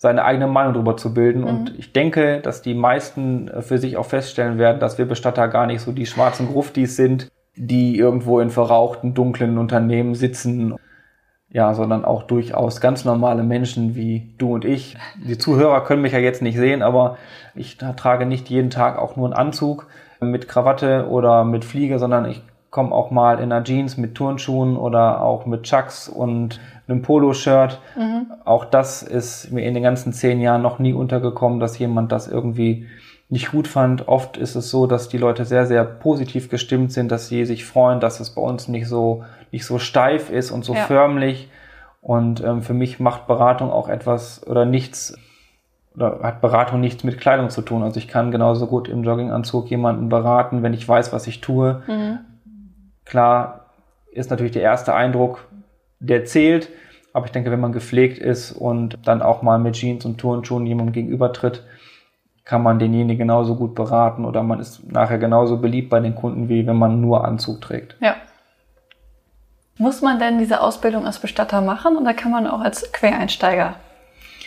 seine 0.04 0.26
eigene 0.26 0.48
Meinung 0.48 0.74
darüber 0.74 0.98
zu 0.98 1.14
bilden. 1.14 1.44
Mhm. 1.44 1.48
Und 1.48 1.80
ich 1.80 1.94
denke, 1.94 2.42
dass 2.42 2.62
die 2.62 2.74
meisten 2.74 3.48
äh, 3.48 3.62
für 3.62 3.78
sich 3.78 3.96
auch 3.96 4.06
feststellen 4.06 4.58
werden, 4.58 4.82
dass 4.82 4.98
wir 4.98 5.06
Bestatter 5.06 5.48
gar 5.48 5.66
nicht 5.66 5.80
so 5.80 5.94
die 5.94 6.06
schwarzen 6.06 6.50
Gruftis 6.50 6.98
sind, 6.98 7.32
die 7.56 7.98
irgendwo 7.98 8.42
in 8.42 8.50
verrauchten, 8.50 9.14
dunklen 9.14 9.58
Unternehmen 9.58 10.14
sitzen. 10.14 10.76
Ja, 11.50 11.74
sondern 11.74 12.04
auch 12.04 12.24
durchaus 12.24 12.82
ganz 12.82 13.06
normale 13.06 13.44
Menschen 13.44 13.96
wie 13.96 14.34
du 14.40 14.56
und 14.56 14.66
ich. 14.66 14.98
Die 15.26 15.38
Zuhörer 15.38 15.86
können 15.86 16.02
mich 16.02 16.12
ja 16.12 16.20
jetzt 16.20 16.42
nicht 16.42 16.58
sehen, 16.58 16.82
aber 16.82 17.18
ich 17.56 17.78
trage 17.78 18.26
nicht 18.26 18.50
jeden 18.50 18.72
Tag 18.72 18.98
auch 18.98 19.16
nur 19.16 19.28
einen 19.28 19.36
Anzug 19.36 19.88
mit 20.20 20.50
Krawatte 20.50 21.08
oder 21.10 21.46
mit 21.46 21.64
Fliege, 21.64 21.98
sondern 22.00 22.26
ich 22.26 22.42
komme 22.74 22.92
auch 22.92 23.12
mal 23.12 23.38
in 23.38 23.52
einer 23.52 23.64
Jeans 23.64 23.98
mit 23.98 24.16
Turnschuhen 24.16 24.78
oder 24.78 25.22
auch 25.22 25.46
mit 25.46 25.62
Chucks 25.62 26.10
und 26.10 26.60
einem 26.88 27.04
Poloshirt. 27.04 27.80
Mhm. 27.96 28.32
Auch 28.46 28.66
das 28.66 29.04
ist 29.04 29.52
mir 29.52 29.62
in 29.62 29.76
den 29.76 29.84
ganzen 29.84 30.12
zehn 30.12 30.42
Jahren 30.42 30.64
noch 30.64 30.80
nie 30.80 30.92
untergekommen, 30.92 31.60
dass 31.60 31.78
jemand 31.78 32.12
das 32.12 32.28
irgendwie 32.28 32.88
nicht 33.30 33.52
gut 33.52 33.68
fand. 33.68 34.08
Oft 34.08 34.38
ist 34.38 34.56
es 34.56 34.72
so, 34.72 34.88
dass 34.88 35.08
die 35.08 35.20
Leute 35.20 35.46
sehr, 35.46 35.68
sehr 35.68 35.84
positiv 35.84 36.50
gestimmt 36.50 36.92
sind, 36.92 37.12
dass 37.12 37.28
sie 37.28 37.46
sich 37.46 37.64
freuen, 37.64 38.00
dass 38.00 38.20
es 38.20 38.32
bei 38.32 38.42
uns 38.42 38.68
nicht 38.68 38.88
so, 38.88 39.24
nicht 39.52 39.68
so 39.68 39.78
steif 39.78 40.32
ist 40.32 40.50
und 40.50 40.66
so 40.66 40.74
ja. 40.74 40.82
förmlich. 40.82 41.52
Und 42.02 42.44
ähm, 42.44 42.64
für 42.64 42.74
mich 42.74 43.00
macht 43.00 43.28
Beratung 43.28 43.70
auch 43.70 43.88
etwas 43.88 44.46
oder 44.48 44.66
nichts 44.66 45.16
oder 45.96 46.22
hat 46.24 46.42
Beratung 46.42 46.80
nichts 46.80 47.04
mit 47.04 47.20
Kleidung 47.20 47.52
zu 47.52 47.62
tun. 47.62 47.84
Also 47.84 48.00
ich 48.00 48.08
kann 48.08 48.32
genauso 48.32 48.66
gut 48.66 48.90
im 48.90 49.04
Jogginganzug 49.04 49.70
jemanden 49.70 50.10
beraten, 50.10 50.64
wenn 50.64 50.74
ich 50.74 50.90
weiß, 50.90 51.14
was 51.14 51.28
ich 51.28 51.40
tue. 51.40 51.84
Mhm. 51.86 52.18
Klar 53.06 53.66
ist 54.12 54.30
natürlich 54.30 54.54
der 54.54 54.62
erste 54.62 54.94
Eindruck, 54.94 55.48
der 56.00 56.26
zählt. 56.26 56.70
Aber 57.14 57.28
ich 57.28 57.32
denke, 57.32 57.52
wenn 57.52 57.60
man 57.60 57.72
gepflegt 57.72 58.18
ist 58.18 58.52
und 58.52 58.98
dann 59.06 59.22
auch 59.22 59.44
mal 59.44 59.60
mit 59.60 59.76
Jeans 59.76 60.04
und 60.04 60.18
Turnschuhen 60.18 60.66
jemandem 60.66 60.94
gegenübertritt, 60.94 61.64
kann 62.44 62.64
man 62.64 62.80
denjenigen 62.80 63.20
genauso 63.20 63.56
gut 63.56 63.76
beraten 63.76 64.26
oder 64.26 64.44
man 64.44 64.60
ist 64.60 64.92
nachher 64.92 65.18
genauso 65.18 65.58
beliebt 65.58 65.90
bei 65.90 66.00
den 66.00 66.16
Kunden, 66.16 66.50
wie 66.50 66.66
wenn 66.66 66.76
man 66.76 67.00
nur 67.00 67.24
Anzug 67.24 67.62
trägt. 67.62 67.96
Ja. 68.02 68.16
Muss 69.78 70.02
man 70.02 70.20
denn 70.20 70.40
diese 70.40 70.62
Ausbildung 70.62 71.06
als 71.06 71.20
Bestatter 71.20 71.62
machen 71.62 71.98
oder 71.98 72.14
kann 72.14 72.32
man 72.32 72.48
auch 72.48 72.62
als 72.62 72.92
Quereinsteiger 72.92 73.76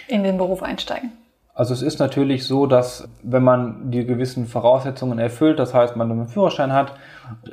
in 0.08 0.24
den 0.24 0.36
Beruf 0.36 0.62
einsteigen? 0.62 1.12
Also 1.56 1.72
es 1.72 1.80
ist 1.80 1.98
natürlich 2.00 2.46
so, 2.46 2.66
dass 2.66 3.08
wenn 3.22 3.42
man 3.42 3.90
die 3.90 4.04
gewissen 4.04 4.46
Voraussetzungen 4.46 5.18
erfüllt, 5.18 5.58
das 5.58 5.72
heißt, 5.72 5.96
man 5.96 6.12
einen 6.12 6.28
Führerschein 6.28 6.70
hat, 6.70 6.92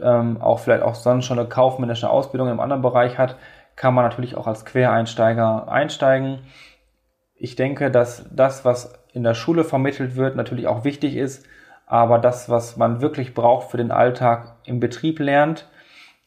ähm, 0.02 0.42
auch 0.42 0.60
vielleicht 0.60 0.84
auch 0.84 0.96
sonst 0.96 1.26
schon 1.26 1.40
eine 1.40 1.48
kaufmännische 1.48 2.10
Ausbildung 2.10 2.50
im 2.50 2.60
anderen 2.60 2.82
Bereich 2.82 3.18
hat, 3.18 3.38
kann 3.78 3.94
man 3.94 4.04
natürlich 4.04 4.36
auch 4.36 4.46
als 4.46 4.66
Quereinsteiger 4.66 5.72
einsteigen. 5.72 6.40
Ich 7.34 7.56
denke, 7.56 7.92
dass 7.92 8.26
das, 8.30 8.66
was 8.66 8.94
in 9.14 9.24
der 9.24 9.36
Schule 9.36 9.64
vermittelt 9.64 10.18
wird, 10.18 10.36
natürlich 10.36 10.68
auch 10.68 10.84
wichtig 10.84 11.16
ist, 11.16 11.46
aber 11.86 12.20
das, 12.20 12.50
was 12.50 12.76
man 12.76 13.00
wirklich 13.00 13.34
braucht 13.34 13.72
für 13.72 13.78
den 13.78 13.92
Alltag 13.92 14.58
im 14.66 14.82
Betrieb 14.82 15.20
lernt. 15.20 15.70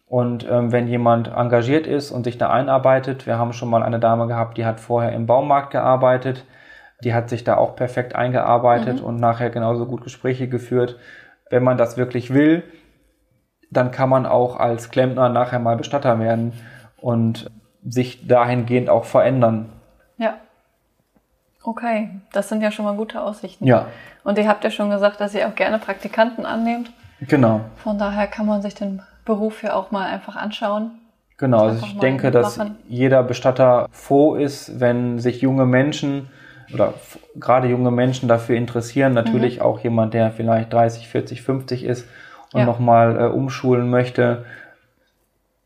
Und 0.06 0.48
ähm, 0.48 0.72
wenn 0.72 0.88
jemand 0.88 1.28
engagiert 1.28 1.86
ist 1.86 2.10
und 2.10 2.24
sich 2.24 2.38
da 2.38 2.48
einarbeitet, 2.48 3.26
wir 3.26 3.36
haben 3.36 3.52
schon 3.52 3.68
mal 3.68 3.82
eine 3.82 4.00
Dame 4.00 4.28
gehabt, 4.28 4.56
die 4.56 4.64
hat 4.64 4.80
vorher 4.80 5.12
im 5.12 5.26
Baumarkt 5.26 5.72
gearbeitet, 5.72 6.46
die 7.04 7.14
hat 7.14 7.28
sich 7.28 7.44
da 7.44 7.56
auch 7.56 7.76
perfekt 7.76 8.14
eingearbeitet 8.14 9.00
mhm. 9.00 9.06
und 9.06 9.16
nachher 9.16 9.50
genauso 9.50 9.86
gut 9.86 10.02
Gespräche 10.02 10.48
geführt. 10.48 10.98
Wenn 11.50 11.62
man 11.62 11.78
das 11.78 11.96
wirklich 11.96 12.32
will, 12.32 12.64
dann 13.70 13.90
kann 13.90 14.08
man 14.08 14.26
auch 14.26 14.58
als 14.58 14.90
Klempner 14.90 15.28
nachher 15.28 15.58
mal 15.58 15.76
Bestatter 15.76 16.18
werden 16.18 16.52
und 16.96 17.50
sich 17.84 18.26
dahingehend 18.26 18.88
auch 18.88 19.04
verändern. 19.04 19.72
Ja. 20.16 20.38
Okay, 21.62 22.10
das 22.32 22.48
sind 22.48 22.62
ja 22.62 22.70
schon 22.70 22.84
mal 22.84 22.96
gute 22.96 23.20
Aussichten. 23.20 23.66
Ja. 23.66 23.86
Und 24.24 24.38
ihr 24.38 24.48
habt 24.48 24.64
ja 24.64 24.70
schon 24.70 24.90
gesagt, 24.90 25.20
dass 25.20 25.34
ihr 25.34 25.48
auch 25.48 25.54
gerne 25.54 25.78
Praktikanten 25.78 26.46
annehmt. 26.46 26.90
Genau. 27.20 27.60
Von 27.76 27.98
daher 27.98 28.26
kann 28.26 28.46
man 28.46 28.62
sich 28.62 28.74
den 28.74 29.02
Beruf 29.24 29.62
ja 29.62 29.74
auch 29.74 29.90
mal 29.90 30.06
einfach 30.06 30.36
anschauen. 30.36 30.92
Genau, 31.38 31.66
also 31.66 31.84
ich 31.84 31.98
denke, 31.98 32.30
dass 32.30 32.58
jeder 32.88 33.22
Bestatter 33.22 33.88
froh 33.90 34.36
ist, 34.36 34.80
wenn 34.80 35.18
sich 35.18 35.42
junge 35.42 35.66
Menschen 35.66 36.30
oder 36.72 36.94
gerade 37.36 37.68
junge 37.68 37.90
Menschen 37.90 38.28
dafür 38.28 38.56
interessieren. 38.56 39.12
Natürlich 39.12 39.56
mhm. 39.56 39.62
auch 39.62 39.80
jemand, 39.80 40.14
der 40.14 40.30
vielleicht 40.30 40.72
30, 40.72 41.08
40, 41.08 41.42
50 41.42 41.84
ist 41.84 42.08
und 42.52 42.60
ja. 42.60 42.66
nochmal 42.66 43.20
äh, 43.20 43.24
umschulen 43.24 43.90
möchte, 43.90 44.44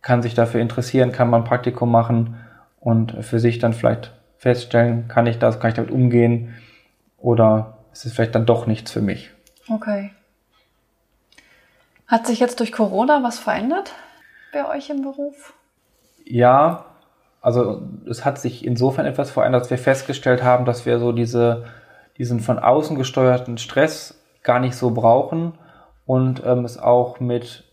kann 0.03 0.23
sich 0.23 0.35
dafür 0.35 0.61
interessieren, 0.61 1.13
kann 1.13 1.31
man 1.31 1.43
ein 1.43 1.49
Praktikum 1.49 1.91
machen 1.91 2.37
und 2.79 3.25
für 3.25 3.39
sich 3.39 3.59
dann 3.59 3.73
vielleicht 3.73 4.13
feststellen, 4.39 5.09
kann 5.09 5.27
ich 5.27 5.39
das, 5.39 5.61
kann 5.61 5.71
ich 5.71 5.77
damit 5.77 5.91
umgehen 5.91 6.55
oder 7.19 7.79
ist 7.93 8.07
es 8.07 8.13
vielleicht 8.13 8.35
dann 8.35 8.47
doch 8.47 8.67
nichts 8.67 8.91
für 8.91 9.03
mich. 9.03 9.31
Okay. 9.69 10.11
Hat 12.07 12.27
sich 12.27 12.41
jetzt 12.41 12.59
durch 12.61 12.73
Corona 12.73 13.23
was 13.23 13.39
verändert 13.39 13.93
bei 14.53 14.69
euch 14.69 14.91
im 14.91 15.03
Beruf? 15.03 15.53
Ja, 16.25 16.87
also 17.41 17.83
es 18.09 18.25
hat 18.25 18.39
sich 18.39 18.65
insofern 18.67 19.07
etwas 19.07 19.31
verändert, 19.31 19.63
dass 19.63 19.71
wir 19.71 19.79
festgestellt 19.79 20.43
haben, 20.43 20.65
dass 20.65 20.85
wir 20.87 20.99
so 20.99 21.13
diese, 21.13 21.65
diesen 22.19 22.41
von 22.41 22.59
außen 22.59 22.97
gesteuerten 22.97 23.59
Stress 23.59 24.23
gar 24.43 24.61
nicht 24.61 24.75
so 24.75 24.91
brauchen 24.91 25.53
und 26.07 26.43
ähm, 26.45 26.65
es 26.65 26.79
auch 26.79 27.21
mit 27.21 27.65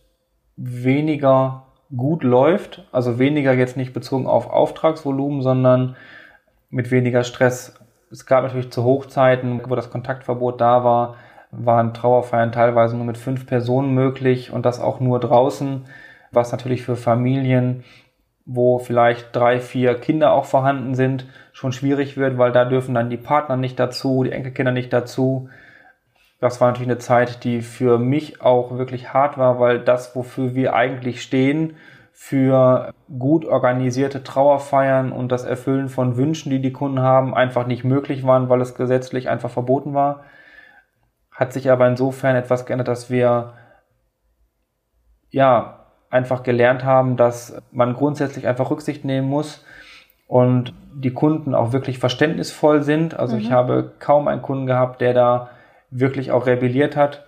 weniger 0.56 1.64
gut 1.96 2.22
läuft, 2.22 2.84
also 2.92 3.18
weniger 3.18 3.52
jetzt 3.52 3.76
nicht 3.76 3.92
bezogen 3.92 4.26
auf 4.26 4.50
Auftragsvolumen, 4.50 5.42
sondern 5.42 5.96
mit 6.70 6.90
weniger 6.90 7.24
Stress. 7.24 7.74
Es 8.10 8.26
gab 8.26 8.44
natürlich 8.44 8.70
zu 8.70 8.84
Hochzeiten, 8.84 9.62
wo 9.68 9.74
das 9.74 9.90
Kontaktverbot 9.90 10.60
da 10.60 10.84
war, 10.84 11.16
waren 11.50 11.94
Trauerfeiern 11.94 12.52
teilweise 12.52 12.96
nur 12.96 13.06
mit 13.06 13.16
fünf 13.16 13.46
Personen 13.46 13.94
möglich 13.94 14.52
und 14.52 14.66
das 14.66 14.80
auch 14.80 15.00
nur 15.00 15.18
draußen, 15.18 15.84
was 16.30 16.52
natürlich 16.52 16.82
für 16.82 16.96
Familien, 16.96 17.84
wo 18.50 18.78
vielleicht 18.78 19.36
drei, 19.36 19.60
vier 19.60 19.94
Kinder 19.94 20.32
auch 20.32 20.46
vorhanden 20.46 20.94
sind, 20.94 21.26
schon 21.52 21.70
schwierig 21.72 22.16
wird, 22.16 22.38
weil 22.38 22.50
da 22.50 22.64
dürfen 22.64 22.94
dann 22.94 23.10
die 23.10 23.18
Partner 23.18 23.58
nicht 23.58 23.78
dazu, 23.78 24.24
die 24.24 24.32
Enkelkinder 24.32 24.72
nicht 24.72 24.90
dazu. 24.90 25.50
Das 26.40 26.58
war 26.58 26.68
natürlich 26.68 26.88
eine 26.88 26.98
Zeit, 26.98 27.44
die 27.44 27.60
für 27.60 27.98
mich 27.98 28.40
auch 28.40 28.78
wirklich 28.78 29.12
hart 29.12 29.36
war, 29.36 29.60
weil 29.60 29.80
das, 29.80 30.16
wofür 30.16 30.54
wir 30.54 30.74
eigentlich 30.74 31.20
stehen, 31.20 31.76
für 32.14 32.94
gut 33.18 33.44
organisierte 33.44 34.24
Trauerfeiern 34.24 35.12
und 35.12 35.30
das 35.30 35.44
Erfüllen 35.44 35.90
von 35.90 36.16
Wünschen, 36.16 36.48
die 36.50 36.62
die 36.62 36.72
Kunden 36.72 37.00
haben, 37.00 37.34
einfach 37.34 37.66
nicht 37.66 37.84
möglich 37.84 38.26
waren, 38.26 38.48
weil 38.48 38.62
es 38.62 38.74
gesetzlich 38.74 39.28
einfach 39.28 39.50
verboten 39.50 39.92
war. 39.92 40.24
Hat 41.30 41.52
sich 41.52 41.70
aber 41.70 41.86
insofern 41.86 42.34
etwas 42.34 42.64
geändert, 42.64 42.88
dass 42.88 43.10
wir 43.10 43.52
ja 45.30 45.77
einfach 46.10 46.42
gelernt 46.42 46.84
haben, 46.84 47.16
dass 47.16 47.60
man 47.70 47.94
grundsätzlich 47.94 48.46
einfach 48.46 48.70
Rücksicht 48.70 49.04
nehmen 49.04 49.28
muss 49.28 49.64
und 50.26 50.72
die 50.94 51.12
Kunden 51.12 51.54
auch 51.54 51.72
wirklich 51.72 51.98
verständnisvoll 51.98 52.82
sind. 52.82 53.18
Also 53.18 53.36
mhm. 53.36 53.42
ich 53.42 53.52
habe 53.52 53.92
kaum 53.98 54.28
einen 54.28 54.42
Kunden 54.42 54.66
gehabt, 54.66 55.00
der 55.00 55.14
da 55.14 55.50
wirklich 55.90 56.32
auch 56.32 56.46
rebelliert 56.46 56.96
hat. 56.96 57.24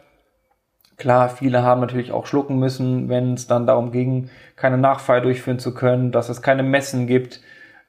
Klar, 0.97 1.31
viele 1.31 1.63
haben 1.63 1.81
natürlich 1.81 2.13
auch 2.13 2.27
schlucken 2.27 2.59
müssen, 2.59 3.09
wenn 3.09 3.35
es 3.35 3.47
dann 3.47 3.67
darum 3.67 3.91
ging, 3.91 4.29
keine 4.57 4.77
Nachfeier 4.77 5.23
durchführen 5.23 5.59
zu 5.59 5.73
können, 5.73 6.13
dass 6.13 6.29
es 6.29 6.43
keine 6.43 6.63
Messen 6.63 7.07
gibt, 7.07 7.41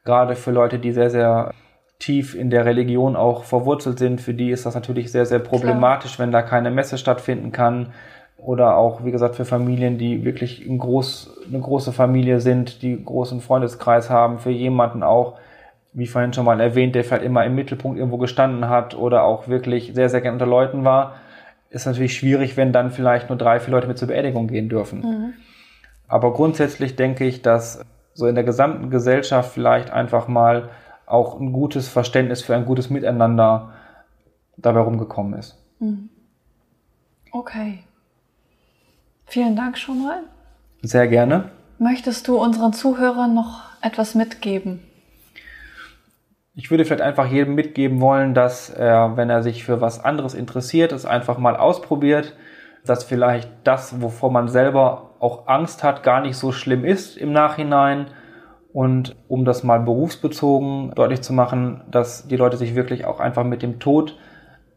gerade 0.05 0.35
für 0.35 0.51
Leute, 0.51 0.79
die 0.79 0.93
sehr, 0.93 1.09
sehr 1.09 1.53
tief 1.99 2.35
in 2.35 2.49
der 2.49 2.65
Religion 2.65 3.15
auch 3.15 3.43
verwurzelt 3.43 3.99
sind, 3.99 4.21
für 4.21 4.33
die 4.33 4.49
ist 4.49 4.65
das 4.65 4.75
natürlich 4.75 5.11
sehr, 5.11 5.25
sehr 5.25 5.39
problematisch, 5.39 6.15
Klar. 6.15 6.25
wenn 6.25 6.31
da 6.31 6.41
keine 6.41 6.71
Messe 6.71 6.97
stattfinden 6.97 7.51
kann. 7.51 7.93
Oder 8.43 8.75
auch, 8.75 9.05
wie 9.05 9.11
gesagt, 9.11 9.35
für 9.35 9.45
Familien, 9.45 9.97
die 9.97 10.25
wirklich 10.25 10.67
ein 10.67 10.79
groß, 10.79 11.45
eine 11.47 11.59
große 11.59 11.93
Familie 11.93 12.39
sind, 12.39 12.81
die 12.81 12.93
einen 12.93 13.05
großen 13.05 13.39
Freundeskreis 13.39 14.09
haben, 14.09 14.39
für 14.39 14.49
jemanden 14.49 15.03
auch, 15.03 15.37
wie 15.93 16.07
vorhin 16.07 16.33
schon 16.33 16.45
mal 16.45 16.59
erwähnt, 16.59 16.95
der 16.95 17.03
vielleicht 17.03 17.23
immer 17.23 17.45
im 17.45 17.53
Mittelpunkt 17.53 17.99
irgendwo 17.99 18.17
gestanden 18.17 18.67
hat 18.67 18.95
oder 18.95 19.23
auch 19.23 19.47
wirklich 19.47 19.91
sehr, 19.93 20.09
sehr 20.09 20.21
gerne 20.21 20.35
unter 20.35 20.47
Leuten 20.47 20.83
war, 20.83 21.15
ist 21.69 21.85
natürlich 21.85 22.17
schwierig, 22.17 22.57
wenn 22.57 22.73
dann 22.73 22.91
vielleicht 22.91 23.29
nur 23.29 23.37
drei, 23.37 23.59
vier 23.59 23.71
Leute 23.71 23.87
mit 23.87 23.97
zur 23.97 24.07
Beerdigung 24.07 24.47
gehen 24.47 24.69
dürfen. 24.69 25.01
Mhm. 25.01 25.33
Aber 26.07 26.33
grundsätzlich 26.33 26.95
denke 26.95 27.25
ich, 27.25 27.41
dass 27.41 27.85
so 28.13 28.25
in 28.25 28.35
der 28.35 28.43
gesamten 28.43 28.89
Gesellschaft 28.89 29.51
vielleicht 29.53 29.91
einfach 29.91 30.27
mal 30.27 30.69
auch 31.05 31.39
ein 31.39 31.51
gutes 31.51 31.87
Verständnis 31.87 32.41
für 32.41 32.55
ein 32.55 32.65
gutes 32.65 32.89
Miteinander 32.89 33.71
dabei 34.57 34.79
rumgekommen 34.79 35.37
ist. 35.37 35.57
Mhm. 35.79 36.09
Okay. 37.31 37.79
Vielen 39.31 39.55
Dank 39.55 39.77
schon 39.77 40.03
mal. 40.03 40.23
Sehr 40.81 41.07
gerne. 41.07 41.51
Möchtest 41.79 42.27
du 42.27 42.37
unseren 42.37 42.73
Zuhörern 42.73 43.33
noch 43.33 43.61
etwas 43.81 44.13
mitgeben? 44.13 44.81
Ich 46.53 46.69
würde 46.69 46.83
vielleicht 46.83 47.01
einfach 47.01 47.31
jedem 47.31 47.55
mitgeben 47.55 48.01
wollen, 48.01 48.33
dass 48.33 48.69
er, 48.69 49.15
wenn 49.15 49.29
er 49.29 49.41
sich 49.41 49.63
für 49.63 49.79
was 49.79 50.03
anderes 50.03 50.33
interessiert, 50.33 50.91
es 50.91 51.05
einfach 51.05 51.37
mal 51.37 51.55
ausprobiert, 51.55 52.35
dass 52.85 53.05
vielleicht 53.05 53.49
das, 53.63 54.01
wovor 54.01 54.33
man 54.33 54.49
selber 54.49 55.11
auch 55.19 55.47
Angst 55.47 55.81
hat, 55.81 56.03
gar 56.03 56.19
nicht 56.19 56.35
so 56.35 56.51
schlimm 56.51 56.83
ist 56.83 57.15
im 57.15 57.31
Nachhinein 57.31 58.07
und 58.73 59.15
um 59.29 59.45
das 59.45 59.63
mal 59.63 59.79
berufsbezogen 59.79 60.91
deutlich 60.93 61.21
zu 61.21 61.31
machen, 61.31 61.85
dass 61.89 62.27
die 62.27 62.35
Leute 62.35 62.57
sich 62.57 62.75
wirklich 62.75 63.05
auch 63.05 63.21
einfach 63.21 63.45
mit 63.45 63.61
dem 63.61 63.79
Tod 63.79 64.17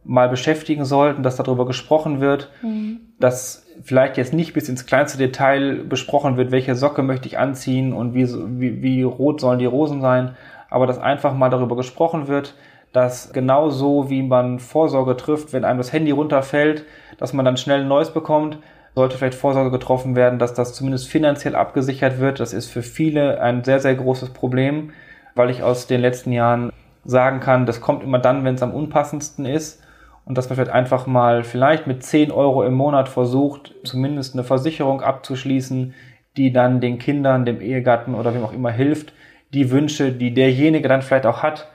mal 0.05 0.29
beschäftigen 0.29 0.85
sollten, 0.85 1.25
dass 1.25 1.35
darüber 1.35 1.67
gesprochen 1.67 2.21
wird, 2.21 2.53
mhm. 2.63 3.04
Dass 3.19 3.67
vielleicht 3.83 4.17
jetzt 4.17 4.33
nicht 4.33 4.53
bis 4.53 4.69
ins 4.69 4.87
kleinste 4.87 5.19
Detail 5.19 5.85
besprochen 5.85 6.37
wird, 6.37 6.51
welche 6.51 6.75
Socke 6.75 7.03
möchte 7.03 7.29
ich 7.29 7.39
anziehen 7.39 7.93
und 7.93 8.15
wie, 8.15 8.29
wie, 8.61 8.83
wie 8.83 9.03
rot 9.03 9.41
sollen 9.41 9.59
die 9.59 9.67
Rosen 9.67 10.01
sein, 10.01 10.37
aber 10.71 10.87
dass 10.87 10.99
einfach 10.99 11.35
mal 11.35 11.51
darüber 11.51 11.77
gesprochen 11.77 12.29
wird, 12.29 12.55
dass 12.93 13.33
genauso 13.33 14.09
wie 14.11 14.23
man 14.23 14.61
Vorsorge 14.61 15.17
trifft, 15.17 15.53
wenn 15.53 15.65
einem 15.65 15.79
das 15.79 15.93
Handy 15.93 16.13
runterfällt, 16.13 16.85
dass 17.19 17.33
man 17.33 17.45
dann 17.45 17.57
schnell 17.57 17.81
ein 17.81 17.89
neues 17.89 18.11
bekommt, 18.11 18.59
sollte 18.95 19.19
vielleicht 19.19 19.37
Vorsorge 19.37 19.73
getroffen 19.73 20.15
werden, 20.15 20.39
dass 20.39 20.55
das 20.55 20.75
zumindest 20.75 21.09
finanziell 21.09 21.57
abgesichert 21.57 22.21
wird. 22.21 22.39
Das 22.39 22.53
ist 22.53 22.71
für 22.71 22.83
viele 22.83 23.41
ein 23.41 23.65
sehr, 23.65 23.81
sehr 23.81 23.95
großes 23.97 24.31
Problem, 24.31 24.93
weil 25.35 25.51
ich 25.51 25.63
aus 25.65 25.89
den 25.89 26.01
letzten 26.01 26.31
Jahren 26.33 26.73
sagen 27.05 27.41
kann, 27.41 27.67
das 27.67 27.81
kommt 27.81 28.05
immer 28.05 28.19
dann, 28.19 28.45
wenn 28.45 28.55
es 28.55 28.63
am 28.63 28.73
unpassendsten 28.73 29.45
ist. 29.45 29.83
Und 30.25 30.39
dass 30.39 30.49
man 30.49 30.57
vielleicht 30.57 30.73
einfach 30.73 31.07
mal 31.07 31.45
vielleicht 31.45 31.87
mit 31.87 32.03
10 32.03 32.31
Euro 32.31 32.65
im 32.65 32.75
Monat 32.75 33.09
versucht, 33.09 33.75
zumindest 33.85 34.35
eine 34.35 34.45
Versicherung 34.45 35.03
abzuschließen, 35.03 35.95
die 36.37 36.53
dann 36.53 36.81
den 36.81 36.99
Kindern, 36.99 37.45
dem 37.45 37.61
Ehegatten 37.61 38.15
oder 38.15 38.35
wem 38.35 38.45
auch 38.45 38.53
immer 38.53 38.71
hilft, 38.71 39.13
die 39.53 39.71
Wünsche, 39.71 40.13
die 40.13 40.35
derjenige 40.35 40.89
dann 40.89 41.03
vielleicht 41.03 41.27
auch 41.27 41.43
hat 41.43 41.69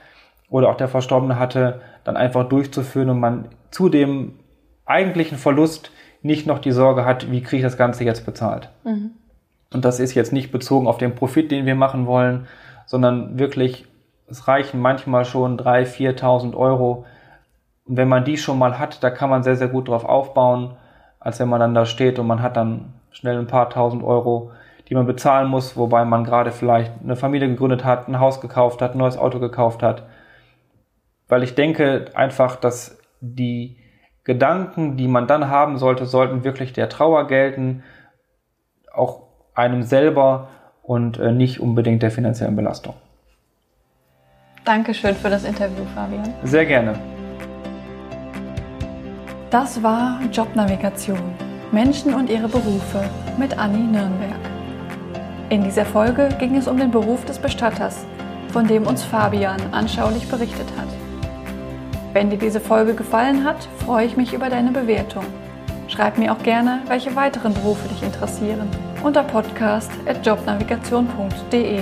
oder 0.49 0.69
auch 0.69 0.77
der 0.77 0.87
Verstorbene 0.87 1.39
hatte, 1.39 1.81
dann 2.03 2.17
einfach 2.17 2.49
durchzuführen 2.49 3.09
und 3.09 3.19
man 3.19 3.49
zu 3.71 3.89
dem 3.89 4.33
eigentlichen 4.85 5.37
Verlust 5.37 5.91
nicht 6.21 6.47
noch 6.47 6.59
die 6.59 6.71
Sorge 6.71 7.05
hat, 7.05 7.31
wie 7.31 7.41
kriege 7.41 7.57
ich 7.57 7.63
das 7.63 7.77
Ganze 7.77 8.03
jetzt 8.03 8.25
bezahlt. 8.25 8.69
Mhm. 8.83 9.11
Und 9.71 9.85
das 9.85 9.99
ist 9.99 10.15
jetzt 10.15 10.33
nicht 10.33 10.51
bezogen 10.51 10.87
auf 10.87 10.97
den 10.97 11.15
Profit, 11.15 11.51
den 11.51 11.65
wir 11.65 11.75
machen 11.75 12.07
wollen, 12.07 12.47
sondern 12.85 13.37
wirklich, 13.37 13.85
es 14.27 14.47
reichen 14.47 14.79
manchmal 14.79 15.25
schon 15.25 15.59
3.000, 15.59 16.17
4.000 16.17 16.55
Euro. 16.55 17.05
Und 17.89 17.97
wenn 17.97 18.07
man 18.07 18.23
die 18.23 18.37
schon 18.37 18.59
mal 18.59 18.77
hat, 18.77 19.03
da 19.03 19.09
kann 19.09 19.31
man 19.31 19.41
sehr, 19.41 19.55
sehr 19.55 19.67
gut 19.67 19.87
drauf 19.87 20.05
aufbauen, 20.05 20.77
als 21.19 21.39
wenn 21.39 21.49
man 21.49 21.59
dann 21.59 21.73
da 21.73 21.85
steht 21.85 22.19
und 22.19 22.27
man 22.27 22.43
hat 22.43 22.55
dann 22.55 22.93
schnell 23.09 23.39
ein 23.39 23.47
paar 23.47 23.71
tausend 23.71 24.03
Euro, 24.03 24.51
die 24.87 24.93
man 24.93 25.07
bezahlen 25.07 25.49
muss, 25.49 25.75
wobei 25.75 26.05
man 26.05 26.23
gerade 26.23 26.51
vielleicht 26.51 26.93
eine 27.03 27.15
Familie 27.15 27.49
gegründet 27.49 27.83
hat, 27.83 28.07
ein 28.07 28.19
Haus 28.19 28.41
gekauft 28.41 28.83
hat, 28.83 28.93
ein 28.93 28.99
neues 28.99 29.17
Auto 29.17 29.39
gekauft 29.39 29.81
hat. 29.81 30.03
Weil 31.27 31.41
ich 31.41 31.55
denke 31.55 32.05
einfach, 32.13 32.57
dass 32.57 32.99
die 33.21 33.77
Gedanken, 34.23 34.95
die 34.95 35.07
man 35.07 35.25
dann 35.25 35.49
haben 35.49 35.79
sollte, 35.79 36.05
sollten 36.05 36.43
wirklich 36.43 36.73
der 36.73 36.89
Trauer 36.89 37.25
gelten, 37.25 37.83
auch 38.93 39.23
einem 39.55 39.81
selber 39.81 40.49
und 40.83 41.17
äh, 41.17 41.31
nicht 41.31 41.59
unbedingt 41.59 42.03
der 42.03 42.11
finanziellen 42.11 42.55
Belastung. 42.55 42.93
Dankeschön 44.63 45.15
für 45.15 45.31
das 45.31 45.43
Interview, 45.43 45.85
Fabian. 45.95 46.23
Sehr 46.43 46.65
gerne. 46.65 47.18
Das 49.49 49.81
war 49.81 50.19
Jobnavigation. 50.31 51.33
Menschen 51.71 52.13
und 52.13 52.29
ihre 52.29 52.47
Berufe 52.47 53.09
mit 53.39 53.57
Anni 53.57 53.79
Nürnberg. 53.79 54.37
In 55.49 55.63
dieser 55.63 55.85
Folge 55.85 56.29
ging 56.37 56.55
es 56.55 56.67
um 56.67 56.77
den 56.77 56.91
Beruf 56.91 57.25
des 57.25 57.39
Bestatters, 57.39 58.05
von 58.53 58.67
dem 58.67 58.85
uns 58.85 59.03
Fabian 59.03 59.59
anschaulich 59.71 60.27
berichtet 60.27 60.67
hat. 60.77 60.89
Wenn 62.13 62.29
dir 62.29 62.37
diese 62.37 62.59
Folge 62.59 62.93
gefallen 62.93 63.43
hat, 63.43 63.67
freue 63.83 64.05
ich 64.05 64.15
mich 64.15 64.35
über 64.35 64.51
deine 64.51 64.71
Bewertung. 64.71 65.25
Schreib 65.87 66.19
mir 66.19 66.31
auch 66.31 66.43
gerne, 66.43 66.83
welche 66.87 67.15
weiteren 67.15 67.55
Berufe 67.55 67.87
dich 67.87 68.03
interessieren 68.03 68.69
unter 69.03 69.23
podcast.jobnavigation.de. 69.23 71.81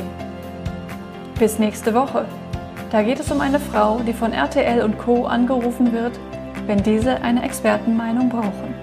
Bis 1.38 1.60
nächste 1.60 1.94
Woche. 1.94 2.24
Da 2.92 3.04
geht 3.04 3.20
es 3.20 3.30
um 3.30 3.42
eine 3.42 3.60
Frau, 3.60 4.00
die 4.08 4.14
von 4.14 4.32
RTL 4.32 4.84
und 4.84 4.98
Co. 4.98 5.26
angerufen 5.26 5.92
wird, 5.92 6.18
wenn 6.68 6.84
diese 6.84 7.22
eine 7.22 7.44
Expertenmeinung 7.44 8.30
brauchen. 8.30 8.76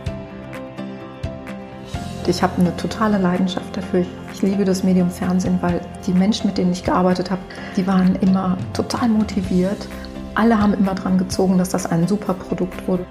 Ich 2.26 2.42
habe 2.42 2.58
eine 2.58 2.74
totale 2.76 3.18
Leidenschaft 3.18 3.76
dafür. 3.76 4.06
Ich 4.32 4.40
liebe 4.40 4.64
das 4.64 4.82
Medium 4.82 5.10
Fernsehen, 5.10 5.58
weil 5.60 5.80
die 6.06 6.12
Menschen, 6.12 6.46
mit 6.46 6.56
denen 6.56 6.72
ich 6.72 6.82
gearbeitet 6.82 7.30
habe, 7.30 7.42
die 7.76 7.86
waren 7.86 8.16
immer 8.16 8.56
total 8.72 9.08
motiviert. 9.10 9.86
Alle 10.34 10.58
haben 10.58 10.72
immer 10.74 10.94
dran 10.94 11.18
gezogen, 11.18 11.58
dass 11.58 11.68
das 11.68 11.84
ein 11.86 12.08
super 12.08 12.32
Produkt 12.32 12.88
wurde. 12.88 13.04